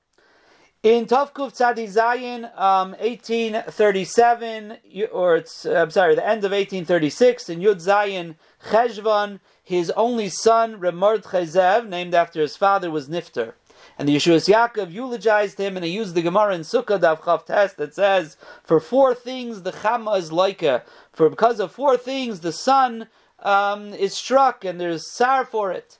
In 0.84 1.06
Tovkuf 1.06 1.56
Tzadi 1.56 1.88
Zayin, 1.88 2.44
um, 2.56 2.92
1837, 3.00 4.76
or 5.10 5.34
it's, 5.34 5.66
I'm 5.66 5.90
sorry, 5.90 6.14
the 6.14 6.24
end 6.24 6.44
of 6.44 6.52
1836, 6.52 7.48
in 7.48 7.58
Yud 7.58 7.84
Zayin 7.84 8.36
Cheshvan, 8.70 9.40
his 9.64 9.90
only 9.96 10.28
son, 10.28 10.78
Remord 10.78 11.24
Chezev, 11.24 11.88
named 11.88 12.14
after 12.14 12.40
his 12.40 12.56
father, 12.56 12.92
was 12.92 13.08
Nifter. 13.08 13.54
And 13.98 14.08
the 14.08 14.14
Yeshuas 14.14 14.48
Yaakov 14.48 14.92
eulogized 14.92 15.58
him, 15.58 15.76
and 15.76 15.84
he 15.84 15.90
used 15.90 16.14
the 16.14 16.22
Gemara 16.22 16.54
in 16.54 16.60
Sukkah 16.60 17.00
Dav 17.00 17.22
Chav 17.22 17.44
Test 17.44 17.76
that 17.78 17.92
says, 17.92 18.36
for 18.62 18.78
four 18.78 19.16
things 19.16 19.62
the 19.62 19.72
Chama 19.72 20.16
is 20.16 20.30
like 20.30 20.62
a, 20.62 20.84
for 21.12 21.28
because 21.28 21.58
of 21.58 21.72
four 21.72 21.96
things 21.96 22.38
the 22.38 22.52
sun 22.52 23.08
um, 23.40 23.92
is 23.94 24.14
struck, 24.14 24.64
and 24.64 24.80
there's 24.80 25.12
sar 25.12 25.44
for 25.44 25.72
it. 25.72 25.97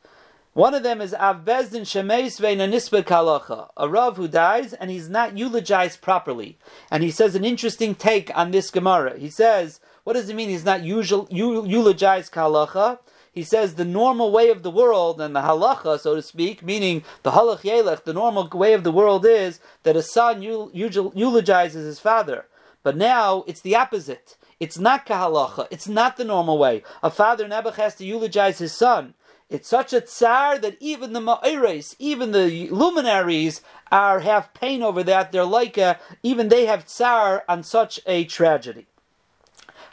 One 0.58 0.74
of 0.74 0.82
them 0.82 1.00
is 1.00 1.14
Av 1.14 1.44
Bezdin 1.44 1.82
Shemeis 1.82 2.40
Veinanisba 2.40 3.04
Kalacha, 3.04 3.68
a 3.76 3.88
Rav 3.88 4.16
who 4.16 4.26
dies 4.26 4.72
and 4.72 4.90
he's 4.90 5.08
not 5.08 5.38
eulogized 5.38 6.00
properly. 6.00 6.58
And 6.90 7.04
he 7.04 7.12
says 7.12 7.36
an 7.36 7.44
interesting 7.44 7.94
take 7.94 8.36
on 8.36 8.50
this 8.50 8.72
Gemara. 8.72 9.16
He 9.16 9.30
says, 9.30 9.78
what 10.02 10.14
does 10.14 10.28
it 10.28 10.34
mean 10.34 10.48
he's 10.48 10.64
not 10.64 10.82
usual, 10.82 11.28
eulogized 11.30 12.32
Kalacha? 12.32 12.98
He 13.30 13.44
says 13.44 13.76
the 13.76 13.84
normal 13.84 14.32
way 14.32 14.50
of 14.50 14.64
the 14.64 14.70
world 14.72 15.20
and 15.20 15.36
the 15.36 15.42
halacha, 15.42 16.00
so 16.00 16.16
to 16.16 16.22
speak, 16.22 16.64
meaning 16.64 17.04
the 17.22 17.30
halach 17.30 17.60
yelech, 17.60 18.02
the 18.02 18.12
normal 18.12 18.48
way 18.48 18.72
of 18.72 18.82
the 18.82 18.90
world 18.90 19.24
is 19.24 19.60
that 19.84 19.94
a 19.94 20.02
son 20.02 20.42
eulogizes 20.42 21.86
his 21.86 22.00
father. 22.00 22.46
But 22.82 22.96
now 22.96 23.44
it's 23.46 23.60
the 23.60 23.76
opposite. 23.76 24.36
It's 24.58 24.76
not 24.76 25.06
kahalacha. 25.06 25.68
It's 25.70 25.86
not 25.86 26.16
the 26.16 26.24
normal 26.24 26.58
way. 26.58 26.82
A 27.00 27.12
father 27.12 27.46
never 27.46 27.70
has 27.70 27.94
to 27.94 28.04
eulogize 28.04 28.58
his 28.58 28.72
son. 28.72 29.14
It's 29.50 29.68
such 29.68 29.92
a 29.92 30.00
tsar 30.02 30.58
that 30.58 30.76
even 30.78 31.14
the 31.14 31.20
ma'ires, 31.20 31.96
even 31.98 32.32
the 32.32 32.68
luminaries, 32.70 33.62
are 33.90 34.20
have 34.20 34.52
pain 34.52 34.82
over 34.82 35.02
that. 35.04 35.32
They're 35.32 35.44
like 35.44 35.78
a, 35.78 35.98
even 36.22 36.48
they 36.48 36.66
have 36.66 36.86
tsar 36.86 37.44
on 37.48 37.62
such 37.62 37.98
a 38.06 38.24
tragedy. 38.24 38.86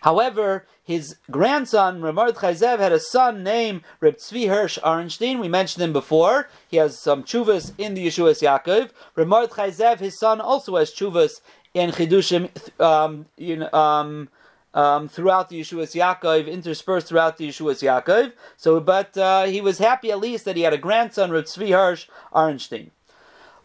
However, 0.01 0.67
his 0.83 1.15
grandson, 1.31 2.01
Ramard 2.01 2.35
Chayzev, 2.35 2.77
had 2.79 2.91
a 2.91 2.99
son 2.99 3.43
named 3.43 3.81
Reb 4.01 4.17
Tzvi 4.17 4.47
Hirsch 4.49 4.77
Arenstein. 4.79 5.39
We 5.39 5.47
mentioned 5.47 5.83
him 5.83 5.93
before. 5.93 6.49
He 6.67 6.77
has 6.77 7.01
some 7.01 7.23
chuvas 7.23 7.71
in 7.77 7.95
the 7.95 8.05
Yeshuas 8.05 8.41
Yaakov. 8.41 8.91
Ramard 9.15 9.49
Chayzev, 9.49 9.99
his 9.99 10.19
son, 10.19 10.39
also 10.39 10.75
has 10.75 10.93
chuvas 10.93 11.41
in 11.73 11.89
Chidushim, 11.89 12.49
um, 12.79 13.25
in, 13.37 13.67
um, 13.73 14.29
um, 14.75 15.07
throughout 15.07 15.49
the 15.49 15.59
Yeshuas 15.59 15.95
Yaakov, 15.95 16.51
interspersed 16.51 17.07
throughout 17.07 17.37
the 17.37 17.49
Yeshuas 17.49 17.81
Yaakov. 17.81 18.33
So, 18.57 18.79
but 18.79 19.17
uh, 19.17 19.45
he 19.45 19.61
was 19.61 19.79
happy 19.79 20.11
at 20.11 20.19
least 20.19 20.45
that 20.45 20.55
he 20.55 20.61
had 20.61 20.73
a 20.73 20.77
grandson, 20.77 21.31
Rav 21.31 21.45
Tzvi 21.45 21.73
Hirsch 21.73 22.07
Arenstein. 22.33 22.91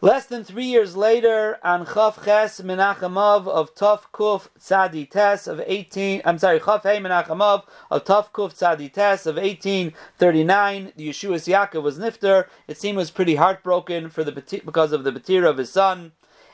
Less 0.03 0.25
than 0.25 0.43
three 0.43 0.65
years 0.65 0.95
later, 0.95 1.59
on 1.61 1.85
Chav 1.85 2.25
Ches 2.25 2.59
Menachemov 2.59 3.47
of 3.47 3.75
Tov 3.75 3.99
Kuf 4.11 4.47
Tzadi 4.59 5.07
Tes 5.07 5.45
of 5.45 5.61
18, 5.63 6.23
I'm 6.25 6.39
sorry, 6.39 6.59
Chav 6.59 6.81
Hey 6.81 6.97
Menachemov 6.97 7.65
of 7.91 8.03
Tov 8.03 8.31
Kuf 8.31 8.57
Tzadi 8.57 8.91
Tes 8.91 9.27
of 9.27 9.35
1839, 9.35 10.93
the 10.95 11.09
Yeshuas 11.09 11.47
Yaakov 11.47 11.83
was 11.83 11.99
nifter. 11.99 12.47
It 12.67 12.79
seemed 12.79 12.97
was 12.97 13.11
pretty 13.11 13.35
heartbroken 13.35 14.09
for 14.09 14.23
the 14.23 14.31
because 14.65 14.91
of 14.91 15.03
the 15.03 15.11
Batira 15.11 15.47
of 15.51 15.59
his 15.59 15.71
son. 15.71 16.13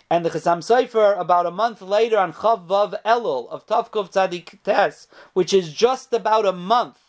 And 0.09 0.23
the 0.23 0.29
Chasam 0.29 0.59
Sofer, 0.59 1.19
about 1.19 1.45
a 1.45 1.51
month 1.51 1.81
later 1.81 2.17
on 2.17 2.31
Chav 2.31 2.65
Vav 2.65 3.01
Elul 3.03 3.49
of 3.49 3.65
Tavkov 3.67 4.11
Tzadik 4.11 4.63
Tes, 4.63 5.07
which 5.33 5.53
is 5.53 5.73
just 5.73 6.13
about 6.13 6.45
a 6.45 6.53
month 6.53 6.99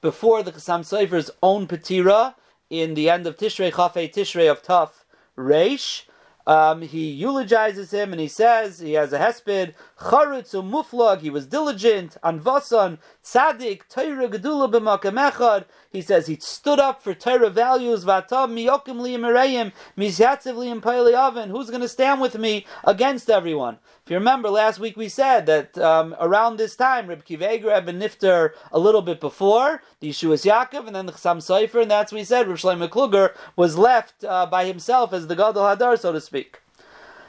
before 0.00 0.42
the 0.42 0.50
Chasam 0.50 0.80
Sofer's 0.80 1.30
own 1.42 1.68
Petira, 1.68 2.34
in 2.68 2.94
the 2.94 3.08
end 3.08 3.28
of 3.28 3.36
Tishrei, 3.36 3.70
Chafei 3.70 4.12
Tishrei 4.12 4.50
of 4.50 4.60
Taf 4.62 5.04
Reish, 5.38 6.06
um, 6.46 6.82
he 6.82 7.10
eulogizes 7.10 7.90
him 7.90 8.12
and 8.12 8.20
he 8.20 8.28
says 8.28 8.78
he 8.78 8.92
has 8.92 9.12
a 9.12 9.18
hesped 9.18 9.74
charutz 9.98 10.52
muflag. 10.54 11.20
He 11.20 11.30
was 11.30 11.46
diligent. 11.46 12.16
Anvasan 12.22 12.98
tzaddik 13.24 13.82
Torah 13.88 14.28
gedula 14.28 14.70
b'makam 14.70 15.64
He 15.96 16.02
says 16.02 16.26
he 16.26 16.36
stood 16.38 16.78
up 16.78 17.02
for 17.02 17.14
Torah 17.14 17.48
values. 17.48 18.04
V'atam 18.04 18.52
miyokim 18.52 19.00
liyimerayim 19.00 19.72
misyatziv 19.96 20.54
liyim. 20.54 21.50
Who's 21.50 21.70
going 21.70 21.80
to 21.80 21.88
stand 21.88 22.20
with 22.20 22.36
me 22.36 22.66
against 22.84 23.30
everyone? 23.30 23.78
If 24.04 24.10
you 24.10 24.18
remember, 24.18 24.50
last 24.50 24.78
week 24.78 24.98
we 24.98 25.08
said 25.08 25.46
that 25.46 25.78
um, 25.78 26.14
around 26.20 26.58
this 26.58 26.76
time, 26.76 27.06
Reb 27.06 27.24
Akiva 27.24 27.48
Eiger 27.48 27.70
had 27.70 27.86
been 27.86 27.98
nifter 27.98 28.50
a 28.70 28.78
little 28.78 29.00
bit 29.00 29.20
before 29.20 29.80
the 30.00 30.10
Yeshuas 30.10 30.44
Yaakov, 30.44 30.86
and 30.86 30.94
then 30.94 31.06
the 31.06 31.12
Chassam 31.12 31.38
Sofer, 31.38 31.80
and 31.80 31.90
that's 31.90 32.12
what 32.12 32.18
we 32.18 32.24
said. 32.24 32.46
Reb 32.46 32.58
Shlomo 32.58 32.90
Kluger 32.90 33.34
was 33.56 33.78
left 33.78 34.22
uh, 34.22 34.44
by 34.44 34.66
himself 34.66 35.14
as 35.14 35.28
the 35.28 35.34
Gadol 35.34 35.62
Hadar, 35.62 35.98
so 35.98 36.12
to 36.12 36.20
speak. 36.20 36.60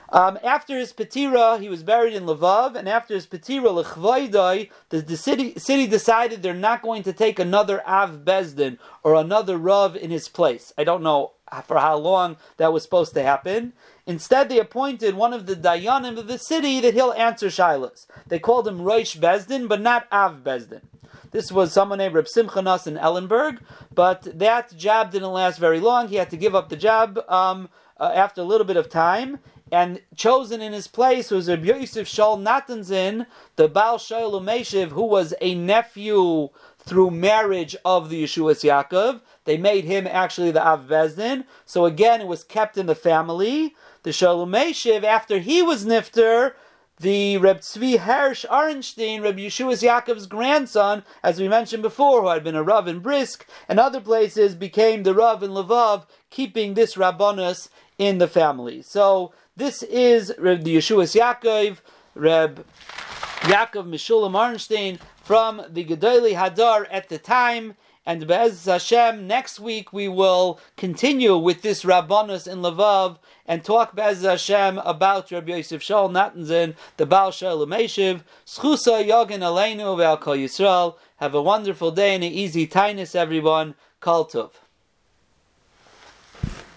Um, 0.10 0.40
after 0.44 0.78
his 0.78 0.94
Petira, 0.94 1.60
he 1.60 1.68
was 1.68 1.84
buried 1.84 2.14
in 2.14 2.26
Lvav, 2.26 2.76
and 2.76 2.88
after 2.88 3.14
his 3.14 3.28
Petira, 3.28 4.70
the, 4.90 5.02
the 5.02 5.18
city, 5.18 5.60
city 5.60 5.88
decided 5.88 6.42
they're 6.42 6.54
not 6.54 6.82
going 6.82 7.04
to 7.04 7.14
take 7.14 7.40
another 7.40 7.86
Av 7.88 8.24
Bezdin 8.24 8.78
or 9.04 9.16
another 9.16 9.58
Rav 9.58 9.96
in 9.96 10.10
his 10.10 10.30
place. 10.30 10.72
I 10.78 10.86
don't 10.86 11.04
know 11.04 11.34
for 11.66 11.80
how 11.80 11.98
long 11.98 12.38
that 12.58 12.74
was 12.74 12.84
supposed 12.84 13.14
to 13.14 13.24
happen. 13.24 13.74
Instead, 14.06 14.50
they 14.50 14.60
appointed 14.60 15.16
one 15.16 15.34
of 15.34 15.46
the 15.46 15.56
Dayanim 15.56 16.18
of 16.18 16.28
the 16.28 16.38
city 16.38 16.80
that 16.80 16.94
he'll 16.94 17.14
answer 17.14 17.48
Shilas. 17.48 18.06
They 18.28 18.40
called 18.40 18.68
him 18.68 18.80
Roish 18.80 19.18
Bezdin, 19.18 19.68
but 19.68 19.82
not 19.82 20.08
Av 20.12 20.44
Bezdin. 20.44 20.82
This 21.32 21.52
was 21.52 21.74
someone 21.74 21.98
named 21.98 22.16
Reb 22.16 22.28
Simcha 22.28 22.62
Nas 22.62 22.88
in 22.88 22.96
Ellenberg, 22.96 23.60
but 23.94 24.22
that 24.40 24.76
job 24.78 25.12
didn't 25.12 25.32
last 25.32 25.60
very 25.60 25.80
long. 25.80 26.08
He 26.08 26.16
had 26.16 26.30
to 26.30 26.38
give 26.38 26.56
up 26.56 26.70
the 26.70 26.78
job 26.78 27.20
um, 27.28 27.68
uh, 28.00 28.12
after 28.16 28.42
a 28.42 28.46
little 28.46 28.66
bit 28.66 28.78
of 28.78 28.90
time, 28.90 29.40
and 29.72 30.02
chosen 30.16 30.62
in 30.62 30.74
his 30.74 30.88
place 30.88 31.32
was 31.32 31.50
Reb 31.50 31.66
Yosef 31.66 32.08
Shol 32.08 32.42
Natanzin, 32.42 33.26
the 33.56 33.68
Baal 33.68 33.98
Shaul 33.98 34.42
Umeshiv, 34.42 34.90
who 34.90 35.04
was 35.04 35.34
a 35.42 35.56
nephew 35.56 36.50
through 36.80 37.12
marriage 37.12 37.76
of 37.84 38.10
the 38.10 38.24
Yeshuas 38.24 38.64
Yaakov. 38.64 39.22
They 39.46 39.58
made 39.58 39.84
him 39.84 40.08
actually 40.08 40.52
the 40.52 40.66
Av 40.66 40.88
Bezdin. 40.88 41.46
So 41.66 41.86
again, 41.86 42.22
it 42.22 42.28
was 42.28 42.44
kept 42.44 42.78
in 42.78 42.86
the 42.86 42.96
family. 42.96 43.76
The 44.04 44.12
Shaul 44.12 44.48
Umeshiv, 44.48 45.04
after 45.04 45.40
he 45.40 45.62
was 45.62 45.86
Nifter, 45.86 46.54
the 47.00 47.38
Reb 47.38 47.60
Tzvi 47.60 48.00
Hersh 48.00 48.48
Arenstein, 48.48 49.22
Reb 49.22 49.38
Yeshuas 49.38 49.84
Yaakov's 49.84 50.28
grandson, 50.28 51.04
as 51.24 51.40
we 51.40 51.48
mentioned 51.48 51.84
before, 51.84 52.22
who 52.22 52.30
had 52.30 52.44
been 52.44 52.56
a 52.56 52.64
Rav 52.64 52.88
in 52.88 53.00
Brisk 53.00 53.46
and 53.68 53.80
other 53.80 54.00
places, 54.00 54.56
became 54.56 55.04
the 55.04 55.14
Rav 55.14 55.44
in 55.44 55.52
Lvav, 55.52 56.08
keeping 56.30 56.74
this 56.74 56.96
Rabbanus 56.96 57.70
in 57.98 58.18
the 58.18 58.28
family. 58.28 58.82
So 58.82 59.34
this 59.58 59.82
is 59.82 60.32
Reb 60.38 60.64
the 60.64 60.78
Yeshuas 60.78 61.20
Yaakov, 61.20 61.80
Reb 62.14 62.64
Yaakov 63.42 63.90
Mishulam 63.90 64.34
Arenstein 64.34 65.00
from 65.24 65.64
the 65.68 65.84
Gedali 65.84 66.36
Hadar 66.36 66.86
at 66.92 67.10
the 67.10 67.18
time. 67.18 67.76
And 68.06 68.26
Be'ez 68.26 68.66
Hashem, 68.66 69.28
next 69.28 69.60
week 69.60 69.92
we 69.92 70.08
will 70.08 70.60
continue 70.78 71.36
with 71.38 71.64
this 71.64 71.84
Rabbanus 71.84 72.48
in 72.48 72.60
Lavav 72.60 73.18
and 73.48 73.66
talk 73.66 73.96
Be'ez 73.96 74.22
Hashem 74.22 74.78
about 74.78 75.32
Rabbi 75.32 75.56
Yosef 75.56 75.82
Shaul 75.82 76.12
Natanzin, 76.12 76.76
the 76.98 77.08
Baal 77.08 77.32
Shaul 77.32 77.68
Meshiv, 77.68 78.22
Schusa 78.46 79.04
Yogin 79.04 79.42
Aleinu 79.42 79.98
Ve'al 79.98 80.22
Kol 80.22 80.38
Yisrael. 80.38 80.96
Have 81.18 81.34
a 81.34 81.42
wonderful 81.42 81.90
day 81.92 82.14
and 82.14 82.24
an 82.24 82.32
easy 82.32 82.68
tinus, 82.68 83.16
everyone. 83.16 83.74
Kol 84.00 84.26
Tov. 84.26 84.52